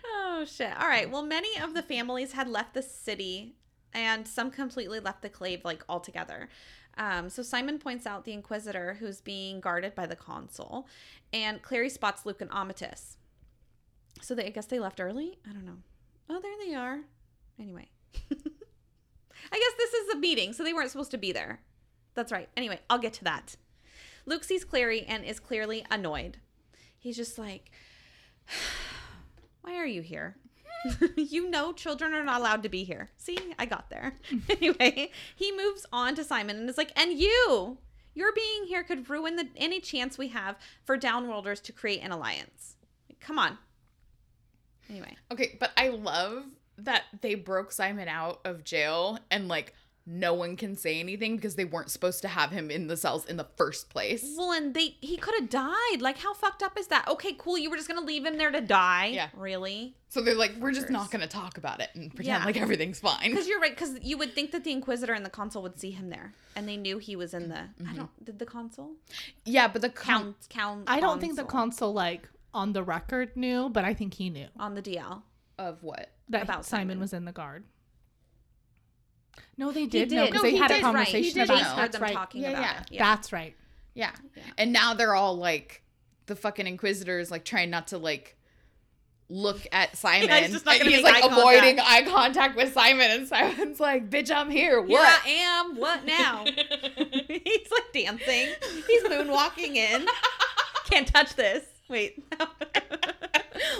oh 0.05 0.45
shit. 0.45 0.71
All 0.79 0.87
right. 0.87 1.09
Well, 1.09 1.23
many 1.23 1.59
of 1.59 1.73
the 1.73 1.81
families 1.83 2.31
had 2.33 2.47
left 2.47 2.73
the 2.73 2.81
city 2.81 3.55
and 3.93 4.27
some 4.27 4.49
completely 4.51 4.99
left 4.99 5.21
the 5.21 5.29
clave 5.29 5.63
like 5.65 5.83
altogether. 5.89 6.49
Um, 6.97 7.29
so 7.29 7.41
Simon 7.43 7.79
points 7.79 8.05
out 8.05 8.25
the 8.25 8.33
Inquisitor 8.33 8.95
who's 8.99 9.21
being 9.21 9.59
guarded 9.61 9.95
by 9.95 10.05
the 10.05 10.15
consul, 10.15 10.87
and 11.31 11.61
Clary 11.61 11.89
spots 11.89 12.25
Luke 12.25 12.41
and 12.41 12.49
Amatis. 12.51 13.15
So 14.21 14.35
they, 14.35 14.45
I 14.45 14.49
guess 14.49 14.65
they 14.65 14.79
left 14.79 14.99
early. 14.99 15.39
I 15.49 15.53
don't 15.53 15.65
know. 15.65 15.77
Oh, 16.29 16.39
there 16.41 16.51
they 16.65 16.73
are. 16.75 16.99
Anyway, 17.59 17.89
I 18.31 19.57
guess 19.59 19.73
this 19.77 19.93
is 19.93 20.13
a 20.13 20.17
meeting, 20.17 20.51
so 20.53 20.63
they 20.63 20.73
weren't 20.73 20.91
supposed 20.91 21.11
to 21.11 21.17
be 21.17 21.31
there. 21.31 21.61
That's 22.13 22.31
right. 22.31 22.49
Anyway, 22.57 22.79
I'll 22.89 22.99
get 22.99 23.13
to 23.13 23.23
that. 23.23 23.55
Luke 24.25 24.43
sees 24.43 24.63
Clary 24.63 25.03
and 25.07 25.23
is 25.23 25.39
clearly 25.39 25.85
annoyed. 25.89 26.37
He's 26.97 27.17
just 27.17 27.37
like, 27.37 27.71
why 29.61 29.75
are 29.75 29.85
you 29.85 30.01
here? 30.01 30.35
you 31.15 31.49
know 31.49 31.71
children 31.73 32.13
are 32.13 32.23
not 32.23 32.39
allowed 32.39 32.63
to 32.63 32.69
be 32.69 32.83
here. 32.83 33.09
See, 33.17 33.37
I 33.59 33.65
got 33.65 33.89
there. 33.89 34.15
anyway, 34.49 35.11
he 35.35 35.51
moves 35.51 35.85
on 35.91 36.15
to 36.15 36.23
Simon 36.23 36.57
and 36.57 36.69
is 36.69 36.77
like, 36.77 36.91
and 36.95 37.13
you, 37.19 37.77
your 38.13 38.33
being 38.33 38.65
here 38.65 38.83
could 38.83 39.09
ruin 39.09 39.35
the 39.35 39.47
any 39.55 39.79
chance 39.79 40.17
we 40.17 40.29
have 40.29 40.57
for 40.83 40.97
downworlders 40.97 41.61
to 41.63 41.71
create 41.71 42.01
an 42.01 42.11
alliance. 42.11 42.75
Come 43.19 43.37
on. 43.37 43.57
Anyway, 44.89 45.15
Okay, 45.31 45.55
but 45.59 45.71
I 45.77 45.89
love 45.89 46.43
that 46.77 47.03
they 47.21 47.35
broke 47.35 47.71
Simon 47.71 48.07
out 48.07 48.41
of 48.43 48.63
jail 48.63 49.19
and 49.29 49.47
like 49.47 49.73
no 50.05 50.33
one 50.33 50.55
can 50.55 50.75
say 50.75 50.99
anything 50.99 51.35
because 51.35 51.55
they 51.55 51.65
weren't 51.65 51.89
supposed 51.89 52.21
to 52.23 52.27
have 52.27 52.51
him 52.51 52.71
in 52.71 52.87
the 52.87 52.97
cells 52.97 53.25
in 53.25 53.37
the 53.37 53.47
first 53.55 53.89
place. 53.89 54.35
well, 54.37 54.51
and 54.51 54.73
they 54.73 54.95
he 55.01 55.17
could 55.17 55.35
have 55.39 55.49
died. 55.49 56.01
Like, 56.01 56.17
how 56.17 56.33
fucked 56.33 56.63
up 56.63 56.77
is 56.77 56.87
that? 56.87 57.07
Okay, 57.07 57.33
cool. 57.37 57.57
You 57.57 57.69
were 57.69 57.77
just 57.77 57.87
gonna 57.87 58.01
leave 58.01 58.25
him 58.25 58.37
there 58.37 58.51
to 58.51 58.61
die. 58.61 59.07
Yeah. 59.07 59.29
really. 59.35 59.95
So 60.09 60.19
they're 60.19 60.35
like, 60.35 60.53
we're 60.59 60.73
just 60.73 60.89
not 60.89 61.09
going 61.09 61.21
to 61.21 61.27
talk 61.27 61.57
about 61.57 61.79
it 61.79 61.89
and 61.95 62.13
pretend 62.13 62.41
Yeah. 62.41 62.45
like 62.45 62.59
everything's 62.59 62.99
fine. 62.99 63.29
Because 63.29 63.47
you're 63.47 63.61
right. 63.61 63.71
Because 63.71 63.97
you 64.01 64.17
would 64.17 64.35
think 64.35 64.51
that 64.51 64.65
the 64.65 64.73
Inquisitor 64.73 65.13
and 65.13 65.25
the 65.25 65.29
Consul 65.29 65.61
would 65.61 65.79
see 65.79 65.91
him 65.91 66.09
there, 66.09 66.33
and 66.53 66.67
they 66.67 66.75
knew 66.75 66.97
he 66.97 67.15
was 67.15 67.33
in 67.33 67.47
the. 67.47 67.59
I 67.59 67.61
mm-hmm. 67.81 67.95
don't. 67.95 68.25
Did 68.25 68.37
the 68.37 68.45
Consul 68.45 68.91
Yeah, 69.45 69.69
but 69.69 69.81
the 69.81 69.89
con- 69.89 70.23
count? 70.23 70.35
Count. 70.49 70.83
I 70.87 70.99
don't 70.99 71.21
think 71.21 71.37
the 71.37 71.43
Consul 71.45 71.61
consul 71.61 71.93
like 71.93 72.27
on 72.53 72.73
the 72.73 72.83
record 72.83 73.37
knew, 73.37 73.69
but 73.69 73.85
I 73.85 73.93
think 73.93 74.15
he 74.15 74.29
knew 74.29 74.47
on 74.59 74.75
the 74.75 74.81
DL. 74.81 75.21
of 75.57 75.81
what? 75.81 76.09
that 76.31 76.43
About 76.43 76.65
Simon, 76.65 76.87
Simon. 76.87 76.99
was 76.99 77.13
in 77.13 77.25
the 77.25 77.31
guard. 77.31 77.63
No, 79.57 79.71
they 79.71 79.85
did, 79.85 80.09
did. 80.09 80.15
know 80.15 80.25
because 80.25 80.43
No, 80.43 80.49
they 80.49 80.51
he 80.51 80.57
had 80.57 80.71
a 80.71 80.75
did, 80.75 80.83
right. 80.83 80.93
conversation 80.93 81.23
He 81.23 81.31
did 81.33 81.43
about 81.43 81.55
know. 81.55 81.61
it. 81.61 81.65
heard 81.65 81.77
That's 81.77 81.93
them 81.93 82.03
right. 82.03 82.13
talking 82.13 82.41
Yeah, 82.41 82.49
about 82.51 82.61
yeah. 82.61 82.81
it. 82.81 82.87
Yeah. 82.91 83.15
That's 83.15 83.33
right. 83.33 83.55
Yeah. 83.93 84.11
Yeah. 84.35 84.43
And 84.57 84.73
now 84.73 84.93
they're 84.93 85.13
all 85.15 85.35
like 85.37 85.83
the 86.27 86.35
fucking 86.35 86.67
inquisitors 86.67 87.29
like 87.31 87.43
trying 87.45 87.69
not 87.69 87.87
to 87.89 87.97
like 87.97 88.37
look 89.29 89.65
at 89.71 89.95
Simon. 89.97 90.27
Yeah, 90.29 90.39
he's 90.39 90.51
just 90.51 90.65
not 90.65 90.75
And 90.75 90.83
gonna 90.83 90.95
he's 90.95 91.03
like 91.03 91.23
eye 91.23 91.27
avoiding 91.27 91.79
eye 91.79 92.03
contact 92.07 92.55
with 92.55 92.73
Simon 92.73 93.11
and 93.11 93.27
Simon's 93.27 93.79
like, 93.79 94.09
"Bitch, 94.09 94.31
I'm 94.33 94.49
here. 94.49 94.83
Here 94.85 94.97
What?" 94.97 95.21
I 95.25 95.29
am. 95.29 95.75
What 95.75 96.05
now? 96.05 96.43
He's 97.27 97.71
like 97.71 97.93
dancing. 97.93 98.47
He's 98.87 99.03
moonwalking 99.03 99.75
in. 99.75 100.05
Can't 100.89 101.07
touch 101.07 101.35
this. 101.35 101.63
Wait. 101.89 102.23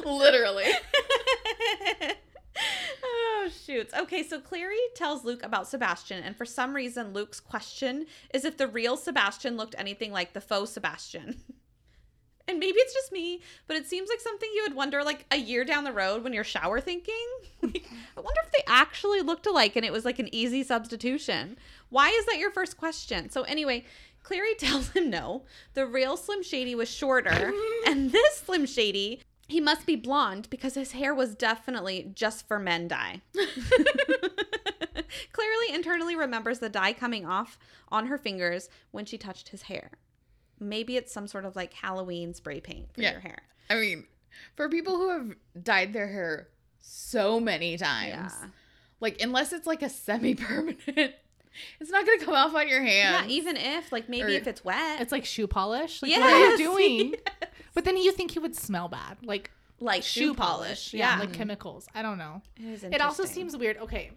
Literally. 0.06 0.66
Oh 3.42 3.50
shoots. 3.50 3.94
Okay, 3.94 4.24
so 4.24 4.40
Clary 4.40 4.78
tells 4.96 5.24
Luke 5.24 5.44
about 5.44 5.68
Sebastian, 5.68 6.24
and 6.24 6.36
for 6.36 6.46
some 6.46 6.76
reason, 6.76 7.14
Luke's 7.14 7.40
question 7.40 8.06
is 8.34 8.46
if 8.46 8.58
the 8.58 8.68
real 8.68 8.98
Sebastian 8.98 9.58
looked 9.58 9.76
anything 9.78 10.12
like 10.12 10.34
the 10.34 10.42
faux 10.42 10.72
Sebastian. 10.72 11.42
And 12.48 12.60
maybe 12.60 12.80
it's 12.80 12.94
just 12.94 13.12
me, 13.12 13.40
but 13.68 13.78
it 13.78 13.88
seems 13.88 14.10
like 14.10 14.20
something 14.20 14.50
you 14.54 14.64
would 14.64 14.76
wonder 14.76 15.04
like 15.04 15.26
a 15.32 15.38
year 15.38 15.64
down 15.64 15.84
the 15.84 15.94
road 15.94 16.24
when 16.24 16.34
you're 16.34 16.44
shower 16.44 16.82
thinking. 16.82 17.16
Like, 17.62 17.86
I 18.18 18.20
wonder 18.20 18.42
if 18.44 18.52
they 18.52 18.64
actually 18.68 19.22
looked 19.22 19.46
alike 19.46 19.76
and 19.76 19.86
it 19.86 19.94
was 19.94 20.04
like 20.04 20.18
an 20.18 20.34
easy 20.34 20.64
substitution. 20.64 21.58
Why 21.90 22.10
is 22.10 22.26
that 22.26 22.40
your 22.40 22.50
first 22.50 22.76
question? 22.76 23.30
So 23.30 23.44
anyway, 23.44 23.86
Clary 24.24 24.56
tells 24.60 24.90
him 24.90 25.10
no. 25.10 25.44
The 25.76 25.86
real 25.86 26.18
Slim 26.18 26.44
Shady 26.44 26.76
was 26.76 26.90
shorter, 26.90 27.54
and 27.86 28.12
this 28.12 28.38
Slim 28.38 28.66
Shady, 28.66 29.22
he 29.52 29.62
must 29.62 29.86
be 29.86 29.96
blonde 29.96 30.48
because 30.50 30.74
his 30.76 30.92
hair 30.94 31.14
was 31.14 31.36
definitely 31.36 32.12
just 32.16 32.48
for 32.48 32.60
men 32.60 32.88
dye. 32.88 33.22
Clary 35.32 35.74
internally 35.74 36.16
remembers 36.16 36.60
the 36.60 36.70
dye 36.70 36.94
coming 36.94 37.26
off 37.26 37.58
on 37.90 38.08
her 38.08 38.18
fingers 38.18 38.70
when 38.92 39.06
she 39.06 39.18
touched 39.18 39.50
his 39.50 39.64
hair. 39.64 39.92
Maybe 40.60 40.96
it's 40.98 41.12
some 41.12 41.28
sort 41.28 41.46
of 41.46 41.56
like 41.56 41.74
Halloween 41.74 42.34
spray 42.34 42.60
paint 42.62 42.94
for 42.94 43.02
Yeah. 43.02 43.12
your 43.12 43.20
hair. 43.22 43.40
I 43.70 43.76
mean, 43.76 44.06
for 44.56 44.70
people 44.70 44.98
who 44.98 45.10
have 45.10 45.36
dyed 45.64 45.94
their 45.94 46.08
hair 46.08 46.50
so 46.80 47.40
many 47.40 47.78
times, 47.78 48.34
Yeah. 48.42 48.48
like 49.00 49.22
unless 49.22 49.54
it's 49.54 49.68
like 49.68 49.82
a 49.82 49.90
semi-permanent, 49.90 50.80
it's 51.80 51.90
not 51.92 52.06
gonna 52.06 52.24
come 52.24 52.36
off 52.36 52.54
on 52.56 52.68
your 52.70 52.82
hand. 52.82 53.14
Yeah, 53.14 53.18
hands. 53.22 53.32
even 53.32 53.58
if 53.58 53.92
like 53.92 54.08
maybe 54.08 54.34
Or- 54.36 54.38
if 54.40 54.48
it's 54.48 54.64
wet, 54.64 55.02
It's 55.02 55.12
like 55.12 55.26
shoe 55.26 55.48
polish. 55.48 56.02
Like, 56.02 56.12
what 56.12 56.22
are 56.22 56.52
you 56.52 56.58
doing? 56.58 57.16
yes. 57.36 57.51
But 57.74 57.86
then 57.86 57.98
you 57.98 58.12
think 58.12 58.32
he 58.32 58.40
would 58.40 58.56
smell 58.56 58.88
bad, 58.88 59.18
like 59.24 59.52
like 59.80 60.04
shoe 60.04 60.34
polish. 60.34 60.94
Yeah, 60.94 61.20
like 61.20 61.34
chemicals. 61.34 61.88
I 61.96 62.02
don't 62.02 62.18
know. 62.18 62.42
it, 62.58 62.84
It 62.96 63.02
also 63.02 63.26
seems 63.26 63.56
weird. 63.58 63.78
Okay, 63.78 64.12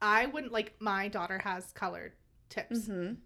I 0.00 0.26
wouldn't 0.26 0.52
like 0.52 0.74
my 0.80 1.08
daughter 1.08 1.38
has 1.38 1.72
colored 1.72 2.12
tips, 2.48 2.88
Mhm. 2.88 3.16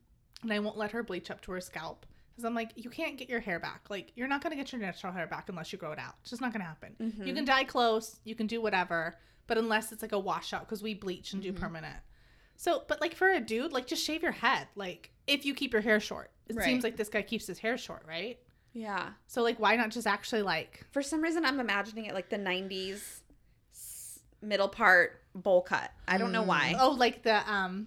and 0.42 0.52
I 0.52 0.58
won't 0.58 0.76
let 0.76 0.90
her 0.92 1.02
bleach 1.02 1.30
up 1.30 1.40
to 1.42 1.52
her 1.52 1.60
scalp 1.60 2.06
because 2.30 2.44
I'm 2.44 2.54
like, 2.54 2.72
you 2.76 2.90
can't 2.90 3.16
get 3.16 3.28
your 3.28 3.40
hair 3.40 3.58
back. 3.58 3.88
Like, 3.88 4.12
you're 4.14 4.28
not 4.28 4.42
gonna 4.42 4.56
get 4.56 4.70
your 4.72 4.80
natural 4.80 5.12
hair 5.12 5.26
back 5.26 5.48
unless 5.48 5.72
you 5.72 5.78
grow 5.78 5.92
it 5.92 5.98
out. 5.98 6.16
It's 6.20 6.30
just 6.30 6.42
not 6.42 6.52
gonna 6.52 6.64
happen. 6.64 6.94
Mhm. 7.00 7.26
You 7.26 7.34
can 7.34 7.44
dye 7.44 7.64
close, 7.64 8.20
you 8.24 8.34
can 8.34 8.46
do 8.46 8.60
whatever, 8.60 9.16
but 9.46 9.56
unless 9.56 9.90
it's 9.92 10.02
like 10.02 10.12
a 10.12 10.18
washout, 10.18 10.62
because 10.62 10.82
we 10.82 10.92
bleach 10.94 11.32
and 11.32 11.42
do 11.42 11.52
permanent. 11.52 11.96
So, 12.56 12.84
but 12.88 13.00
like 13.00 13.14
for 13.14 13.28
a 13.30 13.40
dude, 13.40 13.72
like 13.72 13.86
just 13.86 14.04
shave 14.04 14.22
your 14.22 14.32
head. 14.32 14.68
Like 14.74 15.10
if 15.26 15.44
you 15.46 15.54
keep 15.54 15.72
your 15.72 15.82
hair 15.82 15.98
short, 16.00 16.30
it 16.48 16.56
Right. 16.56 16.64
seems 16.64 16.84
like 16.84 16.96
this 16.96 17.08
guy 17.08 17.22
keeps 17.22 17.46
his 17.46 17.58
hair 17.60 17.76
short, 17.78 18.04
right? 18.06 18.38
Yeah. 18.76 19.08
So 19.26 19.42
like, 19.42 19.58
why 19.58 19.74
not 19.76 19.90
just 19.90 20.06
actually 20.06 20.42
like? 20.42 20.84
For 20.92 21.00
some 21.02 21.22
reason, 21.22 21.46
I'm 21.46 21.60
imagining 21.60 22.04
it 22.04 22.12
like 22.14 22.28
the 22.28 22.36
90s 22.36 23.20
middle 24.42 24.68
part 24.68 25.20
bowl 25.34 25.62
cut. 25.62 25.90
I 26.06 26.18
don't 26.18 26.30
know 26.30 26.42
why. 26.42 26.74
Oh, 26.78 26.90
like 26.90 27.22
the 27.22 27.50
um, 27.50 27.86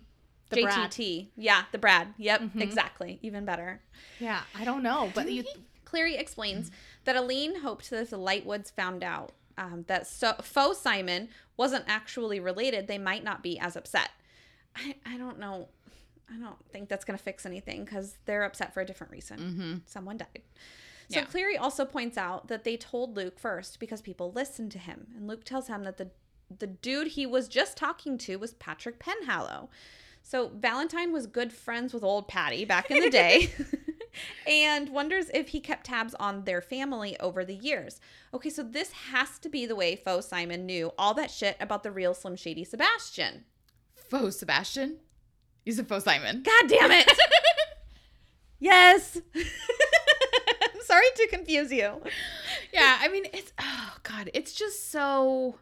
the 0.50 0.64
Brad. 0.64 0.90
JTT. 0.92 1.28
Yeah, 1.36 1.64
the 1.72 1.78
Brad. 1.78 2.14
Yep, 2.18 2.42
Mhm. 2.42 2.62
exactly. 2.62 3.20
Even 3.22 3.46
better. 3.46 3.82
Yeah, 4.20 4.42
I 4.58 4.66
don't 4.66 4.82
know, 4.82 5.12
but 5.14 5.32
you. 5.32 5.44
Clary 5.86 6.16
explains 6.16 6.72
that 7.06 7.16
Aline 7.16 7.62
hoped 7.62 7.90
that 7.92 8.10
the 8.10 8.18
Lightwoods 8.18 8.72
found 8.72 9.04
out 9.04 9.34
um, 9.60 9.86
that 9.88 10.08
so- 10.08 10.38
faux 10.42 10.80
Simon 10.80 11.30
wasn't 11.58 11.84
actually 11.88 12.40
related, 12.40 12.88
they 12.88 12.98
might 12.98 13.24
not 13.24 13.44
be 13.44 13.60
as 13.60 13.76
upset. 13.76 14.10
I, 14.76 14.96
I 15.06 15.18
don't 15.18 15.38
know. 15.40 15.68
I 16.34 16.38
don't 16.38 16.58
think 16.72 16.90
that's 16.90 17.06
going 17.06 17.18
to 17.18 17.24
fix 17.24 17.46
anything 17.46 17.86
because 17.86 18.18
they're 18.26 18.44
upset 18.44 18.74
for 18.74 18.82
a 18.82 18.86
different 18.86 19.12
reason. 19.12 19.40
Mm-hmm. 19.40 19.74
Someone 19.86 20.18
died. 20.18 20.42
So 21.10 21.20
Yeah. 21.20 21.26
Clary 21.26 21.58
also 21.58 21.86
points 21.86 22.18
out 22.18 22.48
that 22.50 22.64
they 22.64 22.78
told 22.78 23.16
Luke 23.16 23.40
first 23.40 23.80
because 23.80 24.02
people 24.02 24.32
listened 24.32 24.72
to 24.74 24.80
him. 24.80 25.08
And 25.16 25.28
Luke 25.28 25.44
tells 25.44 25.68
him 25.68 25.84
that 25.84 25.98
the 25.98 26.10
the 26.58 26.68
dude 26.68 27.10
he 27.10 27.28
was 27.28 27.48
just 27.48 27.78
talking 27.78 28.18
to 28.18 28.38
was 28.38 28.54
Patrick 28.56 29.00
Penhallow. 29.00 29.70
So 30.24 30.50
Valentine 30.50 31.14
was 31.14 31.28
good 31.28 31.54
friends 31.54 31.94
with 31.94 32.04
old 32.04 32.28
Patty 32.28 32.66
back 32.66 32.90
in 32.90 33.02
the 33.02 33.10
day. 33.10 33.52
and 34.48 34.90
wonders 34.90 35.30
if 35.34 35.50
he 35.50 35.60
kept 35.60 35.86
tabs 35.86 36.16
on 36.20 36.44
their 36.44 36.62
family 36.62 37.20
over 37.20 37.46
the 37.46 37.56
years. 37.56 38.00
Okay, 38.34 38.50
so 38.50 38.64
this 38.64 38.92
has 38.92 39.40
to 39.40 39.50
be 39.50 39.66
the 39.66 39.76
way 39.76 39.96
Faux 39.96 40.28
Simon 40.28 40.66
knew 40.66 40.92
all 40.98 41.14
that 41.14 41.32
shit 41.32 41.58
about 41.60 41.84
the 41.84 41.92
real 41.92 42.14
Slim 42.14 42.36
Shady 42.36 42.64
Sebastian. 42.64 43.46
Faux 43.96 44.38
Sebastian. 44.38 44.98
Faux 45.78 46.04
Simon. 46.04 46.44
God 46.44 46.70
damn 46.70 46.92
it. 46.92 47.12
yes. 48.60 49.18
I'm 49.36 50.82
sorry 50.82 51.06
to 51.16 51.28
confuse 51.28 51.72
you. 51.72 52.02
Yeah, 52.74 52.98
I 53.02 53.08
mean 53.10 53.26
it's 53.34 53.54
oh 53.60 53.96
god, 54.04 54.30
it's 54.34 54.54
just 54.54 54.92
so 54.92 55.56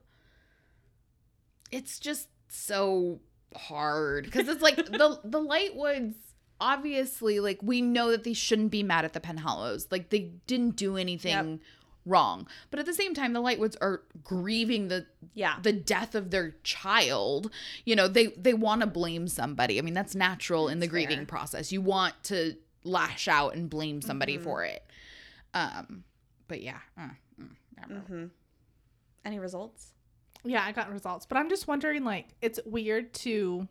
it's 1.71 1.99
just 1.99 2.29
so 2.49 3.19
hard 3.55 4.25
because 4.25 4.47
it's 4.47 4.61
like 4.61 4.75
the 4.75 5.19
the 5.23 5.39
Lightwoods 5.39 6.15
obviously 6.59 7.39
like 7.39 7.59
we 7.61 7.81
know 7.81 8.11
that 8.11 8.23
they 8.23 8.33
shouldn't 8.33 8.71
be 8.71 8.83
mad 8.83 9.05
at 9.05 9.13
the 9.13 9.19
Penhallows. 9.19 9.87
Like 9.91 10.09
they 10.09 10.31
didn't 10.47 10.75
do 10.75 10.97
anything 10.97 11.61
wrong. 12.07 12.47
But 12.71 12.79
at 12.79 12.85
the 12.85 12.93
same 12.93 13.13
time 13.13 13.33
the 13.33 13.41
Lightwoods 13.41 13.75
are 13.81 14.01
grieving 14.23 14.87
the 14.87 15.05
Yeah. 15.33 15.59
the 15.61 15.73
death 15.73 16.15
of 16.15 16.31
their 16.31 16.55
child. 16.63 17.51
You 17.85 17.95
know, 17.95 18.07
they 18.07 18.27
they 18.27 18.53
want 18.53 18.81
to 18.81 18.87
blame 18.87 19.27
somebody. 19.27 19.77
I 19.77 19.81
mean, 19.81 19.93
that's 19.93 20.15
natural 20.15 20.67
in 20.69 20.79
the 20.79 20.85
That's 20.87 20.91
grieving 20.91 21.25
process. 21.25 21.71
You 21.71 21.81
want 21.81 22.15
to 22.25 22.55
lash 22.83 23.27
out 23.27 23.53
and 23.55 23.69
blame 23.69 24.01
somebody 24.01 24.37
Mhm. 24.37 24.43
for 24.43 24.63
it. 24.63 24.83
Um 25.53 26.03
but 26.47 26.61
yeah. 26.61 26.79
uh, 26.97 27.09
mm, 27.41 27.49
I 27.77 27.81
don't 27.81 27.89
know. 27.89 28.01
Mm-hmm. 28.15 28.25
Any 29.25 29.39
results? 29.39 29.91
Yeah, 30.45 30.63
I 30.63 30.71
got 30.71 30.89
results, 30.91 31.25
but 31.25 31.37
I'm 31.37 31.49
just 31.49 31.67
wondering, 31.67 32.05
like, 32.05 32.27
it's 32.41 32.59
weird 32.65 33.13
to. 33.15 33.67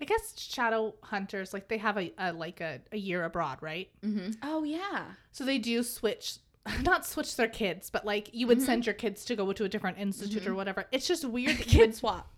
I 0.00 0.04
guess 0.06 0.38
shadow 0.40 0.94
hunters 1.02 1.52
like 1.52 1.68
they 1.68 1.76
have 1.78 1.98
a, 1.98 2.12
a 2.16 2.32
like 2.32 2.60
a, 2.62 2.80
a 2.92 2.96
year 2.96 3.24
abroad, 3.24 3.58
right? 3.60 3.90
Mm-hmm. 4.02 4.30
Oh 4.42 4.62
yeah. 4.64 5.06
So 5.32 5.44
they 5.44 5.58
do 5.58 5.82
switch, 5.82 6.36
not 6.82 7.06
switch 7.06 7.36
their 7.36 7.48
kids, 7.48 7.90
but 7.90 8.04
like 8.04 8.30
you 8.32 8.46
would 8.46 8.58
Mhm. 8.58 8.66
send 8.66 8.86
your 8.86 8.94
kids 8.94 9.24
to 9.26 9.36
go 9.36 9.52
to 9.52 9.64
a 9.64 9.68
different 9.68 9.98
institute 9.98 10.46
or 10.46 10.50
Mhm. 10.52 10.56
whatever. 10.56 10.86
It's 10.92 11.06
just 11.06 11.24
weird 11.24 11.56
that 11.58 11.66
you 11.72 11.78
Kid 11.78 11.80
would 11.80 11.94
swap. 11.96 12.30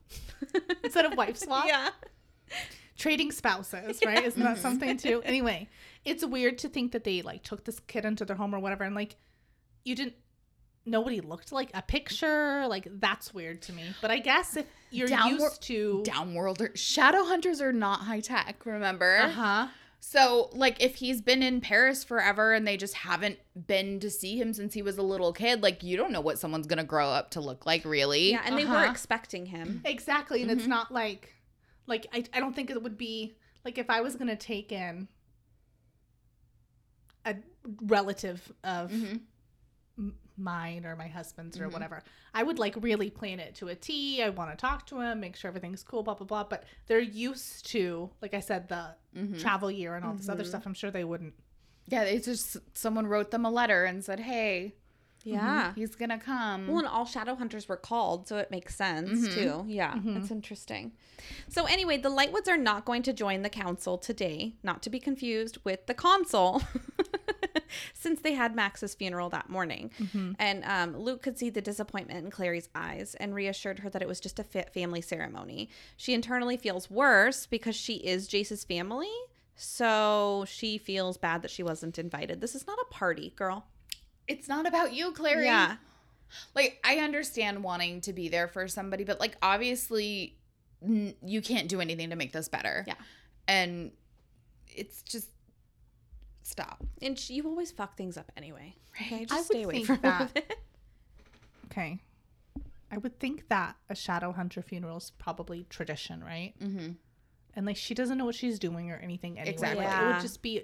instead 0.84 1.04
of 1.06 1.16
wife 1.16 1.36
swap, 1.36 1.66
Yeah. 1.66 1.90
trading 2.96 3.32
spouses, 3.32 4.00
right? 4.04 4.24
Isn't 4.24 4.42
that 4.42 4.58
Mhm. 4.58 4.62
something 4.62 4.96
too? 4.96 5.22
Anyway, 5.24 5.68
it's 6.04 6.24
weird 6.24 6.58
to 6.58 6.68
think 6.68 6.92
that 6.92 7.04
they 7.04 7.22
like 7.22 7.42
took 7.42 7.64
this 7.64 7.80
kid 7.80 8.04
into 8.04 8.24
their 8.24 8.36
home 8.36 8.54
or 8.54 8.58
whatever, 8.60 8.84
and 8.84 8.94
like 8.94 9.16
you 9.84 9.94
didn't 9.96 10.14
know 10.84 11.00
what 11.00 11.12
he 11.12 11.20
looked 11.20 11.52
like. 11.52 11.70
A 11.74 11.82
picture, 11.82 12.66
like 12.68 12.86
that's 13.00 13.32
weird 13.34 13.62
to 13.62 13.72
me. 13.72 13.94
But 14.00 14.10
I 14.10 14.18
guess 14.18 14.56
if 14.56 14.66
you're 14.90 15.08
Downward- 15.08 15.40
used 15.40 15.62
to, 15.62 16.02
Downworlder 16.06 16.76
shadow 16.76 17.24
hunters 17.24 17.60
are 17.60 17.72
not 17.72 18.00
high 18.02 18.20
tech, 18.20 18.64
remember? 18.66 19.16
uh 19.18 19.28
huh, 19.30 19.68
So, 20.12 20.50
like, 20.52 20.82
if 20.82 20.96
he's 20.96 21.20
been 21.22 21.44
in 21.44 21.60
Paris 21.60 22.02
forever 22.02 22.52
and 22.52 22.66
they 22.66 22.76
just 22.76 22.92
haven't 22.94 23.38
been 23.68 24.00
to 24.00 24.10
see 24.10 24.36
him 24.36 24.52
since 24.52 24.74
he 24.74 24.82
was 24.82 24.98
a 24.98 25.02
little 25.02 25.32
kid, 25.32 25.62
like, 25.62 25.84
you 25.84 25.96
don't 25.96 26.10
know 26.10 26.20
what 26.20 26.40
someone's 26.40 26.66
gonna 26.66 26.82
grow 26.82 27.08
up 27.08 27.30
to 27.30 27.40
look 27.40 27.64
like, 27.66 27.84
really. 27.84 28.32
Yeah, 28.32 28.42
and 28.44 28.58
they 28.58 28.64
were 28.64 28.78
Uh-huh. 28.78 28.90
expecting 28.90 29.46
him. 29.46 29.80
exactly, 29.84 30.42
and 30.42 30.50
it's 30.50 30.64
Mhm. 30.64 30.68
not 30.68 30.90
like, 30.92 31.32
like 31.86 32.08
I 32.12 32.24
I 32.32 32.40
don't 32.40 32.52
think 32.52 32.68
it 32.68 32.82
would 32.82 32.98
be 32.98 33.36
like 33.64 33.78
if 33.78 33.88
I 33.88 34.00
was 34.00 34.16
gonna 34.16 34.34
take 34.34 34.72
in 34.72 35.06
a 37.24 37.36
relative 37.82 38.52
of 38.64 38.90
Mhm. 38.90 39.20
M- 40.38 40.44
mine 40.44 40.84
or 40.86 40.96
my 40.96 41.08
husband's 41.08 41.58
or 41.58 41.68
Mhm. 41.68 41.72
whatever. 41.72 42.02
I 42.34 42.42
would 42.42 42.58
like 42.58 42.74
really 42.80 43.10
plan 43.10 43.40
it 43.40 43.54
to 43.56 43.68
a 43.68 43.74
T. 43.74 44.22
I 44.22 44.30
want 44.30 44.50
to 44.50 44.56
talk 44.56 44.86
to 44.86 45.00
him, 45.00 45.20
make 45.20 45.36
sure 45.36 45.48
everything's 45.48 45.82
cool, 45.82 46.02
blah 46.02 46.14
blah 46.14 46.26
blah. 46.26 46.44
But 46.44 46.64
they're 46.86 46.98
used 47.00 47.66
to, 47.66 48.10
like 48.20 48.34
I 48.34 48.40
said, 48.40 48.68
the 48.68 48.94
Mhm. 49.16 49.40
travel 49.40 49.70
year 49.70 49.94
and 49.96 50.04
all 50.04 50.14
this 50.14 50.28
other 50.28 50.44
Mhm. 50.44 50.48
stuff. 50.48 50.66
I'm 50.66 50.74
sure 50.74 50.90
they 50.90 51.04
wouldn't. 51.04 51.34
Yeah, 51.86 52.02
it's 52.02 52.26
just 52.26 52.56
someone 52.76 53.06
wrote 53.06 53.30
them 53.30 53.44
a 53.44 53.50
letter 53.50 53.84
and 53.84 54.04
said, 54.04 54.20
hey, 54.20 54.74
Yeah. 55.24 55.72
he's 55.74 55.94
gonna 55.94 56.18
come. 56.18 56.66
Well, 56.66 56.78
and 56.78 56.86
all 56.88 57.04
shadow 57.04 57.34
hunters 57.36 57.68
were 57.68 57.76
called, 57.76 58.26
so 58.26 58.38
it 58.38 58.50
makes 58.50 58.74
sense 58.74 59.28
Mhm. 59.28 59.34
too. 59.34 59.64
Yeah, 59.68 59.98
that's 60.02 60.30
interesting. 60.32 60.92
So 61.48 61.64
anyway, 61.66 61.96
the 61.98 62.08
Lightwoods 62.10 62.48
are 62.48 62.56
not 62.56 62.84
going 62.84 63.02
to 63.04 63.12
join 63.12 63.42
the 63.42 63.48
council 63.50 63.98
today, 63.98 64.56
not 64.64 64.82
to 64.82 64.90
be 64.90 64.98
confused 64.98 65.58
with 65.64 65.86
the 65.86 65.94
consul, 65.94 66.62
since 67.94 68.20
they 68.20 68.32
had 68.34 68.54
Max's 68.54 68.94
funeral 68.94 69.28
that 69.30 69.48
morning. 69.48 69.90
Mm-hmm. 70.00 70.32
And 70.38 70.64
um, 70.64 70.96
Luke 70.96 71.22
could 71.22 71.38
see 71.38 71.50
the 71.50 71.60
disappointment 71.60 72.24
in 72.24 72.30
Clary's 72.30 72.68
eyes 72.74 73.14
and 73.20 73.34
reassured 73.34 73.80
her 73.80 73.90
that 73.90 74.02
it 74.02 74.08
was 74.08 74.20
just 74.20 74.38
a 74.38 74.44
fa- 74.44 74.66
family 74.72 75.00
ceremony. 75.00 75.68
She 75.96 76.14
internally 76.14 76.56
feels 76.56 76.90
worse 76.90 77.46
because 77.46 77.74
she 77.76 77.94
is 77.94 78.26
Jace's 78.28 78.64
family, 78.64 79.10
so 79.54 80.44
she 80.48 80.78
feels 80.78 81.16
bad 81.16 81.42
that 81.42 81.50
she 81.50 81.62
wasn't 81.62 81.98
invited. 81.98 82.40
This 82.40 82.54
is 82.54 82.66
not 82.66 82.78
a 82.80 82.92
party, 82.92 83.32
girl. 83.36 83.66
it's 84.28 84.48
not 84.48 84.66
about 84.66 84.92
you, 84.92 85.12
Clary. 85.12 85.44
Yeah. 85.44 85.76
Like, 86.54 86.80
I 86.84 86.96
understand 86.96 87.62
wanting 87.62 88.00
to 88.02 88.12
be 88.12 88.28
there 88.28 88.48
for 88.48 88.66
somebody, 88.66 89.04
but, 89.04 89.20
like, 89.20 89.36
obviously, 89.42 90.38
n- 90.82 91.14
you 91.22 91.42
can't 91.42 91.68
do 91.68 91.80
anything 91.80 92.08
to 92.10 92.16
make 92.16 92.32
this 92.32 92.48
better. 92.48 92.84
Yeah. 92.86 92.94
And 93.46 93.92
it's 94.68 95.02
just 95.02 95.28
stop. 96.52 96.82
And 97.00 97.18
she, 97.18 97.34
you 97.34 97.46
always 97.46 97.72
fuck 97.72 97.96
things 97.96 98.16
up 98.16 98.30
anyway. 98.36 98.74
Okay, 98.94 99.16
Right. 99.20 99.28
just 99.28 99.32
I 99.32 99.36
would 99.38 99.46
stay 99.46 99.62
away 99.64 99.74
think 99.74 99.86
from 99.86 99.98
that- 100.02 100.30
it. 100.36 100.56
Okay. 101.66 102.00
I 102.90 102.98
would 102.98 103.18
think 103.18 103.48
that 103.48 103.76
a 103.88 103.94
shadow 103.94 104.32
hunter 104.32 104.60
funeral 104.60 104.98
is 104.98 105.10
probably 105.18 105.64
tradition, 105.70 106.22
right? 106.22 106.52
Mm-hmm. 106.62 106.90
And 107.56 107.66
like 107.66 107.76
she 107.76 107.94
doesn't 107.94 108.18
know 108.18 108.26
what 108.26 108.34
she's 108.34 108.58
doing 108.58 108.90
or 108.90 108.96
anything 108.96 109.38
anyway. 109.38 109.52
Exactly. 109.54 109.84
Like, 109.86 110.02
it 110.02 110.06
would 110.06 110.20
just 110.20 110.42
be 110.42 110.62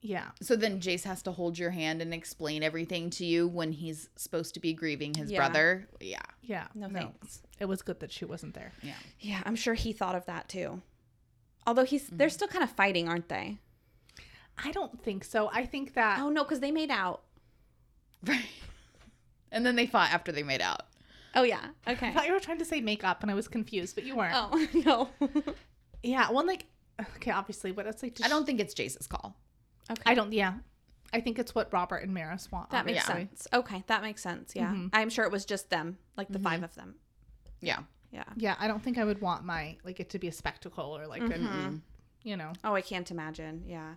Yeah. 0.00 0.26
So 0.40 0.54
then 0.54 0.80
Jace 0.80 1.02
has 1.02 1.22
to 1.24 1.32
hold 1.32 1.58
your 1.58 1.70
hand 1.70 2.00
and 2.02 2.14
explain 2.14 2.62
everything 2.62 3.10
to 3.10 3.24
you 3.26 3.48
when 3.48 3.72
he's 3.72 4.08
supposed 4.14 4.54
to 4.54 4.60
be 4.60 4.72
grieving 4.72 5.12
his 5.14 5.32
Yeah. 5.32 5.38
brother. 5.38 5.88
Yeah. 6.00 6.22
Yeah. 6.42 6.68
No, 6.76 6.88
thanks. 6.88 7.42
It 7.58 7.64
was 7.64 7.82
good 7.82 7.98
that 8.00 8.12
she 8.12 8.24
wasn't 8.24 8.54
there. 8.54 8.72
Yeah. 8.82 8.94
Yeah, 9.18 9.42
I'm 9.44 9.56
sure 9.56 9.74
he 9.74 9.92
thought 9.92 10.14
of 10.14 10.26
that 10.26 10.48
too. 10.48 10.80
Although 11.66 11.84
he's, 11.84 12.04
Mm-hmm. 12.04 12.16
they're 12.18 12.30
still 12.30 12.48
kind 12.48 12.62
of 12.62 12.70
fighting, 12.70 13.08
aren't 13.08 13.28
they? 13.28 13.58
I 14.64 14.70
don't 14.72 15.02
think 15.02 15.24
so. 15.24 15.48
I 15.52 15.64
think 15.66 15.94
that 15.94 16.18
Oh 16.20 16.28
no, 16.28 16.44
because 16.44 16.60
they 16.60 16.70
made 16.72 16.90
out. 16.90 17.22
Right. 18.24 18.44
And 19.52 19.66
then 19.66 19.74
they 19.74 19.86
fought 19.86 20.12
after 20.12 20.30
they 20.30 20.44
made 20.44 20.60
out. 20.60 20.82
Oh 21.34 21.42
yeah. 21.42 21.70
Okay. 21.88 22.08
I 22.08 22.12
thought 22.12 22.26
you 22.28 22.32
were 22.32 22.38
trying 22.38 22.58
to 22.60 22.64
say 22.64 22.80
makeup 22.80 23.22
and 23.22 23.30
I 23.30 23.34
was 23.34 23.48
confused, 23.48 23.96
but 23.96 24.04
you 24.04 24.14
weren't. 24.16 24.34
Oh 24.36 24.66
no. 25.20 25.28
Yeah, 26.02 26.30
well 26.30 26.46
like 26.46 26.66
okay, 27.16 27.30
obviously, 27.32 27.72
but 27.72 27.86
it's 27.86 28.02
like 28.02 28.18
I 28.22 28.28
don't 28.28 28.46
think 28.46 28.60
it's 28.60 28.74
Jace's 28.74 29.06
call. 29.06 29.36
okay. 29.90 30.02
I 30.06 30.14
don't 30.14 30.32
yeah. 30.32 30.54
I 31.12 31.20
think 31.20 31.38
it's 31.40 31.52
what 31.54 31.72
Robert 31.72 31.96
and 32.04 32.16
Maryse 32.16 32.50
want. 32.52 32.70
That 32.70 32.86
makes 32.86 33.04
sense. 33.04 33.48
Okay, 33.52 33.82
that 33.88 34.02
makes 34.02 34.22
sense. 34.22 34.52
Yeah, 34.54 34.70
Mhm. 34.72 34.90
I'm 34.92 35.10
sure 35.10 35.24
it 35.24 35.32
was 35.32 35.44
just 35.44 35.68
them, 35.68 35.98
like 36.16 36.28
the 36.28 36.38
Mhm. 36.38 36.42
five 36.44 36.62
of 36.62 36.74
them. 36.76 36.94
Yeah. 37.60 37.80
Yeah. 38.12 38.24
Yeah, 38.36 38.54
I 38.60 38.68
don't 38.68 38.82
think 38.82 38.96
I 38.98 39.04
would 39.04 39.20
want 39.20 39.44
my 39.44 39.76
like 39.84 39.98
it 40.00 40.10
to 40.10 40.18
be 40.20 40.28
a 40.28 40.32
spectacle 40.32 40.96
or 40.96 41.06
like 41.08 41.22
Mhm. 41.22 41.34
a 41.34 41.80
you 42.22 42.36
know. 42.36 42.52
Oh, 42.64 42.74
I 42.74 42.80
can't 42.82 43.10
imagine. 43.10 43.64
Yeah. 43.66 43.94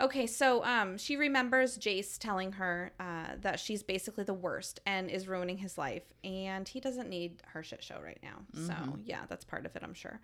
Okay, 0.00 0.26
so 0.26 0.64
um, 0.64 0.96
she 0.96 1.16
remembers 1.16 1.76
Jace 1.76 2.16
telling 2.18 2.52
her 2.52 2.90
uh, 2.98 3.34
that 3.42 3.60
she's 3.60 3.82
basically 3.82 4.24
the 4.24 4.32
worst 4.32 4.80
and 4.86 5.10
is 5.10 5.28
ruining 5.28 5.58
his 5.58 5.76
life, 5.76 6.04
and 6.24 6.66
he 6.66 6.80
doesn't 6.80 7.10
need 7.10 7.42
her 7.52 7.62
shit 7.62 7.82
show 7.82 8.00
right 8.02 8.18
now. 8.22 8.38
So 8.54 8.72
Mhm. 8.72 9.02
yeah, 9.04 9.22
that's 9.28 9.44
part 9.44 9.66
of 9.66 9.76
it, 9.76 9.82
I'm 9.82 9.92
sure. 9.92 10.18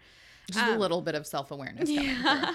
Just 0.50 0.64
a 0.66 0.72
Um, 0.72 0.78
little 0.78 1.02
bit 1.02 1.14
of 1.14 1.26
self 1.26 1.50
awareness. 1.50 1.90
Yeah. 1.90 2.54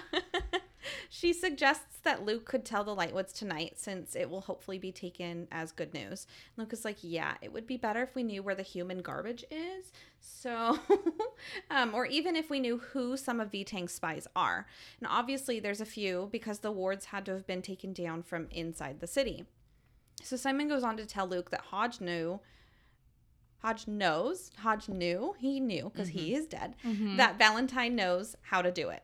She 1.09 1.33
suggests 1.33 1.99
that 2.03 2.25
Luke 2.25 2.45
could 2.45 2.65
tell 2.65 2.83
the 2.83 2.95
Lightwoods 2.95 3.33
tonight 3.33 3.73
since 3.77 4.15
it 4.15 4.29
will 4.29 4.41
hopefully 4.41 4.79
be 4.79 4.91
taken 4.91 5.47
as 5.51 5.71
good 5.71 5.93
news. 5.93 6.25
Luke 6.57 6.73
is 6.73 6.83
like, 6.85 6.97
Yeah, 7.01 7.35
it 7.41 7.51
would 7.53 7.67
be 7.67 7.77
better 7.77 8.01
if 8.01 8.15
we 8.15 8.23
knew 8.23 8.41
where 8.43 8.55
the 8.55 8.63
human 8.63 9.01
garbage 9.01 9.43
is. 9.51 9.91
So 10.19 10.79
um, 11.71 11.93
or 11.93 12.05
even 12.05 12.35
if 12.35 12.49
we 12.49 12.59
knew 12.59 12.77
who 12.77 13.17
some 13.17 13.39
of 13.39 13.51
V-Tang's 13.51 13.93
spies 13.93 14.27
are. 14.35 14.65
And 14.99 15.07
obviously, 15.09 15.59
there's 15.59 15.81
a 15.81 15.85
few 15.85 16.29
because 16.31 16.59
the 16.59 16.71
wards 16.71 17.05
had 17.05 17.25
to 17.25 17.33
have 17.33 17.45
been 17.47 17.61
taken 17.61 17.93
down 17.93 18.23
from 18.23 18.47
inside 18.51 18.99
the 18.99 19.07
city. 19.07 19.45
So 20.23 20.35
Simon 20.35 20.67
goes 20.67 20.83
on 20.83 20.97
to 20.97 21.05
tell 21.05 21.27
Luke 21.27 21.49
that 21.51 21.61
Hodge 21.61 21.99
knew. 22.01 22.39
Hodge 23.59 23.87
knows. 23.87 24.51
Hodge 24.59 24.89
knew. 24.89 25.35
He 25.39 25.59
knew 25.59 25.89
because 25.93 26.09
he 26.09 26.33
is 26.33 26.47
dead. 26.47 26.75
Mhm. 26.83 27.17
That 27.17 27.37
Valentine 27.37 27.95
knows 27.95 28.35
how 28.41 28.61
to 28.61 28.71
do 28.71 28.89
it. 28.89 29.03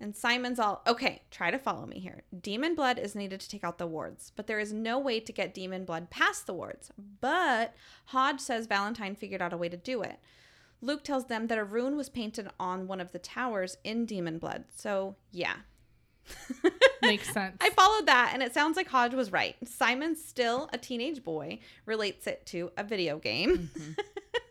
And 0.00 0.14
Simon's 0.14 0.58
all, 0.58 0.82
okay, 0.86 1.22
try 1.30 1.50
to 1.50 1.58
follow 1.58 1.86
me 1.86 1.98
here. 1.98 2.22
Demon 2.40 2.74
blood 2.74 2.98
is 2.98 3.14
needed 3.14 3.40
to 3.40 3.48
take 3.48 3.64
out 3.64 3.78
the 3.78 3.86
wards, 3.86 4.32
but 4.34 4.46
there 4.46 4.58
is 4.58 4.72
no 4.72 4.98
way 4.98 5.20
to 5.20 5.32
get 5.32 5.54
demon 5.54 5.84
blood 5.84 6.10
past 6.10 6.46
the 6.46 6.52
wards. 6.52 6.90
But 7.20 7.74
Hodge 8.06 8.40
says 8.40 8.66
Valentine 8.66 9.14
figured 9.14 9.40
out 9.40 9.52
a 9.52 9.56
way 9.56 9.68
to 9.68 9.76
do 9.76 10.02
it. 10.02 10.18
Luke 10.80 11.04
tells 11.04 11.26
them 11.26 11.46
that 11.46 11.58
a 11.58 11.64
rune 11.64 11.96
was 11.96 12.08
painted 12.08 12.48
on 12.60 12.86
one 12.86 13.00
of 13.00 13.12
the 13.12 13.18
towers 13.18 13.78
in 13.84 14.04
demon 14.04 14.38
blood. 14.38 14.64
So, 14.76 15.16
yeah. 15.30 15.54
Makes 17.02 17.32
sense. 17.32 17.56
I 17.60 17.70
followed 17.70 18.06
that, 18.06 18.30
and 18.34 18.42
it 18.42 18.52
sounds 18.52 18.76
like 18.76 18.88
Hodge 18.88 19.14
was 19.14 19.32
right. 19.32 19.56
Simon, 19.66 20.16
still 20.16 20.68
a 20.72 20.78
teenage 20.78 21.22
boy, 21.24 21.60
relates 21.86 22.26
it 22.26 22.44
to 22.46 22.70
a 22.76 22.84
video 22.84 23.18
game. 23.18 23.70
Mm-hmm. 23.74 23.92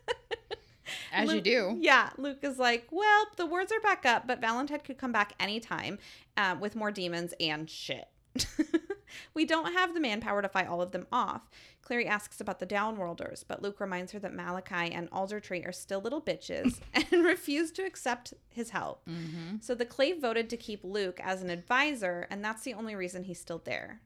As 1.14 1.32
you 1.32 1.40
do. 1.40 1.76
Yeah, 1.80 2.10
Luke 2.18 2.38
is 2.42 2.58
like, 2.58 2.88
well, 2.90 3.26
the 3.36 3.46
words 3.46 3.72
are 3.72 3.80
back 3.80 4.04
up, 4.04 4.26
but 4.26 4.40
Valentine 4.40 4.80
could 4.80 4.98
come 4.98 5.12
back 5.12 5.34
anytime 5.38 5.98
uh, 6.36 6.56
with 6.60 6.76
more 6.76 6.90
demons 6.90 7.34
and 7.40 7.68
shit. 7.68 8.08
we 9.34 9.44
don't 9.44 9.72
have 9.72 9.94
the 9.94 10.00
manpower 10.00 10.42
to 10.42 10.48
fight 10.48 10.66
all 10.66 10.82
of 10.82 10.90
them 10.90 11.06
off. 11.12 11.48
Clary 11.82 12.06
asks 12.06 12.40
about 12.40 12.58
the 12.58 12.66
Downworlders, 12.66 13.44
but 13.46 13.62
Luke 13.62 13.78
reminds 13.78 14.12
her 14.12 14.18
that 14.18 14.34
Malachi 14.34 14.92
and 14.92 15.10
Aldertree 15.10 15.66
are 15.68 15.72
still 15.72 16.00
little 16.00 16.20
bitches 16.20 16.80
and 16.94 17.24
refuse 17.24 17.70
to 17.72 17.82
accept 17.82 18.34
his 18.48 18.70
help. 18.70 19.06
Mm-hmm. 19.08 19.56
So 19.60 19.74
the 19.74 19.84
Clave 19.84 20.20
voted 20.20 20.48
to 20.50 20.56
keep 20.56 20.82
Luke 20.82 21.20
as 21.22 21.42
an 21.42 21.50
advisor, 21.50 22.26
and 22.30 22.44
that's 22.44 22.62
the 22.62 22.74
only 22.74 22.94
reason 22.94 23.24
he's 23.24 23.40
still 23.40 23.62
there. 23.64 24.00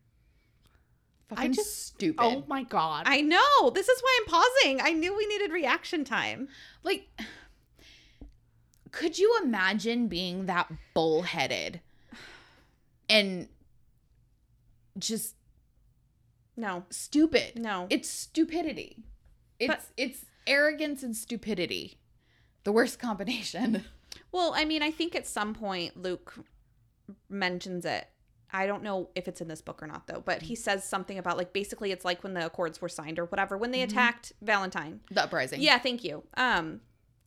Fucking 1.28 1.52
just- 1.52 1.86
stupid. 1.86 2.22
oh 2.24 2.44
my 2.48 2.62
god. 2.62 3.04
I 3.06 3.20
know. 3.20 3.70
This 3.70 3.88
is 3.88 4.00
why 4.02 4.18
I'm 4.20 4.26
pausing. 4.30 4.80
I 4.80 4.92
knew 4.92 5.16
we 5.16 5.26
needed 5.26 5.52
reaction 5.52 6.04
time. 6.04 6.48
Like, 6.82 7.08
could 8.90 9.18
you 9.18 9.38
imagine 9.42 10.08
being 10.08 10.46
that 10.46 10.70
bullheaded 10.94 11.80
and 13.08 13.48
just 14.98 15.34
No, 16.56 16.84
stupid? 16.90 17.58
no. 17.58 17.86
It's 17.90 18.08
stupidity. 18.08 19.04
It's 19.58 19.68
But- 19.68 19.84
it's 19.96 20.24
arrogance 20.46 21.02
and 21.02 21.14
stupidity. 21.16 21.98
The 22.64 22.72
worst 22.72 22.98
combination. 22.98 23.84
Well, 24.32 24.52
I 24.54 24.64
mean, 24.66 24.82
I 24.82 24.90
think 24.90 25.14
at 25.14 25.26
some 25.26 25.54
point 25.54 25.96
Luke 25.96 26.34
mentions 27.30 27.84
it. 27.86 28.08
I 28.52 28.66
don't 28.66 28.82
know 28.82 29.10
if 29.14 29.28
it's 29.28 29.40
in 29.40 29.48
this 29.48 29.60
book 29.60 29.82
or 29.82 29.86
not, 29.86 30.06
though, 30.06 30.22
but 30.24 30.42
he 30.42 30.54
says 30.54 30.82
something 30.88 31.18
about 31.18 31.36
like 31.36 31.52
basically 31.52 31.92
it's 31.92 32.04
like 32.04 32.22
when 32.22 32.34
the 32.34 32.46
Accords 32.46 32.80
were 32.80 32.88
signed 32.88 33.18
or 33.18 33.26
whatever 33.26 33.56
when 33.58 33.70
they 33.72 33.80
Mhm. 33.80 33.84
attacked 33.90 34.32
Valentine. 34.40 35.00
The 35.10 35.24
uprising. 35.24 35.60
Yeah, 35.60 35.78
thank 35.78 36.02
you. 36.02 36.22
Um, 36.34 36.80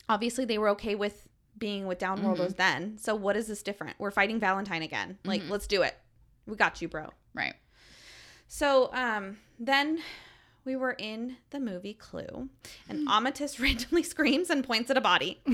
obviously 0.10 0.46
they 0.46 0.58
were 0.58 0.70
okay 0.70 0.96
with 0.96 1.28
being 1.58 1.86
with 1.86 2.00
Downworlders 2.00 2.56
then. 2.56 2.98
So 2.98 3.14
what 3.14 3.36
is 3.38 3.46
this 3.48 3.62
different? 3.62 3.98
We're 4.00 4.10
fighting 4.12 4.40
Valentine 4.40 4.82
again. 4.82 5.20
Like, 5.24 5.44
Mhm. 5.44 5.50
let's 5.52 5.68
do 5.68 5.84
it. 5.84 5.96
We 6.48 6.56
got 6.56 6.82
you, 6.82 6.88
bro. 6.88 7.10
Right. 7.36 7.54
So 8.48 8.92
um, 8.94 9.38
then 9.60 10.02
we 10.66 10.76
were 10.76 10.94
in 10.98 11.38
the 11.52 11.60
movie 11.60 11.94
Clue, 11.94 12.50
and 12.90 13.08
Amatis 13.08 13.60
randomly 13.62 14.02
screams 14.04 14.50
and 14.50 14.64
points 14.66 14.90
at 14.90 14.98
a 14.98 15.02
body. 15.02 15.42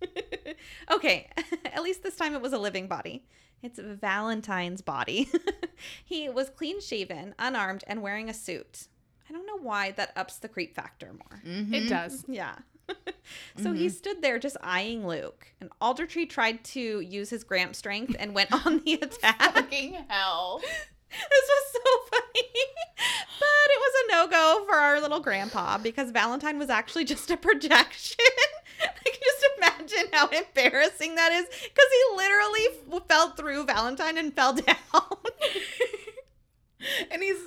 okay, 0.90 1.30
at 1.64 1.82
least 1.82 2.02
this 2.02 2.16
time 2.16 2.34
it 2.34 2.42
was 2.42 2.52
a 2.52 2.58
living 2.58 2.86
body. 2.88 3.24
It's 3.64 3.78
Valentine's 3.82 4.82
body. 4.82 5.28
he 6.04 6.28
was 6.28 6.50
clean 6.50 6.80
shaven, 6.80 7.34
unarmed, 7.38 7.82
and 7.86 8.02
wearing 8.02 8.28
a 8.28 8.34
suit. 8.34 8.88
I 9.28 9.32
don't 9.32 9.46
know 9.46 9.58
why 9.58 9.90
that 9.92 10.12
ups 10.16 10.36
the 10.36 10.48
creep 10.48 10.74
factor 10.74 11.12
more. 11.12 11.40
Mhm. 11.44 11.72
it 11.72 11.88
does. 11.88 12.24
Yeah. 12.28 12.56
so 13.56 13.72
he 13.72 13.88
stood 13.88 14.20
there 14.20 14.38
just 14.38 14.58
eyeing 14.60 15.06
Luke, 15.06 15.46
and 15.62 15.70
Aldertree 15.80 16.28
tried 16.28 16.62
to 16.64 17.00
use 17.00 17.30
his 17.30 17.42
Gramp 17.42 17.74
strength 17.74 18.14
and 18.18 18.34
went 18.34 18.52
on 18.52 18.80
the 18.84 18.94
attack. 19.02 19.40
Fucking 19.54 19.94
hell. 20.08 20.60
This 20.60 21.48
was 21.48 21.72
so 21.72 21.90
funny. 22.10 22.48
But 23.40 23.70
it 23.70 23.80
was 23.80 23.94
a 24.04 24.12
no 24.12 24.26
go 24.28 24.64
for 24.66 24.74
our 24.74 25.00
little 25.00 25.20
grandpa 25.20 25.78
because 25.78 26.10
Valentine 26.10 26.58
was 26.58 26.68
actually 26.68 27.04
just 27.04 27.30
a 27.30 27.36
projection. 27.38 28.16
I 28.82 29.08
can 29.08 29.20
just 29.22 29.33
imagine 29.58 30.06
how 30.12 30.28
embarrassing 30.28 31.14
that 31.14 31.32
is 31.32 31.46
because 31.46 31.90
he 31.90 32.16
literally 32.16 33.00
fell 33.08 33.30
through 33.30 33.64
Valentine 33.64 34.18
and 34.18 34.34
fell 34.34 34.52
down. 34.54 34.76
And 37.10 37.22
he's 37.22 37.38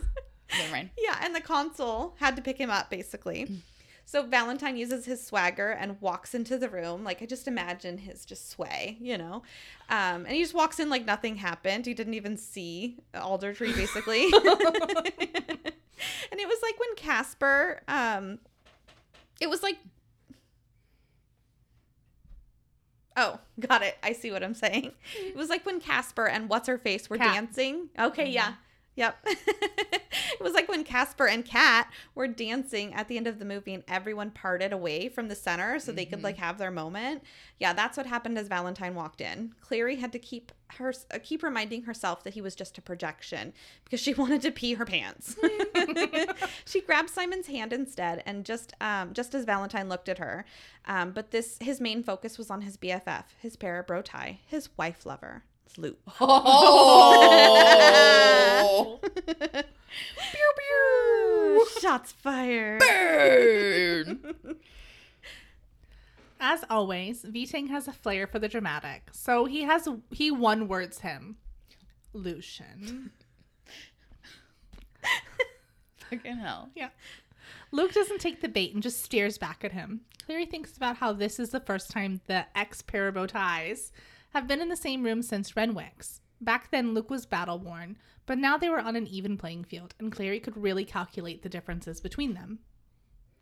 never 0.58 0.72
mind. 0.72 0.90
yeah, 0.98 1.18
and 1.22 1.36
the 1.36 1.42
consul 1.42 2.16
had 2.20 2.36
to 2.36 2.42
pick 2.42 2.58
him 2.58 2.70
up 2.70 2.90
basically. 2.90 3.62
So 4.06 4.24
Valentine 4.24 4.78
uses 4.78 5.06
his 5.06 5.26
swagger 5.26 5.72
and 5.72 6.00
walks 6.00 6.34
into 6.34 6.58
the 6.58 6.70
room. 6.70 7.04
Like 7.04 7.22
I 7.22 7.26
just 7.26 7.48
imagine 7.48 7.98
his 7.98 8.26
just 8.26 8.50
sway, 8.50 8.98
you 9.02 9.18
know. 9.18 9.44
Um, 9.90 10.26
and 10.26 10.30
he 10.30 10.42
just 10.42 10.54
walks 10.54 10.80
in 10.80 10.90
like 10.90 11.06
nothing 11.06 11.36
happened. 11.36 11.86
He 11.86 11.94
didn't 11.94 12.14
even 12.14 12.38
see 12.38 12.98
Aldertree, 13.14 13.76
basically. 13.76 14.26
and 14.32 16.40
it 16.40 16.48
was 16.48 16.60
like 16.62 16.80
when 16.80 16.96
Casper, 16.96 17.82
um, 17.88 18.40
it 19.42 19.50
was 19.50 19.62
like. 19.62 19.78
Oh, 23.18 23.40
got 23.60 23.82
it. 23.82 23.98
I 24.04 24.14
see 24.14 24.32
what 24.32 24.44
I'm 24.44 24.54
saying. 24.54 24.92
It 25.18 25.36
was 25.36 25.50
like 25.50 25.66
when 25.66 25.80
Casper 25.82 26.28
and 26.28 26.48
what's 26.48 26.68
her 26.68 26.78
face 26.78 27.10
were 27.10 27.18
Kat. 27.18 27.34
dancing. 27.34 27.90
Okay, 28.00 28.30
yeah. 28.30 28.54
Yep. 28.98 29.18
it 29.26 30.42
was 30.42 30.54
like 30.54 30.68
when 30.68 30.84
Casper 30.84 31.28
and 31.28 31.46
Kat 31.46 31.90
were 32.16 32.28
dancing 32.28 32.94
at 32.96 33.08
the 33.08 33.16
end 33.16 33.28
of 33.28 33.38
the 33.40 33.46
movie 33.46 33.74
and 33.76 33.84
everyone 33.88 34.32
parted 34.32 34.74
away 34.74 35.08
from 35.08 35.28
the 35.30 35.36
center 35.36 35.80
so 35.80 35.92
they 35.92 36.04
could 36.06 36.20
Mhm. 36.20 36.24
like 36.24 36.38
have 36.38 36.58
their 36.58 36.72
moment. 36.72 37.24
Yeah, 37.60 37.74
that's 37.74 37.96
what 37.96 38.08
happened 38.08 38.38
as 38.40 38.48
Valentine 38.48 38.96
walked 38.96 39.22
in. 39.22 39.54
Clary 39.62 39.98
had 39.98 40.12
to 40.14 40.20
keep 40.20 40.52
her 40.78 40.94
uh, 41.14 41.20
keep 41.24 41.44
reminding 41.44 41.84
herself 41.84 42.24
that 42.24 42.34
he 42.34 42.42
was 42.42 42.54
just 42.56 42.78
a 42.78 42.82
projection 42.82 43.54
because 43.86 44.00
she 44.02 44.14
wanted 44.22 44.42
to 44.42 44.52
pee 44.52 44.74
her 44.74 44.86
pants. 44.86 45.36
she 46.66 46.82
grabbed 46.82 47.10
Simon's 47.10 47.48
hand 47.48 47.72
instead 47.72 48.22
and 48.26 48.46
just 48.46 48.74
um 48.82 49.14
just 49.14 49.34
as 49.36 49.46
Valentine 49.46 49.90
looked 49.90 50.10
at 50.10 50.18
her. 50.18 50.44
Um 50.86 51.12
but 51.12 51.32
this 51.32 51.58
his 51.62 51.80
main 51.80 52.04
focus 52.04 52.38
was 52.38 52.50
on 52.50 52.62
his 52.64 52.78
BFF, 52.78 53.26
his 53.40 53.56
para 53.56 53.84
bro 53.84 54.02
tie, 54.02 54.40
his 54.48 54.70
wife 54.78 55.06
lover. 55.06 55.44
Luke. 55.78 56.00
Oh. 56.20 57.50
pew 59.28 59.64
pew. 60.58 61.68
Shots 61.82 62.12
fired. 62.12 62.80
Burn. 62.80 64.36
As 66.40 66.64
always, 66.70 67.24
Vitang 67.24 67.70
has 67.70 67.88
a 67.88 67.94
flair 67.94 68.28
for 68.28 68.38
the 68.38 68.48
dramatic, 68.48 69.10
so 69.12 69.46
he 69.46 69.64
has 69.64 69.88
he 70.12 70.30
one 70.30 70.68
words 70.68 71.00
him, 71.00 71.38
Lucian. 72.14 73.10
Fucking 76.10 76.38
hell. 76.38 76.70
Yeah. 76.76 76.90
Luke 77.72 77.92
doesn't 77.94 78.22
take 78.22 78.42
the 78.42 78.48
bait 78.48 78.74
and 78.74 78.84
just 78.84 79.04
stares 79.04 79.38
back 79.38 79.64
at 79.64 79.72
him. 79.72 80.02
Clary 80.26 80.46
thinks 80.46 80.78
about 80.78 80.98
how 80.98 81.12
this 81.14 81.40
is 81.40 81.50
the 81.50 81.60
first 81.60 81.90
time 81.90 82.22
the 82.28 82.46
ex 82.56 82.82
pair 82.82 83.12
Parabo 83.12 83.28
ties 83.28 83.92
have 84.34 84.48
been 84.48 84.62
in 84.62 84.70
the 84.70 84.76
same 84.76 85.04
room 85.04 85.22
since 85.22 85.52
Renwick's. 85.56 86.22
Back 86.40 86.70
then, 86.72 86.94
Luke 86.94 87.10
was 87.10 87.26
battle 87.26 87.58
worn, 87.60 87.98
but 88.26 88.38
now 88.38 88.58
they 88.58 88.70
were 88.70 88.80
on 88.80 88.96
an 88.96 89.08
even 89.08 89.38
playing 89.38 89.64
field, 89.64 89.96
and 90.00 90.12
Clary 90.12 90.40
could 90.40 90.56
really 90.58 90.86
calculate 90.86 91.42
the 91.42 91.50
differences 91.50 92.00
between 92.02 92.34
them. 92.34 92.60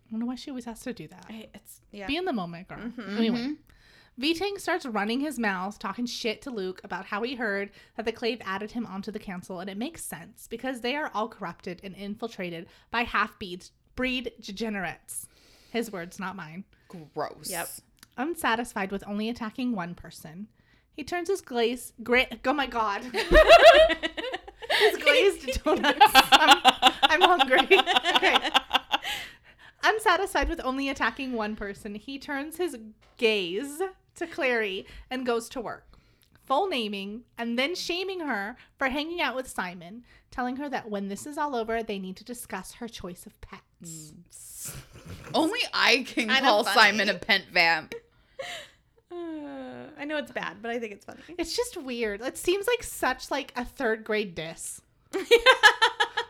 I 0.08 0.14
wonder 0.14 0.26
why 0.28 0.36
she 0.36 0.52
always 0.52 0.66
has 0.66 0.80
to 0.82 0.94
do 0.94 1.08
that. 1.08 1.26
I- 1.30 1.50
It's 1.54 1.82
yeah. 1.92 2.08
Be 2.08 2.16
in 2.16 2.26
the 2.26 2.32
moment, 2.34 2.68
girl. 2.70 2.78
Mhm. 2.78 3.18
Anyway, 3.18 3.56
Vitang 4.20 4.58
starts 4.62 4.86
running 4.86 5.20
his 5.20 5.38
mouth, 5.38 5.78
talking 5.78 6.06
shit 6.06 6.42
to 6.44 6.52
Luke 6.52 6.80
about 6.86 7.08
how 7.08 7.24
he 7.24 7.36
heard 7.36 7.72
that 7.98 8.06
the 8.06 8.14
Clave 8.14 8.40
added 8.46 8.72
him 8.72 8.86
onto 8.86 9.12
the 9.12 9.20
council, 9.20 9.60
and 9.60 9.70
it 9.70 9.76
makes 9.78 10.04
sense 10.06 10.48
because 10.48 10.80
they 10.82 10.96
are 10.96 11.12
all 11.14 11.28
corrupted 11.28 11.82
and 11.84 11.94
infiltrated 11.96 12.68
by 12.92 13.02
half 13.04 13.38
breeds, 13.40 13.72
breed 13.98 14.32
degenerates. 14.40 15.28
His 15.72 15.92
words, 15.92 16.18
not 16.18 16.38
mine. 16.38 16.64
Gross. 16.88 17.50
Yep. 17.50 17.68
Unsatisfied 18.16 18.92
with 18.94 19.04
only 19.06 19.28
attacking 19.28 19.74
one 19.74 19.96
person, 19.96 20.48
he 20.96 21.04
turns 21.04 21.30
his 21.30 21.42
glaze. 21.42 21.94
Gra- 22.04 22.28
oh 22.46 22.54
my 22.54 22.68
god. 22.68 23.02
his 24.70 24.98
glazed 24.98 25.64
donuts. 25.64 26.00
I'm, 26.32 26.60
I'm 27.04 27.22
hungry. 27.22 27.80
Okay. 28.16 28.50
Unsatisfied 29.84 30.50
with 30.50 30.62
only 30.64 30.90
attacking 30.90 31.34
one 31.34 31.56
person, 31.56 31.94
he 31.96 32.18
turns 32.18 32.58
his 32.58 32.76
gaze 33.18 33.80
to 34.16 34.26
Clary 34.26 34.88
and 35.12 35.26
goes 35.26 35.48
to 35.50 35.62
work. 35.62 35.86
full 36.46 36.68
naming, 36.68 37.24
and 37.38 37.58
then 37.60 37.76
shaming 37.76 38.22
her 38.22 38.56
for 38.78 38.90
hanging 38.90 39.22
out 39.22 39.36
with 39.36 39.48
Simon, 39.48 40.04
telling 40.32 40.56
her 40.56 40.70
that 40.70 40.90
when 40.90 41.08
this 41.08 41.28
is 41.28 41.38
all 41.38 41.56
over, 41.56 41.84
they 41.84 42.00
need 42.00 42.16
to 42.16 42.24
discuss 42.24 42.74
her 42.76 42.88
choice 42.88 43.26
of 43.28 43.40
pets. 43.42 43.62
Mm. 43.84 44.76
Only 45.36 45.60
I 45.74 45.98
can 46.08 46.30
Kinda 46.30 46.40
call 46.42 46.64
funny. 46.64 46.80
Simon 46.80 47.10
a 47.10 47.14
pent 47.16 47.46
vamp. 47.54 47.94
I 49.98 50.06
know 50.06 50.18
it's 50.18 50.32
bad, 50.32 50.58
but 50.62 50.72
I 50.72 50.80
think 50.80 50.94
it's 50.94 51.06
funny. 51.06 51.20
It's 51.38 51.56
just 51.56 51.78
weird. 51.78 52.22
It 52.22 52.38
seems 52.38 52.68
like 52.68 52.84
such 52.84 53.32
like 53.32 53.54
a 53.56 53.66
third 53.66 54.04
grade 54.04 54.36
diss. 54.36 54.82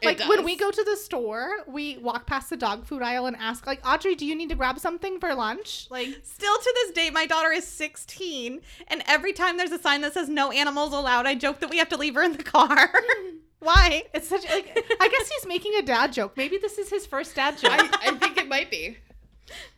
Like 0.03 0.19
when 0.29 0.43
we 0.43 0.55
go 0.55 0.71
to 0.71 0.83
the 0.83 0.95
store, 0.95 1.49
we 1.67 1.97
walk 1.97 2.27
past 2.27 2.49
the 2.49 2.57
dog 2.57 2.85
food 2.85 3.01
aisle 3.01 3.25
and 3.25 3.35
ask, 3.37 3.65
like, 3.65 3.85
Audrey, 3.87 4.15
do 4.15 4.25
you 4.25 4.35
need 4.35 4.49
to 4.49 4.55
grab 4.55 4.79
something 4.79 5.19
for 5.19 5.33
lunch? 5.33 5.87
Like, 5.89 6.09
Still 6.23 6.55
to 6.55 6.73
this 6.75 6.91
day, 6.91 7.09
my 7.09 7.25
daughter 7.25 7.51
is 7.51 7.65
16, 7.65 8.61
and 8.87 9.03
every 9.07 9.33
time 9.33 9.57
there's 9.57 9.71
a 9.71 9.79
sign 9.79 10.01
that 10.01 10.13
says 10.13 10.29
no 10.29 10.51
animals 10.51 10.93
allowed, 10.93 11.25
I 11.25 11.35
joke 11.35 11.59
that 11.59 11.69
we 11.69 11.77
have 11.77 11.89
to 11.89 11.97
leave 11.97 12.15
her 12.15 12.23
in 12.23 12.33
the 12.33 12.43
car. 12.43 12.93
Why? 13.59 14.03
it's 14.13 14.27
such 14.27 14.43
like 14.47 14.77
I 14.99 15.07
guess 15.07 15.27
he's 15.29 15.47
making 15.47 15.73
a 15.79 15.81
dad 15.81 16.13
joke. 16.13 16.37
Maybe 16.37 16.59
this 16.59 16.77
is 16.77 16.89
his 16.89 17.07
first 17.07 17.35
dad 17.35 17.57
joke. 17.57 17.71
I, 17.71 18.09
I 18.09 18.15
think 18.15 18.37
it 18.37 18.47
might 18.47 18.69
be. 18.69 18.97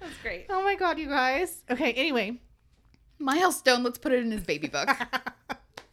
That's 0.02 0.18
great. 0.22 0.48
oh 0.50 0.62
my 0.62 0.76
god, 0.76 1.00
you 1.00 1.08
guys. 1.08 1.64
Okay, 1.70 1.94
anyway. 1.94 2.42
Milestone, 3.20 3.84
let's 3.84 3.98
put 3.98 4.12
it 4.12 4.20
in 4.20 4.32
his 4.32 4.44
baby 4.44 4.68
book. 4.68 4.88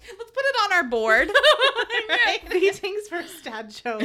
Let's 0.06 0.30
put 0.32 0.44
it 0.44 0.56
on 0.64 0.72
our 0.74 0.84
board. 0.84 1.30
Greetings 2.50 3.08
first 3.08 3.42
dad 3.42 3.70
joke. 3.70 4.02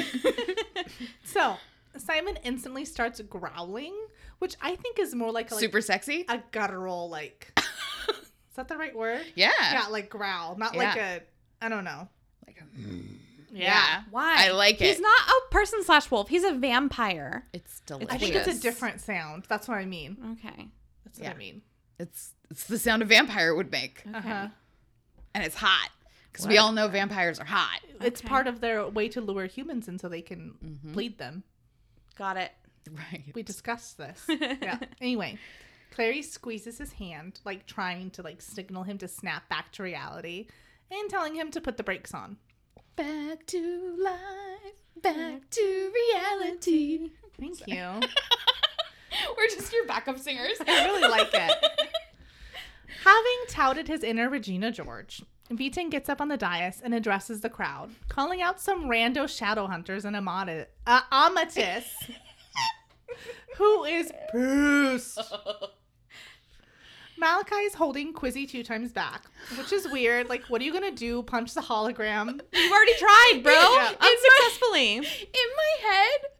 so 1.25 1.57
Simon 1.97 2.37
instantly 2.45 2.85
starts 2.85 3.19
growling, 3.19 3.93
which 4.39 4.55
I 4.61 4.75
think 4.75 4.97
is 4.97 5.13
more 5.13 5.29
like 5.31 5.51
a, 5.51 5.55
like 5.55 5.59
Super 5.61 5.81
sexy? 5.81 6.23
a 6.29 6.41
guttural 6.51 7.09
like. 7.09 7.51
is 8.07 8.15
that 8.55 8.69
the 8.69 8.77
right 8.77 8.95
word? 8.95 9.25
Yeah. 9.35 9.51
Yeah, 9.59 9.87
like 9.89 10.09
growl, 10.09 10.57
not 10.57 10.73
like 10.75 10.95
a. 10.95 11.21
I 11.61 11.67
don't 11.67 11.83
know. 11.83 12.07
Like 12.47 12.61
a- 12.61 12.77
hmm. 12.81 13.01
Yeah. 13.51 14.03
Why? 14.11 14.35
I 14.47 14.51
like 14.51 14.77
He's 14.77 14.81
it. 14.81 14.91
He's 14.93 15.01
not 15.01 15.19
a 15.27 15.51
person 15.51 15.83
slash 15.83 16.09
wolf. 16.09 16.29
He's 16.29 16.45
a 16.45 16.53
vampire. 16.53 17.45
It's 17.51 17.81
delicious. 17.81 18.13
I 18.13 18.17
think 18.17 18.35
it's 18.35 18.47
a 18.47 18.61
different 18.61 19.01
sound. 19.01 19.43
That's 19.49 19.67
what 19.67 19.77
I 19.77 19.85
mean. 19.85 20.37
Okay. 20.39 20.67
That's 21.03 21.19
what 21.19 21.25
Yeah. 21.25 21.31
I 21.31 21.37
mean. 21.37 21.61
It's 21.99 22.33
it's 22.49 22.65
the 22.65 22.77
sound 22.79 23.01
a 23.01 23.05
vampire 23.05 23.53
would 23.55 23.71
make, 23.71 24.03
Uh 24.13 24.21
huh. 24.21 24.47
and 25.33 25.43
it's 25.43 25.55
hot 25.55 25.89
because 26.31 26.47
we 26.47 26.57
all 26.57 26.71
know 26.71 26.87
vampires 26.87 27.39
are 27.39 27.45
hot. 27.45 27.79
It's 28.01 28.21
Okay. 28.21 28.27
part 28.29 28.47
of 28.47 28.61
their 28.61 28.87
way 28.87 29.09
to 29.09 29.21
lure 29.21 29.45
humans 29.45 29.87
in 29.87 29.99
so 29.99 30.07
they 30.09 30.21
can 30.21 30.53
Mhm. 30.63 30.93
bleed 30.93 31.17
them. 31.17 31.43
Got 32.15 32.37
it. 32.37 32.51
Right. 32.91 33.31
We 33.35 33.43
discussed 33.43 33.97
this. 33.97 34.25
yeah. 34.29 34.79
Anyway, 35.01 35.37
Clary 35.91 36.21
squeezes 36.21 36.77
his 36.77 36.93
hand, 36.93 37.39
like 37.45 37.65
trying 37.65 38.09
to 38.11 38.21
like 38.21 38.41
signal 38.41 38.83
him 38.83 38.97
to 38.99 39.07
snap 39.07 39.47
back 39.49 39.71
to 39.73 39.83
reality, 39.83 40.47
and 40.89 41.09
telling 41.09 41.35
him 41.35 41.51
to 41.51 41.61
put 41.61 41.77
the 41.77 41.83
brakes 41.83 42.13
on. 42.13 42.37
Back 42.95 43.45
to 43.47 43.95
life. 43.97 44.73
Back 45.01 45.49
to 45.51 45.91
reality. 45.93 47.11
Thank 47.39 47.67
you. 47.67 47.99
We're 49.37 49.47
just 49.47 49.71
your 49.73 49.85
backup 49.85 50.19
singers. 50.19 50.57
I 50.65 50.85
really 50.85 51.07
like 51.09 51.29
it. 51.33 51.51
Having 53.03 53.39
touted 53.47 53.87
his 53.87 54.03
inner 54.03 54.29
Regina 54.29 54.71
George, 54.71 55.23
Viting 55.51 55.89
gets 55.89 56.09
up 56.09 56.21
on 56.21 56.27
the 56.27 56.37
dais 56.37 56.81
and 56.83 56.93
addresses 56.93 57.41
the 57.41 57.49
crowd, 57.49 57.91
calling 58.07 58.41
out 58.41 58.59
some 58.61 58.85
rando 58.85 59.27
shadow 59.27 59.67
hunters 59.67 60.05
and 60.05 60.15
Amati- 60.15 60.65
uh, 60.85 61.01
Amatis, 61.11 61.85
who 63.57 63.83
is 63.85 64.11
pissed. 64.31 65.19
Malachi 67.17 67.55
is 67.55 67.73
holding 67.73 68.13
Quizzy 68.13 68.47
two 68.49 68.63
times 68.63 68.93
back, 68.93 69.23
which 69.57 69.73
is 69.73 69.85
weird. 69.91 70.29
Like, 70.29 70.43
what 70.45 70.61
are 70.61 70.63
you 70.63 70.71
gonna 70.71 70.89
do? 70.91 71.21
Punch 71.23 71.53
the 71.53 71.59
hologram? 71.59 72.39
You've 72.53 72.71
already 72.71 72.95
tried, 72.97 73.41
bro. 73.43 73.53
Yeah. 73.75 73.91
Unsuccessfully. 73.99 74.95
In 74.97 75.03
my 75.03 75.89
head, 75.89 76.38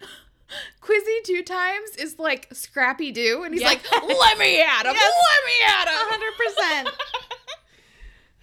Quizzy 0.90 1.24
two 1.24 1.44
times 1.44 1.92
is 1.98 2.18
like 2.18 2.48
Scrappy 2.52 3.12
Doo, 3.12 3.44
and 3.44 3.54
he's 3.54 3.62
Yeah. 3.62 3.68
like, 3.70 3.92
"Let 3.92 4.38
me 4.40 4.60
at 4.62 4.86
him! 4.86 4.94
Yes. 4.96 5.14
Let 5.30 5.46
me 5.46 5.54
at 5.68 5.88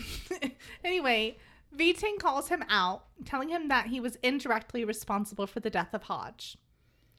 anyway, 0.83 1.38
Viting 1.71 2.17
calls 2.19 2.49
him 2.49 2.63
out, 2.69 3.05
telling 3.25 3.49
him 3.49 3.67
that 3.69 3.88
he 3.88 3.99
was 3.99 4.17
indirectly 4.23 4.83
responsible 4.83 5.47
for 5.47 5.59
the 5.59 5.69
death 5.69 5.93
of 5.93 6.03
Hodge. 6.03 6.57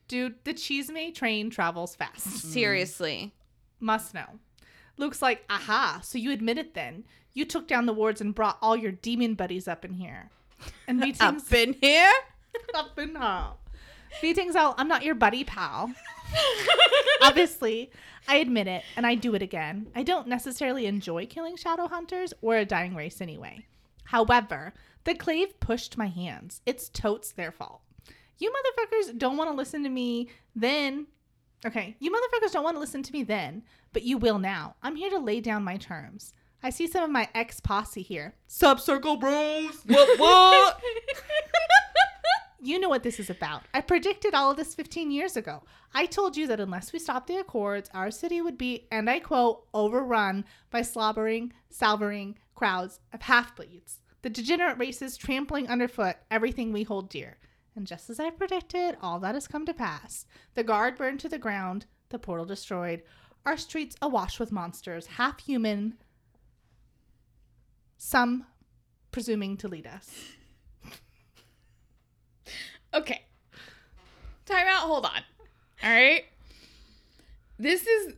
Dude, 0.08 0.36
the 0.44 0.52
Cheesemate 0.54 1.14
train 1.14 1.50
travels 1.50 1.96
fast. 1.96 2.26
Mm. 2.28 2.52
Seriously. 2.52 3.34
Must 3.80 4.14
know. 4.14 4.38
Luke's 4.98 5.20
like, 5.20 5.44
aha, 5.50 6.00
so 6.02 6.16
you 6.18 6.30
admit 6.32 6.58
it 6.58 6.74
then. 6.74 7.04
You 7.34 7.44
took 7.44 7.66
down 7.68 7.86
the 7.86 7.92
wards 7.92 8.20
and 8.20 8.34
brought 8.34 8.58
all 8.62 8.76
your 8.76 8.92
demon 8.92 9.34
buddies 9.34 9.68
up 9.68 9.84
in 9.84 9.94
here. 9.94 10.30
And 10.88 11.00
Viting's 11.02 11.20
Up 11.20 11.52
in 11.52 11.74
here? 11.80 12.10
Up 12.74 12.98
in 12.98 13.14
her. 13.14 13.52
Viting's 14.20 14.56
all, 14.56 14.74
I'm 14.78 14.88
not 14.88 15.04
your 15.04 15.14
buddy 15.14 15.44
pal. 15.44 15.92
Obviously, 17.22 17.90
I 18.28 18.36
admit 18.36 18.66
it, 18.66 18.82
and 18.96 19.06
I 19.06 19.14
do 19.14 19.34
it 19.34 19.42
again. 19.42 19.88
I 19.94 20.02
don't 20.02 20.28
necessarily 20.28 20.86
enjoy 20.86 21.26
killing 21.26 21.56
shadow 21.56 21.86
hunters 21.86 22.32
or 22.40 22.56
a 22.56 22.64
dying 22.64 22.94
race 22.94 23.20
anyway. 23.20 23.66
However, 24.04 24.72
the 25.04 25.14
clave 25.14 25.58
pushed 25.60 25.96
my 25.96 26.06
hands. 26.08 26.62
It's 26.66 26.88
totes 26.88 27.32
their 27.32 27.52
fault. 27.52 27.80
You 28.38 28.52
motherfuckers 28.52 29.18
don't 29.18 29.36
want 29.36 29.50
to 29.50 29.56
listen 29.56 29.82
to 29.84 29.88
me 29.88 30.28
then. 30.54 31.06
Okay, 31.64 31.96
you 31.98 32.10
motherfuckers 32.10 32.52
don't 32.52 32.64
want 32.64 32.76
to 32.76 32.80
listen 32.80 33.02
to 33.02 33.12
me 33.12 33.22
then, 33.22 33.62
but 33.92 34.02
you 34.02 34.18
will 34.18 34.38
now. 34.38 34.76
I'm 34.82 34.96
here 34.96 35.10
to 35.10 35.18
lay 35.18 35.40
down 35.40 35.64
my 35.64 35.76
terms. 35.76 36.32
I 36.62 36.70
see 36.70 36.86
some 36.86 37.04
of 37.04 37.10
my 37.10 37.28
ex 37.34 37.60
posse 37.60 38.02
here. 38.02 38.34
Sub 38.46 38.80
circle 38.80 39.16
bros. 39.16 39.82
What? 39.86 40.18
What? 40.18 40.80
You 42.60 42.80
know 42.80 42.88
what 42.88 43.02
this 43.02 43.20
is 43.20 43.28
about. 43.28 43.64
I 43.74 43.82
predicted 43.82 44.34
all 44.34 44.50
of 44.50 44.56
this 44.56 44.74
15 44.74 45.10
years 45.10 45.36
ago. 45.36 45.62
I 45.92 46.06
told 46.06 46.36
you 46.36 46.46
that 46.46 46.60
unless 46.60 46.92
we 46.92 46.98
stopped 46.98 47.26
the 47.26 47.36
Accords, 47.36 47.90
our 47.92 48.10
city 48.10 48.40
would 48.40 48.56
be, 48.56 48.88
and 48.90 49.10
I 49.10 49.20
quote, 49.20 49.66
overrun 49.74 50.44
by 50.70 50.82
slobbering, 50.82 51.52
salvering 51.68 52.38
crowds 52.54 53.00
of 53.12 53.22
half 53.22 53.54
bleeds. 53.54 54.00
The 54.22 54.30
degenerate 54.30 54.78
races 54.78 55.16
trampling 55.16 55.68
underfoot 55.68 56.16
everything 56.30 56.72
we 56.72 56.82
hold 56.82 57.10
dear. 57.10 57.36
And 57.76 57.86
just 57.86 58.08
as 58.08 58.18
I 58.18 58.30
predicted, 58.30 58.96
all 59.02 59.20
that 59.20 59.34
has 59.34 59.46
come 59.46 59.66
to 59.66 59.74
pass. 59.74 60.24
The 60.54 60.64
guard 60.64 60.96
burned 60.96 61.20
to 61.20 61.28
the 61.28 61.38
ground, 61.38 61.84
the 62.08 62.18
portal 62.18 62.46
destroyed, 62.46 63.02
our 63.44 63.58
streets 63.58 63.96
awash 64.00 64.40
with 64.40 64.50
monsters, 64.50 65.06
half 65.06 65.40
human, 65.40 65.94
some 67.98 68.46
presuming 69.12 69.56
to 69.58 69.68
lead 69.68 69.86
us. 69.86 70.10
Okay. 72.94 73.22
Time 74.46 74.66
out. 74.68 74.82
Hold 74.82 75.04
on. 75.06 75.22
All 75.82 75.90
right. 75.90 76.24
This 77.58 77.86
is 77.86 78.14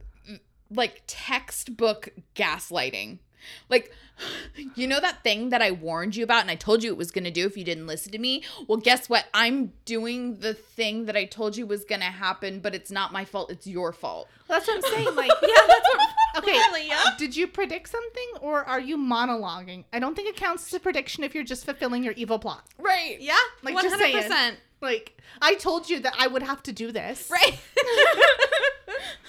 like 0.71 1.03
textbook 1.07 2.11
gaslighting. 2.35 3.19
Like, 3.68 3.93
you 4.74 4.86
know 4.86 5.01
that 5.01 5.22
thing 5.22 5.51
that 5.51 5.62
I 5.62 5.70
warned 5.70 6.16
you 6.16 6.24
about 6.24 6.43
and 6.43 6.51
I 6.51 6.55
told 6.55 6.82
you 6.82 6.91
it 6.91 6.97
was 6.97 7.11
going 7.11 7.24
to 7.24 7.30
do 7.30 7.47
if 7.47 7.57
you 7.57 7.64
didn't 7.64 7.86
listen 7.86 8.12
to 8.12 8.18
me? 8.18 8.43
Well, 8.66 8.78
guess 8.78 9.09
what? 9.09 9.26
I'm 9.34 9.72
doing 9.84 10.39
the 10.41 10.55
thing 10.55 11.07
that 11.07 11.16
I 11.16 11.24
told 11.24 11.57
you 11.57 11.66
was 11.66 11.84
going 11.84 12.01
to 12.01 12.07
happen, 12.07 12.61
but 12.61 12.74
it's 12.74 12.91
not 12.91 13.12
my 13.12 13.24
fault. 13.24 13.51
It's 13.51 13.66
your 13.66 13.93
fault. 13.93 14.28
That's 14.49 14.66
what 14.66 14.76
I'm 14.76 14.93
saying. 14.93 15.09
Like, 15.16 15.30
Yeah, 15.43 15.49
that's 15.66 15.89
what. 15.95 16.09
Okay. 16.36 16.53
Really, 16.53 16.86
yeah. 16.89 17.03
Uh, 17.07 17.16
did 17.16 17.34
you 17.34 17.49
predict 17.49 17.89
something 17.89 18.28
or 18.43 18.62
are 18.62 18.78
you 18.78 18.97
monologuing? 18.97 19.84
I 19.93 19.99
don't 19.99 20.14
think 20.14 20.28
it 20.28 20.36
counts 20.36 20.66
as 20.68 20.74
a 20.74 20.78
prediction 20.80 21.24
if 21.24 21.34
you're 21.34 21.43
just 21.43 21.64
fulfilling 21.64 22.05
your 22.05 22.12
evil 22.12 22.39
plot. 22.39 22.64
Right. 22.78 23.16
Yeah, 23.18 23.34
Like, 23.62 23.74
one 23.74 23.82
just 23.82 23.97
hundred 23.99 24.22
saying. 24.30 24.55
Like, 24.80 25.20
I 25.43 25.55
told 25.57 25.91
you 25.91 25.99
that 26.01 26.14
I 26.16 26.28
would 26.28 26.43
have 26.45 26.62
to 26.64 26.72
do 26.72 26.93
this. 26.93 27.28
Right. 27.30 27.59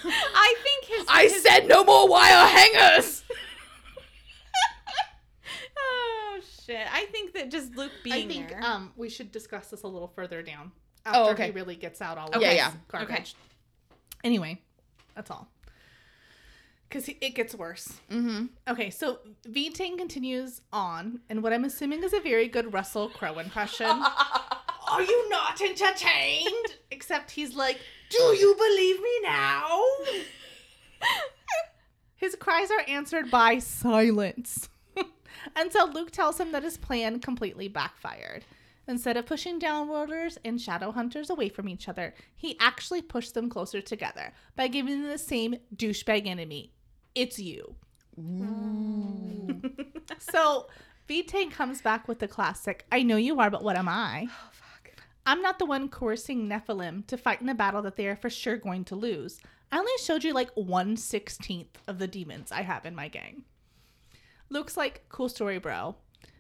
I 0.06 0.56
think 0.64 0.86
his. 0.86 1.06
I 1.10 1.24
his- 1.24 1.42
said 1.42 1.68
no 1.68 1.84
more 1.84 2.08
wire 2.08 2.48
hangers. 2.48 3.24
Oh! 6.70 6.90
I 6.94 7.06
think 7.12 7.34
that 7.34 7.50
just 7.52 7.76
Luke 7.76 7.92
being 8.04 8.26
I 8.30 8.34
think 8.34 8.50
there. 8.50 8.64
um 8.64 8.92
we 8.96 9.10
should 9.10 9.32
discuss 9.32 9.70
this 9.70 9.84
a 9.84 9.88
little 9.88 10.08
further 10.08 10.42
down 10.42 10.72
Oh, 11.06 11.22
after 11.30 11.34
okay. 11.34 11.46
he 11.48 11.52
really 11.52 11.76
gets 11.76 12.02
out 12.02 12.18
all 12.18 12.28
of 12.30 12.36
Okay. 12.36 12.56
Yeah, 12.56 12.70
yeah. 12.70 12.72
garbage. 12.90 13.10
Okay. 13.12 13.26
Anyway, 14.24 14.62
that's 15.16 15.32
all. 15.32 15.48
Because 16.90 17.08
it 17.08 17.36
gets 17.36 17.54
worse. 17.56 17.88
Mm-hmm. 18.12 18.46
Okay, 18.68 18.90
so 18.90 19.20
V 19.46 19.70
Tang 19.70 19.96
continues 19.98 20.62
on, 20.74 21.20
and 21.30 21.42
what 21.44 21.54
I'm 21.54 21.64
assuming 21.64 22.04
is 22.04 22.14
a 22.14 22.20
very 22.20 22.48
good 22.48 22.74
Russell 22.74 23.10
Crowe 23.10 23.38
impression. 23.40 23.86
Are 24.92 25.02
you 25.04 25.30
not 25.30 25.62
entertained? 25.62 26.50
Except 26.92 27.30
he's 27.32 27.56
like, 27.56 27.80
Do 28.10 28.18
you 28.18 28.56
believe 28.58 29.02
me 29.02 29.20
now? 29.24 29.70
His 32.16 32.36
cries 32.36 32.70
are 32.72 32.84
answered 32.88 33.32
by 33.32 33.60
silence. 33.60 34.68
And 35.56 35.72
so 35.72 35.86
Luke 35.86 36.12
tells 36.12 36.40
him 36.40 36.52
that 36.52 36.64
his 36.64 36.78
plan 36.78 37.20
completely 37.20 37.68
backfired. 37.68 38.46
Instead 38.88 39.18
of 39.18 39.28
pushing 39.28 39.60
downworlders 39.60 40.38
and 40.44 40.60
shadow 40.60 40.92
hunters 40.92 41.30
away 41.30 41.48
from 41.48 41.70
each 41.70 41.88
other, 41.88 42.16
he 42.36 42.58
actually 42.60 43.04
pushed 43.04 43.36
them 43.36 43.50
closer 43.50 43.82
together 43.82 44.34
by 44.56 44.68
giving 44.68 45.02
them 45.02 45.12
the 45.12 45.18
same 45.18 45.56
douchebag 45.76 46.26
enemy. 46.26 46.74
It's 47.14 47.38
you. 47.40 47.76
So 50.20 50.68
V-Tank 51.08 51.54
comes 51.54 51.82
back 51.82 52.08
with 52.08 52.20
the 52.20 52.28
classic, 52.28 52.86
I 52.92 53.04
know 53.04 53.16
you 53.16 53.40
are, 53.40 53.50
but 53.50 53.64
what 53.64 53.78
am 53.78 53.88
I? 53.88 54.28
Oh 54.30 54.50
fuck. 54.52 54.92
I'm 55.26 55.42
not 55.42 55.60
the 55.60 55.66
one 55.66 55.90
coercing 55.90 56.50
Nephilim 56.50 57.06
to 57.08 57.18
fight 57.18 57.42
in 57.42 57.50
a 57.50 57.56
battle 57.56 57.82
that 57.84 57.96
they 57.96 58.08
are 58.08 58.16
for 58.16 58.30
sure 58.30 58.58
going 58.58 58.84
to 58.86 58.96
lose. 58.96 59.40
I 59.72 59.78
only 59.78 59.92
showed 60.04 60.24
you 60.24 60.34
like 60.34 60.50
one 60.56 60.98
sixteenth 60.98 61.78
of 61.88 62.00
the 62.00 62.08
demons 62.08 62.52
I 62.52 62.64
have 62.64 62.86
in 62.86 62.96
my 62.96 63.08
gang. 63.08 63.44
Luke's 64.50 64.78
like, 64.78 65.06
cool 65.10 65.30
story, 65.30 65.60
bro. 65.60 65.96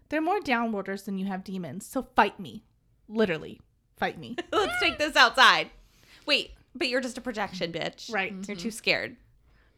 They're 0.10 0.22
more 0.22 0.39
downworlders 0.39 1.05
than 1.05 1.18
you 1.18 1.28
have 1.28 1.43
demons, 1.43 1.86
so 1.86 2.07
fight 2.16 2.39
me. 2.39 2.64
Literally, 3.07 3.62
fight 3.97 4.18
me. 4.18 4.36
Let's 4.51 4.80
take 4.82 4.97
this 4.97 5.16
outside. 5.16 5.70
Wait, 6.26 6.51
but 6.74 6.89
you're 6.89 7.01
just 7.01 7.18
a 7.18 7.22
projection, 7.22 7.72
bitch. 7.72 8.12
Right. 8.12 8.32
You're 8.32 8.55
too 8.55 8.70
mm-hmm. 8.70 8.70
scared. 8.70 9.18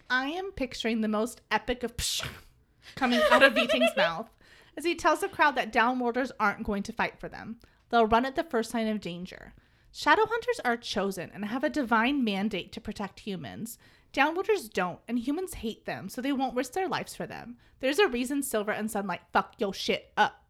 I 0.10 0.28
am 0.28 0.52
picturing 0.52 1.02
the 1.02 1.08
most 1.08 1.42
epic 1.52 1.84
of 1.84 1.96
psh 1.98 2.26
coming 2.96 3.22
out 3.32 3.44
of 3.44 3.58
Eating's 3.58 3.96
mouth 3.96 4.30
as 4.78 4.86
he 4.86 4.96
tells 4.96 5.22
the 5.22 5.30
crowd 5.30 5.56
that 5.56 5.74
downworlders 5.74 6.32
aren't 6.40 6.66
going 6.66 6.84
to 6.84 6.94
fight 6.94 7.20
for 7.20 7.30
them. 7.30 7.58
They'll 7.90 8.08
run 8.08 8.26
at 8.26 8.36
the 8.36 8.44
first 8.44 8.72
sign 8.72 8.88
of 8.88 9.02
danger. 9.02 9.54
Shadowhunters 9.94 10.60
are 10.64 10.78
chosen 10.78 11.30
and 11.34 11.46
have 11.46 11.64
a 11.64 11.70
divine 11.70 12.24
mandate 12.24 12.72
to 12.74 12.82
protect 12.82 13.22
humans. 13.22 13.78
Downworlders 14.14 14.72
don't, 14.72 15.00
and 15.08 15.18
humans 15.20 15.56
hate 15.56 15.86
them, 15.86 16.10
so 16.10 16.22
they 16.22 16.34
won't 16.34 16.56
risk 16.56 16.74
their 16.74 16.88
lives 16.88 17.16
for 17.16 17.26
them. 17.26 17.58
There's 17.80 18.00
a 18.00 18.08
reason 18.08 18.44
Silver 18.44 18.72
and 18.72 18.92
Sunlight 18.92 19.22
fuck 19.32 19.56
yo 19.58 19.72
shit 19.72 20.12
up. 20.18 20.44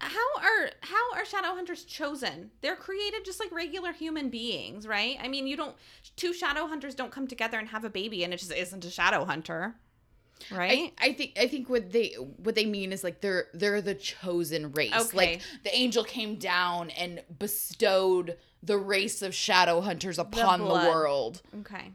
How 0.00 0.36
are 0.38 0.70
how 0.80 1.14
are 1.14 1.24
shadow 1.24 1.54
hunters 1.54 1.84
chosen? 1.84 2.50
They're 2.60 2.76
created 2.76 3.24
just 3.24 3.40
like 3.40 3.52
regular 3.52 3.92
human 3.92 4.28
beings, 4.28 4.86
right? 4.86 5.16
I 5.22 5.28
mean, 5.28 5.46
you 5.46 5.56
don't 5.56 5.76
two 6.16 6.32
shadow 6.32 6.66
hunters 6.66 6.94
don't 6.94 7.12
come 7.12 7.26
together 7.26 7.58
and 7.58 7.68
have 7.68 7.84
a 7.84 7.90
baby 7.90 8.24
and 8.24 8.34
it 8.34 8.38
just 8.38 8.52
isn't 8.52 8.84
a 8.84 8.90
shadow 8.90 9.24
hunter. 9.24 9.76
Right? 10.50 10.92
I, 10.98 11.08
I 11.08 11.12
think 11.12 11.38
I 11.40 11.46
think 11.46 11.70
what 11.70 11.92
they 11.92 12.08
what 12.38 12.54
they 12.54 12.66
mean 12.66 12.92
is 12.92 13.04
like 13.04 13.20
they're 13.20 13.46
they're 13.54 13.80
the 13.80 13.94
chosen 13.94 14.72
race. 14.72 14.92
Okay. 14.92 15.16
Like 15.16 15.42
the 15.62 15.74
angel 15.74 16.04
came 16.04 16.36
down 16.36 16.90
and 16.90 17.22
bestowed 17.38 18.36
the 18.62 18.76
race 18.76 19.22
of 19.22 19.34
shadow 19.34 19.80
hunters 19.80 20.18
upon 20.18 20.60
the, 20.60 20.66
blood. 20.66 20.88
world. 20.88 21.42
okay. 21.60 21.92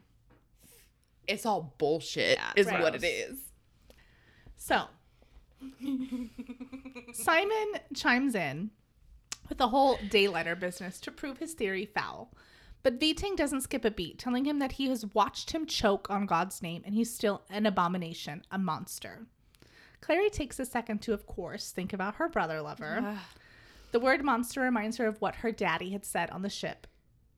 It's 1.30 1.46
all 1.46 1.74
bullshit, 1.78 2.38
Yeah, 2.38 2.52
is 2.56 2.66
what 2.66 2.94
it 2.94 3.04
is. 3.04 3.38
So, 4.56 4.84
Simon 7.12 7.66
chimes 7.94 8.34
in 8.34 8.70
with 9.48 9.58
the 9.58 9.68
whole 9.68 9.96
daylighter 9.96 10.58
business 10.58 11.00
to 11.00 11.10
prove 11.10 11.38
his 11.38 11.54
theory 11.54 11.86
foul. 11.86 12.32
But 12.82 12.98
Viting 12.98 13.36
doesn't 13.36 13.60
skip 13.62 13.84
a 13.84 13.90
beat, 13.90 14.18
telling 14.18 14.46
him 14.46 14.58
that 14.58 14.72
he 14.72 14.88
has 14.88 15.04
watched 15.14 15.50
him 15.50 15.66
choke 15.66 16.08
on 16.08 16.24
God's 16.24 16.62
name 16.62 16.82
and 16.86 16.94
he's 16.94 17.12
still 17.12 17.42
an 17.50 17.66
abomination, 17.66 18.42
a 18.50 18.58
monster. 18.58 19.26
Clary 20.00 20.30
takes 20.30 20.58
a 20.58 20.64
second 20.64 21.02
to, 21.02 21.12
of 21.12 21.26
course, 21.26 21.72
think 21.72 21.92
about 21.92 22.14
her 22.14 22.28
brother 22.28 22.62
lover. 22.62 23.18
The 23.92 24.00
word 24.00 24.24
monster 24.24 24.62
reminds 24.62 24.96
her 24.96 25.06
of 25.06 25.20
what 25.20 25.36
her 25.36 25.52
daddy 25.52 25.90
had 25.90 26.06
said 26.06 26.30
on 26.30 26.40
the 26.42 26.48
ship 26.48 26.86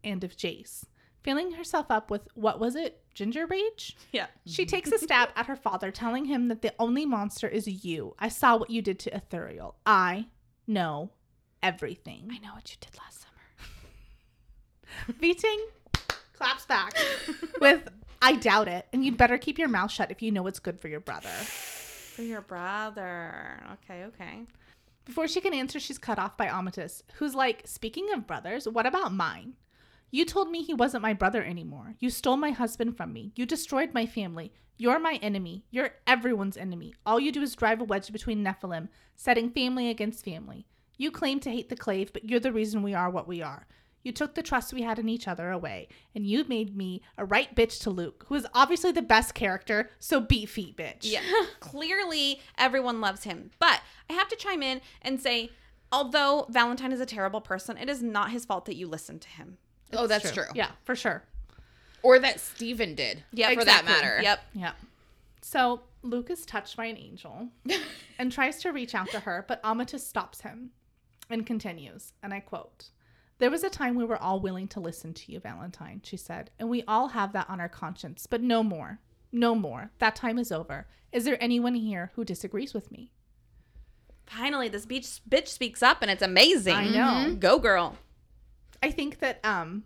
and 0.05 0.23
of 0.23 0.37
Jace. 0.37 0.85
Filling 1.23 1.53
herself 1.53 1.87
up 1.91 2.11
with, 2.11 2.29
what 2.35 2.59
was 2.59 2.75
it, 2.75 3.01
ginger 3.15 3.47
rage? 3.47 3.97
Yeah. 4.11 4.27
She 4.45 4.67
takes 4.67 4.91
a 4.91 4.99
stab 4.99 5.29
at 5.37 5.47
her 5.47 5.55
father, 5.55 5.91
telling 5.91 6.25
him 6.25 6.49
that 6.49 6.63
the 6.63 6.75
only 6.79 7.07
monster 7.07 7.47
is 7.47 7.85
you. 7.85 8.15
I 8.19 8.29
saw 8.29 8.57
what 8.57 8.71
you 8.71 8.83
did 8.83 8.99
to 9.01 9.11
Ithuriel. 9.11 9.75
I 9.87 10.27
know 10.67 11.11
everything. 11.63 12.29
I 12.33 12.39
know 12.39 12.55
what 12.55 12.71
you 12.71 12.77
did 12.81 12.99
last 12.99 13.23
summer. 13.23 15.17
Beating 15.21 15.67
claps 16.33 16.67
back 16.67 16.93
with, 17.61 17.89
I 18.21 18.35
doubt 18.35 18.67
it, 18.67 18.87
and 18.93 19.05
you'd 19.05 19.17
better 19.17 19.39
keep 19.39 19.59
your 19.59 19.69
mouth 19.69 19.93
shut 19.93 20.11
if 20.11 20.23
you 20.23 20.33
know 20.33 20.43
what's 20.43 20.59
good 20.59 20.81
for 20.81 20.89
your 20.89 21.01
brother. 21.01 21.29
For 21.29 22.23
your 22.23 22.41
brother. 22.41 23.61
Okay, 23.75 24.05
okay. 24.05 24.41
Before 25.05 25.29
she 25.29 25.41
can 25.41 25.55
answer, 25.55 25.79
she's 25.79 25.99
cut 25.99 26.19
off 26.19 26.37
by 26.37 26.47
Amatis, 26.47 27.03
who's 27.15 27.35
like, 27.35 27.63
Speaking 27.65 28.13
of 28.13 28.27
brothers, 28.27 28.69
what 28.69 28.87
about 28.87 29.13
mine? 29.13 29.55
You 30.15 30.27
told 30.27 30.51
me 30.51 30.63
he 30.63 30.75
wasn't 30.75 31.03
my 31.03 31.15
brother 31.15 31.43
anymore. 31.43 31.95
You 31.99 32.11
stole 32.11 32.37
my 32.37 32.51
husband 32.51 32.99
from 32.99 33.15
me. 33.15 33.33
You 33.35 33.47
destroyed 33.47 33.95
my 33.95 34.05
family. 34.05 34.53
You're 34.77 34.99
my 34.99 35.15
enemy. 35.23 35.65
You're 35.71 35.93
everyone's 36.07 36.59
enemy. 36.59 36.93
All 37.07 37.19
you 37.19 37.33
do 37.33 37.41
is 37.41 37.57
drive 37.57 37.81
a 37.81 37.85
wedge 37.85 38.13
between 38.13 38.45
Nephilim, 38.45 38.89
setting 39.17 39.49
family 39.49 39.89
against 39.89 40.23
family. 40.23 40.67
You 40.99 41.11
claim 41.11 41.41
to 41.41 41.51
hate 41.51 41.71
the 41.71 41.77
clave, 41.77 42.13
but 42.13 42.27
you're 42.29 42.41
the 42.41 42.53
reason 42.53 42.83
we 42.83 42.93
are 42.93 43.09
what 43.09 43.27
we 43.27 43.41
are. 43.41 43.67
You 44.03 44.13
took 44.13 44.35
the 44.35 44.43
trust 44.43 44.75
we 44.75 44.83
had 44.83 44.99
in 44.99 45.09
each 45.09 45.27
other 45.27 45.51
away, 45.51 45.89
and 46.15 46.27
you 46.27 46.45
made 46.45 46.77
me 46.77 47.01
a 47.17 47.25
right 47.25 47.55
bitch 47.55 47.81
to 47.85 47.91
Luke, 47.91 48.27
who 48.29 48.35
is 48.35 48.47
obviously 48.53 48.93
the 48.93 49.01
best 49.01 49.33
character, 49.33 49.89
so 49.99 50.21
beat 50.21 50.51
feet, 50.51 50.77
bitch. 50.77 51.11
Yeah. 51.11 51.23
Clearly, 51.61 52.43
everyone 52.59 53.01
loves 53.01 53.25
him. 53.25 53.51
But 53.59 53.81
I 54.11 54.13
have 54.13 54.29
to 54.29 54.37
chime 54.37 54.63
in 54.63 54.83
and 55.01 55.23
say, 55.23 55.53
although 55.91 56.47
Valentine 56.51 56.93
is 56.93 57.01
a 57.01 57.07
terrible 57.07 57.41
person, 57.41 57.79
it 57.79 57.89
is 57.89 58.03
not 58.03 58.31
his 58.31 58.45
fault 58.45 58.67
that 58.67 58.77
you 58.77 58.87
listened 58.89 59.23
to 59.23 59.29
him. 59.29 59.57
Oh, 59.93 60.07
that's 60.07 60.33
true. 60.33 60.45
Yeah, 60.55 60.71
for 60.85 60.95
sure. 60.95 61.23
Or 62.03 62.19
that 62.19 62.41
Stephen 62.41 62.95
did. 62.95 63.23
Yeah, 63.33 63.55
for 63.55 63.65
that 63.65 63.85
matter. 63.85 64.21
Yep. 64.23 64.41
Yeah. 64.55 64.73
So 65.41 65.83
Luke 66.03 66.31
is 66.31 66.45
touched 66.45 66.77
by 66.77 66.87
an 66.87 66.97
angel 66.97 67.49
and 68.19 68.33
tries 68.33 68.61
to 68.63 68.71
reach 68.73 68.95
out 68.95 69.11
to 69.11 69.21
her, 69.21 69.45
but 69.47 69.63
Amatis 69.63 70.01
stops 70.01 70.41
him 70.41 70.71
and 71.31 71.47
continues, 71.47 72.13
and 72.23 72.35
I 72.35 72.41
quote 72.41 72.91
There 73.39 73.51
was 73.51 73.65
a 73.65 73.71
time 73.71 73.95
we 73.95 74.05
were 74.05 74.21
all 74.21 74.41
willing 74.41 74.69
to 74.69 74.81
listen 74.81 75.15
to 75.15 75.33
you, 75.33 75.41
Valentine, 75.41 76.01
she 76.05 76.17
said, 76.17 76.51
and 76.59 76.69
we 76.69 76.83
all 76.89 77.09
have 77.09 77.33
that 77.33 77.49
on 77.49 77.61
our 77.61 77.69
conscience, 77.69 78.27
but 78.27 78.43
no 78.43 78.63
more. 78.63 78.99
No 79.31 79.55
more. 79.55 79.91
That 79.99 80.15
time 80.17 80.39
is 80.39 80.53
over. 80.53 80.87
Is 81.11 81.25
there 81.25 81.39
anyone 81.43 81.75
here 81.75 82.11
who 82.15 82.25
disagrees 82.25 82.75
with 82.75 82.91
me? 82.91 83.13
Finally, 84.27 84.69
this 84.69 84.87
beach 84.87 85.21
bitch 85.29 85.49
speaks 85.49 85.83
up 85.83 86.03
and 86.03 86.11
it's 86.11 86.23
amazing. 86.23 86.75
I 86.75 86.89
know. 86.89 87.35
Go, 87.35 87.59
girl. 87.59 87.97
I 88.83 88.91
think 88.91 89.21
that 89.21 89.41
um 89.45 89.85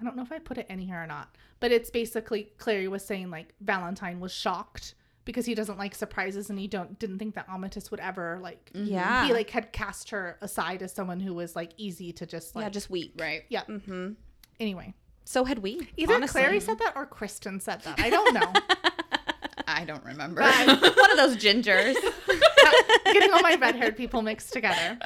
I 0.00 0.04
don't 0.04 0.16
know 0.16 0.22
if 0.22 0.32
I 0.32 0.38
put 0.38 0.56
it 0.58 0.66
in 0.70 0.78
here 0.78 0.96
or 1.02 1.06
not, 1.06 1.36
but 1.60 1.72
it's 1.72 1.90
basically 1.90 2.52
Clary 2.58 2.88
was 2.88 3.04
saying 3.04 3.30
like 3.30 3.52
Valentine 3.60 4.18
was 4.20 4.32
shocked 4.32 4.94
because 5.26 5.44
he 5.44 5.54
doesn't 5.54 5.78
like 5.78 5.94
surprises 5.94 6.48
and 6.50 6.58
he 6.58 6.66
don't 6.66 6.98
didn't 6.98 7.18
think 7.18 7.34
that 7.34 7.46
Amatis 7.48 7.90
would 7.90 8.00
ever 8.00 8.38
like 8.42 8.70
Yeah. 8.74 9.26
he 9.26 9.32
like 9.32 9.50
had 9.50 9.72
cast 9.72 10.10
her 10.10 10.38
aside 10.40 10.82
as 10.82 10.92
someone 10.92 11.20
who 11.20 11.34
was 11.34 11.54
like 11.54 11.72
easy 11.76 12.12
to 12.14 12.26
just 12.26 12.56
like 12.56 12.64
yeah, 12.64 12.68
just 12.70 12.88
weak. 12.90 13.12
Right. 13.18 13.42
yeah. 13.50 13.64
Mm-hmm. 13.68 14.12
Anyway, 14.58 14.94
So 15.24 15.44
had 15.44 15.58
we. 15.60 15.88
either 15.96 16.14
honestly. 16.14 16.40
Clary 16.40 16.60
said 16.60 16.78
that 16.78 16.94
or 16.96 17.04
Kristen 17.06 17.60
said 17.60 17.82
that. 17.82 18.00
I 18.00 18.08
don't 18.10 18.34
know. 18.34 18.52
I 19.66 19.84
don't 19.84 20.04
remember. 20.04 20.42
One 20.64 21.10
of 21.10 21.16
those 21.16 21.36
gingers. 21.36 21.94
getting 23.04 23.32
all 23.32 23.40
my 23.42 23.56
red 23.60 23.76
haired 23.76 23.96
people 23.96 24.20
mixed 24.22 24.52
together. 24.52 24.98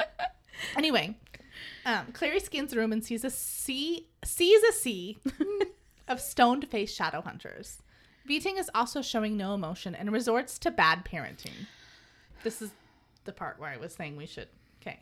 Anyway, 0.76 1.16
um, 1.84 2.06
Clary 2.12 2.40
scans 2.40 2.70
the 2.70 2.78
room 2.78 2.92
and 2.92 3.04
sees 3.04 3.24
a 3.24 3.30
sea 3.30 4.06
sees 4.24 4.62
a 4.62 4.72
sea 4.72 5.18
of 6.08 6.20
stoned 6.20 6.68
faced 6.68 6.94
shadow 6.94 7.20
hunters. 7.20 7.82
Beating 8.26 8.56
is 8.56 8.70
also 8.74 9.02
showing 9.02 9.36
no 9.36 9.54
emotion 9.54 9.94
and 9.94 10.10
resorts 10.10 10.58
to 10.60 10.70
bad 10.70 11.04
parenting. 11.04 11.66
This 12.42 12.62
is 12.62 12.70
the 13.24 13.32
part 13.32 13.58
where 13.58 13.70
I 13.70 13.76
was 13.76 13.92
saying 13.92 14.16
we 14.16 14.26
should. 14.26 14.48
Okay. 14.80 15.00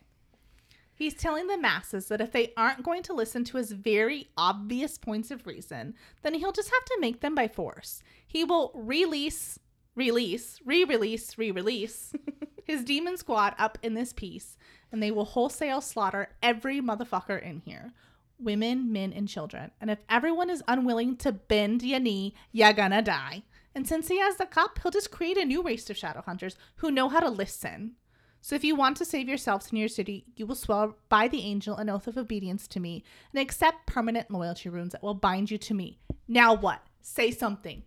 He's 0.95 1.15
telling 1.15 1.47
the 1.47 1.59
masses 1.59 2.09
that 2.09 2.21
if 2.21 2.33
they 2.33 2.53
aren't 2.57 2.83
going 2.83 3.03
to 3.05 3.13
listen 3.13 3.45
to 3.45 3.59
his 3.59 3.73
very 3.73 4.29
obvious 4.37 4.99
points 4.99 5.31
of 5.31 5.47
reason, 5.47 5.95
then 6.23 6.35
he'll 6.35 6.53
just 6.53 6.71
have 6.71 6.85
to 6.85 6.99
make 7.01 7.21
them 7.21 7.35
by 7.35 7.47
force. 7.47 8.03
He 8.27 8.45
will 8.45 8.73
release, 8.75 9.59
release, 9.95 10.61
re 10.65 10.85
release, 10.85 11.39
re 11.39 11.51
release 11.53 12.13
his 12.65 12.85
demon 12.85 13.17
squad 13.17 13.55
up 13.59 13.79
in 13.83 13.95
this 13.95 14.13
piece, 14.13 14.57
and 14.93 15.03
they 15.03 15.11
will 15.11 15.25
wholesale 15.25 15.81
slaughter 15.81 16.29
every 16.43 16.81
motherfucker 16.81 17.43
in 17.43 17.61
here 17.65 17.93
women, 18.39 18.93
men, 18.93 19.13
and 19.13 19.29
children. 19.29 19.71
And 19.81 19.89
if 19.89 20.01
everyone 20.09 20.51
is 20.51 20.65
unwilling 20.67 21.17
to 21.19 21.31
bend 21.33 21.83
your 21.83 22.01
knee, 22.01 22.35
you're 22.51 22.73
gonna 22.73 23.03
die. 23.03 23.45
And 23.75 23.87
since 23.87 24.09
he 24.09 24.19
has 24.19 24.37
the 24.37 24.47
cup, 24.47 24.81
he'll 24.83 24.91
just 24.91 25.11
create 25.11 25.39
a 25.39 25.45
new 25.45 25.63
race 25.63 25.89
of 25.89 25.97
shadow 25.97 26.23
hunters 26.25 26.57
who 26.77 26.91
know 26.91 27.09
how 27.09 27.21
to 27.21 27.31
listen. 27.31 27.93
So 28.41 28.57
if 28.57 28.65
you 28.65 28.75
want 28.75 28.97
to 28.97 29.05
save 29.05 29.29
yourselves 29.29 29.71
in 29.71 29.79
your 29.79 29.89
city, 29.89 30.25
you 30.35 30.47
will 30.47 30.57
swear 30.57 30.91
by 31.09 31.29
the 31.29 31.43
angel 31.43 31.77
an 31.77 31.89
oath 31.89 32.09
of 32.09 32.19
obedience 32.19 32.67
to 32.69 32.81
me 32.81 33.05
and 33.33 33.41
accept 33.41 33.87
permanent 33.87 34.31
loyalty 34.31 34.69
runes 34.69 34.93
that 34.93 35.03
will 35.03 35.15
bind 35.15 35.51
you 35.51 35.59
to 35.59 35.75
me. 35.75 36.01
Now 36.27 36.53
what? 36.53 36.83
Say 37.01 37.31
something, 37.31 37.85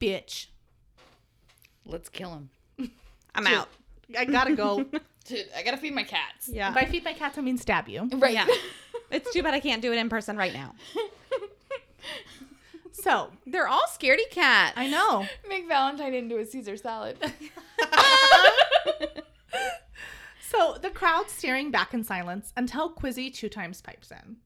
bitch. 0.00 0.46
Let's 1.84 2.08
kill 2.08 2.30
him. 2.30 2.90
I'm 3.34 3.46
out. 3.46 3.68
I 4.18 4.24
gotta 4.24 4.56
go. 4.56 4.86
Dude, 5.30 5.46
I 5.56 5.62
gotta 5.62 5.76
feed 5.76 5.94
my 5.94 6.02
cats. 6.02 6.48
Yeah. 6.48 6.70
if 6.70 6.76
I 6.76 6.84
feed 6.86 7.04
my 7.04 7.12
cats, 7.12 7.38
I 7.38 7.40
mean 7.40 7.56
stab 7.56 7.88
you. 7.88 8.08
Right. 8.12 8.34
Yeah. 8.34 8.46
it's 9.10 9.32
too 9.32 9.42
bad 9.42 9.54
I 9.54 9.60
can't 9.60 9.80
do 9.80 9.92
it 9.92 9.98
in 9.98 10.08
person 10.08 10.36
right 10.36 10.52
now. 10.52 10.74
So 12.92 13.30
They're 13.46 13.68
all 13.68 13.84
scaredy 13.88 14.28
cats. 14.30 14.74
I 14.76 14.86
know. 14.86 15.26
Make 15.48 15.66
Valentine 15.68 16.12
into 16.12 16.36
a 16.36 16.44
Caesar 16.44 16.76
salad. 16.76 17.16
So 20.40 20.76
the 20.82 20.90
crowd 20.90 21.30
staring 21.30 21.70
back 21.70 21.94
in 21.94 22.02
silence 22.02 22.52
until 22.56 22.92
Quizzy 22.92 23.32
two 23.32 23.48
times 23.48 23.80
pipes 23.80 24.10
in. 24.10 24.38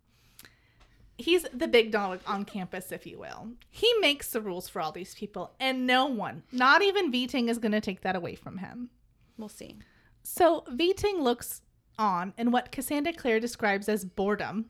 he's 1.17 1.45
the 1.55 1.67
big 1.67 1.91
dog 1.91 2.21
on 2.27 2.45
campus, 2.45 2.93
if 2.93 3.07
you 3.07 3.19
will. 3.19 3.49
He 3.71 3.91
makes 4.01 4.31
the 4.31 4.43
rules 4.43 4.69
for 4.69 4.83
all 4.83 4.93
these 4.93 5.15
people, 5.15 5.55
and 5.59 5.87
no 5.87 6.05
one, 6.05 6.43
not 6.53 6.83
even 6.83 7.11
Viting, 7.11 7.49
is 7.49 7.57
going 7.59 7.73
to 7.73 7.81
take 7.81 8.03
that 8.03 8.15
away 8.17 8.35
from 8.35 8.59
him. 8.59 8.91
We'll 9.39 9.49
see. 9.49 9.79
So 10.25 10.65
Viting 10.69 11.23
looks 11.23 11.63
on 11.99 12.33
in 12.37 12.51
what 12.51 12.73
Cassandra 12.73 13.13
Clare 13.13 13.39
describes 13.39 13.89
as 13.89 14.05
boredom. 14.05 14.67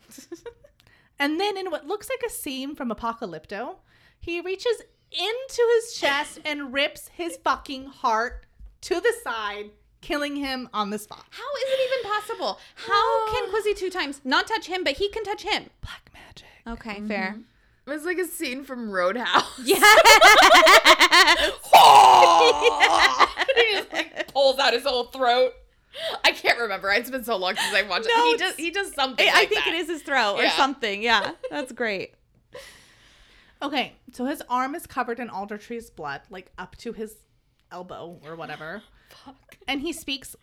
and 1.18 1.40
then 1.40 1.56
in 1.56 1.70
what 1.70 1.86
looks 1.86 2.10
like 2.10 2.22
a 2.26 2.32
scene 2.32 2.74
from 2.74 2.90
Apocalypto, 2.90 3.76
he 4.20 4.40
reaches 4.40 4.82
into 5.12 5.62
his 5.76 5.94
chest 5.94 6.40
and 6.44 6.72
rips 6.72 7.08
his 7.08 7.36
fucking 7.38 7.86
heart 7.86 8.46
to 8.82 9.00
the 9.00 9.14
side, 9.22 9.70
killing 10.00 10.36
him 10.36 10.68
on 10.74 10.90
the 10.90 10.98
spot. 10.98 11.24
How 11.30 11.42
is 11.42 11.68
it 11.68 11.80
even 11.88 12.10
possible? 12.10 12.58
How 12.74 13.28
can 13.32 13.50
Quizzy 13.50 13.76
two 13.76 13.90
times 13.90 14.20
not 14.24 14.48
touch 14.48 14.66
him, 14.66 14.82
but 14.82 14.94
he 14.94 15.08
can 15.08 15.22
touch 15.22 15.42
him? 15.42 15.70
Black 15.80 16.10
magic. 16.12 16.48
Okay, 16.66 16.96
mm-hmm. 16.96 17.08
fair. 17.08 17.38
It 17.86 17.90
was 17.90 18.04
like 18.04 18.18
a 18.18 18.26
scene 18.26 18.64
from 18.64 18.90
Roadhouse. 18.90 19.60
Yes. 19.62 19.82
he 23.56 23.74
just 23.74 23.92
like 23.92 24.13
pulls 24.34 24.58
out 24.58 24.74
his 24.74 24.84
whole 24.84 25.04
throat. 25.04 25.52
I 26.24 26.32
can't 26.32 26.58
remember. 26.58 26.90
It's 26.90 27.08
been 27.10 27.22
so 27.24 27.36
long 27.36 27.54
since 27.56 27.72
I 27.74 27.82
watched 27.82 28.08
No, 28.14 28.24
it. 28.26 28.30
He 28.32 28.36
does. 28.36 28.56
He 28.56 28.70
does 28.70 28.92
something. 28.94 29.26
I 29.26 29.42
I 29.42 29.46
think 29.46 29.64
that. 29.64 29.68
it 29.68 29.76
is 29.76 29.88
his 29.88 30.02
throat 30.02 30.36
or 30.38 30.48
something. 30.50 31.02
Yeah, 31.02 31.30
that's 31.50 31.72
great. 31.72 32.14
Okay, 33.62 33.94
so 34.12 34.24
his 34.26 34.42
arm 34.50 34.74
is 34.74 34.86
covered 34.86 35.18
in 35.20 35.30
Aldertree's 35.30 35.88
blood, 35.90 36.22
like 36.28 36.50
up 36.58 36.76
to 36.78 36.92
his 36.92 37.14
elbow 37.70 38.20
or 38.24 38.34
whatever. 38.36 38.82
Fuck. 39.24 39.56
And 39.68 39.80
he 39.80 39.92
speaks 39.92 40.34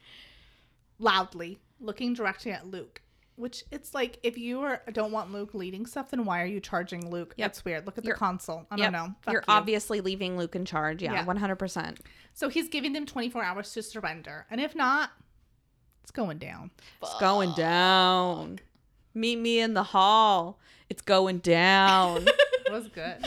loudly, 0.98 1.60
looking 1.80 2.14
directly 2.14 2.52
at 2.52 2.66
Luke. 2.66 3.02
Which 3.42 3.64
it's 3.72 3.96
like 3.96 4.20
if 4.22 4.38
you 4.38 4.62
are, 4.62 4.84
don't 4.94 5.12
want 5.12 5.34
Luke 5.34 5.56
leading 5.56 5.88
stuff, 5.88 6.12
then 6.12 6.26
why 6.26 6.44
are 6.44 6.46
you 6.46 6.60
charging 6.60 7.10
Luke? 7.10 7.34
Yep. 7.38 7.46
That's 7.48 7.66
weird. 7.66 7.86
Look 7.88 7.98
at 7.98 8.06
You're- 8.06 8.14
the 8.14 8.20
console. 8.20 8.68
I 8.70 8.76
Yep. 8.78 8.84
don't 8.84 8.94
know. 8.94 9.16
Fuck 9.24 9.32
You're 9.34 9.42
you. 9.42 9.46
obviously 9.48 10.00
leaving 10.00 10.38
Luke 10.38 10.56
in 10.56 10.64
charge. 10.64 11.02
Yeah, 11.02 11.26
one 11.26 11.38
hundred 11.38 11.56
percent. 11.56 12.00
So 12.36 12.50
he's 12.50 12.70
giving 12.70 12.94
them 12.94 13.06
24 13.08 13.44
hours 13.44 13.74
to 13.74 13.82
surrender, 13.82 14.46
and 14.52 14.62
if 14.62 14.76
not, 14.76 15.10
it's 16.04 16.12
going 16.12 16.38
down. 16.38 16.70
It's 17.02 17.20
going 17.20 17.54
down. 17.54 18.60
Meet 19.16 19.38
me 19.40 19.60
in 19.60 19.74
the 19.74 19.84
hall. 19.84 20.60
It's 20.90 21.02
going 21.02 21.40
down. 21.40 22.28
It 22.68 22.72
was 22.72 22.88
good. 22.88 23.18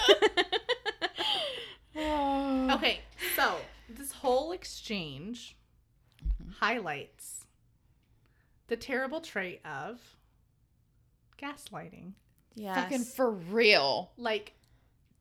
okay, 2.73 3.01
so 3.37 3.57
this 3.91 4.12
whole 4.12 4.53
exchange 4.53 5.57
highlights 6.61 7.34
the 8.69 8.77
terrible 8.77 9.21
trait 9.21 9.61
of 9.65 10.01
gaslighting, 11.41 12.12
Yeah. 12.55 12.75
fucking 12.75 13.05
for 13.05 13.31
real. 13.31 14.12
like 14.17 14.55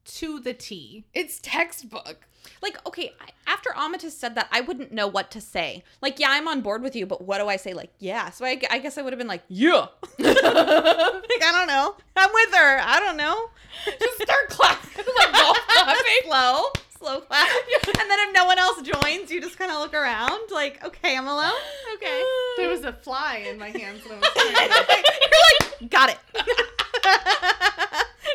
to 0.05 0.39
the 0.41 0.53
T. 0.53 1.05
It's 1.13 1.39
textbook. 1.41 2.27
like 2.61 2.77
okay 2.85 3.13
I, 3.21 3.29
after 3.49 3.69
Amatis 3.69 4.11
said 4.11 4.35
that 4.35 4.49
i 4.51 4.59
wouldn't 4.59 4.91
know 4.91 5.07
what 5.07 5.31
to 5.31 5.39
say 5.39 5.81
like 6.01 6.19
yeah 6.19 6.27
i'm 6.31 6.45
on 6.45 6.59
board 6.59 6.81
with 6.81 6.93
you 6.93 7.05
but 7.05 7.21
what 7.21 7.37
do 7.37 7.47
i 7.47 7.55
say 7.55 7.73
like 7.73 7.89
yeah 7.99 8.29
so 8.31 8.43
i, 8.43 8.59
I 8.69 8.79
guess 8.79 8.97
i 8.97 9.01
would 9.01 9.13
have 9.13 9.17
been 9.17 9.29
like 9.29 9.43
yeah 9.47 9.85
like 10.19 10.35
i 10.37 11.51
don't 11.53 11.67
know 11.67 11.95
i'm 12.17 12.29
with 12.33 12.53
her 12.53 12.79
i 12.81 12.99
don't 12.99 13.15
know 13.15 13.49
Just 13.97 14.21
start 14.21 14.49
clapping 14.49 15.05
like 15.19 15.31
golf 15.33 15.57
clapping. 15.69 16.03
slow 16.25 16.63
slow 17.03 17.19
clap 17.19 17.49
and 17.99 18.09
then 18.09 18.19
if 18.19 18.33
no 18.33 18.45
one 18.45 18.57
else 18.57 18.81
joins 18.81 19.29
you 19.29 19.41
just 19.41 19.57
kind 19.57 19.69
of 19.69 19.79
look 19.79 19.93
around 19.93 20.39
like 20.51 20.81
okay 20.85 21.17
i'm 21.17 21.27
alone 21.27 21.51
okay 21.95 22.23
There 22.57 22.69
was 22.69 22.85
a 22.85 22.93
fly 22.93 23.43
in 23.49 23.59
my 23.59 23.69
hands 23.69 24.05
when 24.05 24.13
I 24.13 24.21
was 24.21 24.29
you're 24.35 25.81
like 25.81 25.89
got 25.91 26.09
it 26.09 26.17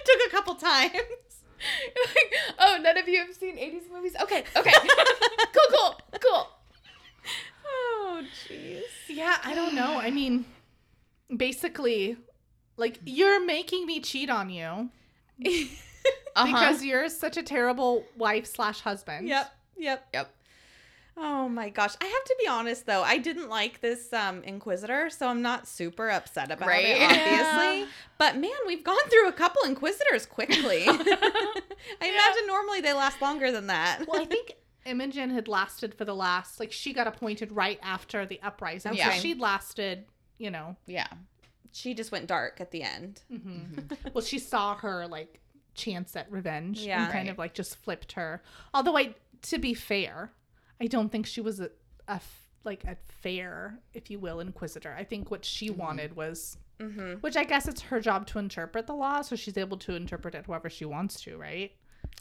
took 0.04 0.20
a 0.26 0.30
couple 0.30 0.54
times 0.56 1.02
like, 1.58 2.34
oh, 2.58 2.78
none 2.80 2.96
of 2.98 3.08
you 3.08 3.18
have 3.18 3.34
seen 3.34 3.56
80s 3.56 3.90
movies? 3.92 4.14
Okay, 4.22 4.44
okay. 4.54 4.72
cool, 5.52 5.68
cool, 5.70 6.00
cool. 6.20 6.48
oh 7.66 8.22
jeez 8.48 8.82
Yeah, 9.08 9.38
I 9.42 9.56
don't 9.56 9.74
know. 9.74 9.98
I 9.98 10.10
mean, 10.12 10.44
basically, 11.36 12.16
like 12.76 13.00
you're 13.04 13.44
making 13.44 13.86
me 13.86 14.00
cheat 14.00 14.30
on 14.30 14.50
you 14.50 14.90
Uh-huh. 16.42 16.46
because 16.52 16.84
you're 16.84 17.08
such 17.08 17.36
a 17.36 17.42
terrible 17.42 18.04
wife 18.16 18.46
slash 18.46 18.80
husband. 18.80 19.28
Yep. 19.28 19.52
Yep. 19.76 20.08
Yep. 20.14 20.34
Oh 21.20 21.48
my 21.48 21.68
gosh. 21.68 21.94
I 22.00 22.04
have 22.04 22.24
to 22.24 22.36
be 22.40 22.46
honest 22.46 22.86
though. 22.86 23.02
I 23.02 23.18
didn't 23.18 23.48
like 23.48 23.80
this 23.80 24.12
um 24.12 24.42
Inquisitor, 24.44 25.10
so 25.10 25.26
I'm 25.26 25.42
not 25.42 25.66
super 25.66 26.08
upset 26.10 26.50
about 26.52 26.68
Right? 26.68 26.84
it, 26.86 27.02
obviously. 27.02 27.80
Yeah. 27.80 27.86
But 28.18 28.36
man, 28.36 28.50
we've 28.66 28.84
gone 28.84 28.96
through 29.10 29.28
a 29.28 29.32
couple 29.32 29.62
Inquisitors 29.64 30.26
quickly. 30.26 30.84
I 30.86 31.62
imagine 32.00 32.46
normally 32.46 32.80
they 32.80 32.92
last 32.92 33.20
longer 33.20 33.50
than 33.50 33.66
that. 33.68 34.04
Well, 34.06 34.20
I 34.20 34.24
think 34.26 34.52
Imogen 34.86 35.30
had 35.30 35.48
lasted 35.48 35.94
for 35.94 36.04
the 36.04 36.14
last, 36.14 36.60
like 36.60 36.72
she 36.72 36.92
got 36.92 37.06
appointed 37.06 37.50
right 37.52 37.78
after 37.82 38.24
the 38.24 38.40
uprising. 38.42 38.92
Okay. 38.92 39.02
So 39.02 39.10
she'd 39.10 39.40
lasted, 39.40 40.04
you 40.38 40.50
know. 40.50 40.76
yeah. 40.86 41.08
she 41.72 41.94
just 41.94 42.10
went 42.12 42.26
dark 42.28 42.60
at 42.60 42.70
the 42.70 42.82
end. 42.82 43.22
mhm. 43.30 43.90
well, 44.14 44.24
she 44.24 44.38
saw 44.38 44.76
her 44.76 45.06
like 45.08 45.40
chance 45.78 46.14
at 46.16 46.30
revenge 46.30 46.80
Yeah. 46.80 47.04
and 47.04 47.12
kind 47.12 47.26
Right. 47.28 47.32
of 47.32 47.38
like 47.38 47.54
just 47.54 47.76
flipped 47.76 48.12
her. 48.12 48.42
Although 48.74 48.96
I, 48.98 49.14
to 49.42 49.58
be 49.58 49.72
fair, 49.74 50.32
I 50.80 50.86
don't 50.86 51.10
think 51.10 51.26
she 51.26 51.40
was 51.40 51.60
a 51.60 51.70
like 52.64 52.84
a 52.84 52.96
fair, 53.22 53.78
if 53.94 54.10
you 54.10 54.18
will, 54.18 54.40
inquisitor. 54.40 54.94
I 54.98 55.04
think 55.04 55.30
what 55.30 55.44
she 55.44 55.70
wanted 55.70 56.16
was, 56.16 56.58
Mm-hmm. 56.80 57.14
which 57.20 57.36
I 57.36 57.42
guess 57.44 57.66
it's 57.66 57.80
her 57.82 58.00
job 58.00 58.26
to 58.28 58.38
interpret 58.38 58.86
the 58.86 58.94
law, 58.94 59.22
so 59.22 59.34
she's 59.34 59.56
able 59.58 59.78
to 59.78 59.94
interpret 59.96 60.34
it 60.36 60.46
however 60.46 60.70
she 60.70 60.84
wants 60.84 61.20
to, 61.22 61.36
right? 61.36 61.72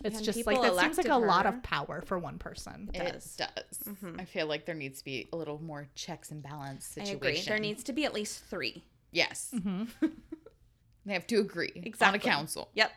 It's 0.03 0.17
And 0.17 0.25
just 0.25 0.45
like 0.47 0.55
that 0.61 0.75
seems 0.79 0.97
like 0.97 1.05
elected 1.05 1.11
a 1.11 1.17
lot 1.17 1.45
of 1.45 1.61
power 1.61 2.01
for 2.01 2.17
one 2.17 2.39
person. 2.39 2.89
It 2.93 3.01
It 3.01 3.13
does. 3.13 3.35
does. 3.35 3.77
Mhm. 3.95 4.19
I 4.19 4.25
feel 4.25 4.47
like 4.47 4.65
there 4.65 4.73
needs 4.75 4.97
to 4.99 5.05
be 5.05 5.27
a 5.31 5.35
little 5.37 5.61
more 5.61 5.87
checks 5.95 6.31
and 6.31 6.41
balance 6.41 6.97
I 6.99 7.03
situation. 7.03 7.17
agree. 7.17 7.41
There 7.41 7.59
needs 7.59 7.83
to 7.83 7.93
be 7.93 8.05
at 8.05 8.13
least 8.15 8.43
three. 8.45 8.83
Yes. 9.11 9.51
hmm 9.51 9.83
They 11.05 11.13
have 11.13 11.27
to 11.27 11.37
agree 11.39 11.71
Exactly. 11.75 12.07
on 12.07 12.15
a 12.15 12.19
council. 12.19 12.69
Yep. 12.73 12.91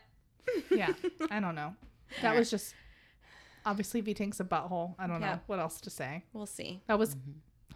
Yeah, 0.70 0.92
I 1.30 1.40
don't 1.40 1.54
know. 1.54 1.74
That 2.22 2.36
was 2.36 2.50
just 2.50 2.74
obviously 3.64 4.00
V 4.00 4.14
Tank's 4.14 4.40
a 4.40 4.44
butthole. 4.44 4.94
I 4.98 5.06
don't 5.06 5.20
Yeah. 5.20 5.34
know 5.34 5.40
what 5.46 5.58
else 5.58 5.80
to 5.82 5.90
say. 5.90 6.24
We'll 6.32 6.46
see. 6.46 6.82
That 6.86 6.98
was 6.98 7.14
mm-hmm. 7.14 7.32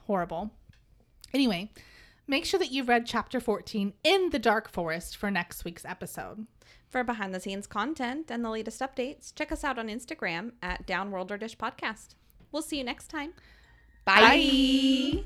horrible. 0.07 0.51
Anyway, 1.33 1.73
make 2.27 2.45
sure 2.45 2.59
that 2.59 2.71
you've 2.71 2.89
read 2.89 3.07
chapter 3.07 3.41
14 3.41 3.93
in 4.03 4.31
the 4.31 4.39
Dark 4.39 4.71
Forest 4.71 5.17
for 5.17 5.31
next 5.31 5.65
week's 5.65 5.85
episode. 5.85 6.47
For 6.89 7.03
behind 7.03 7.35
the 7.35 7.41
scenes 7.41 7.67
content 7.67 8.31
and 8.31 8.45
the 8.45 8.51
latest 8.51 8.81
updates, 8.81 9.35
check 9.35 9.51
us 9.51 9.65
out 9.65 9.79
on 9.79 9.89
Instagram 9.89 10.53
at 10.63 10.87
Downworlder 10.87 11.39
Dish 11.41 11.57
Podcast. 11.57 12.15
We'll 12.53 12.63
see 12.63 12.79
you 12.79 12.85
next 12.85 13.09
time. 13.09 13.35
Bye. 14.05 15.25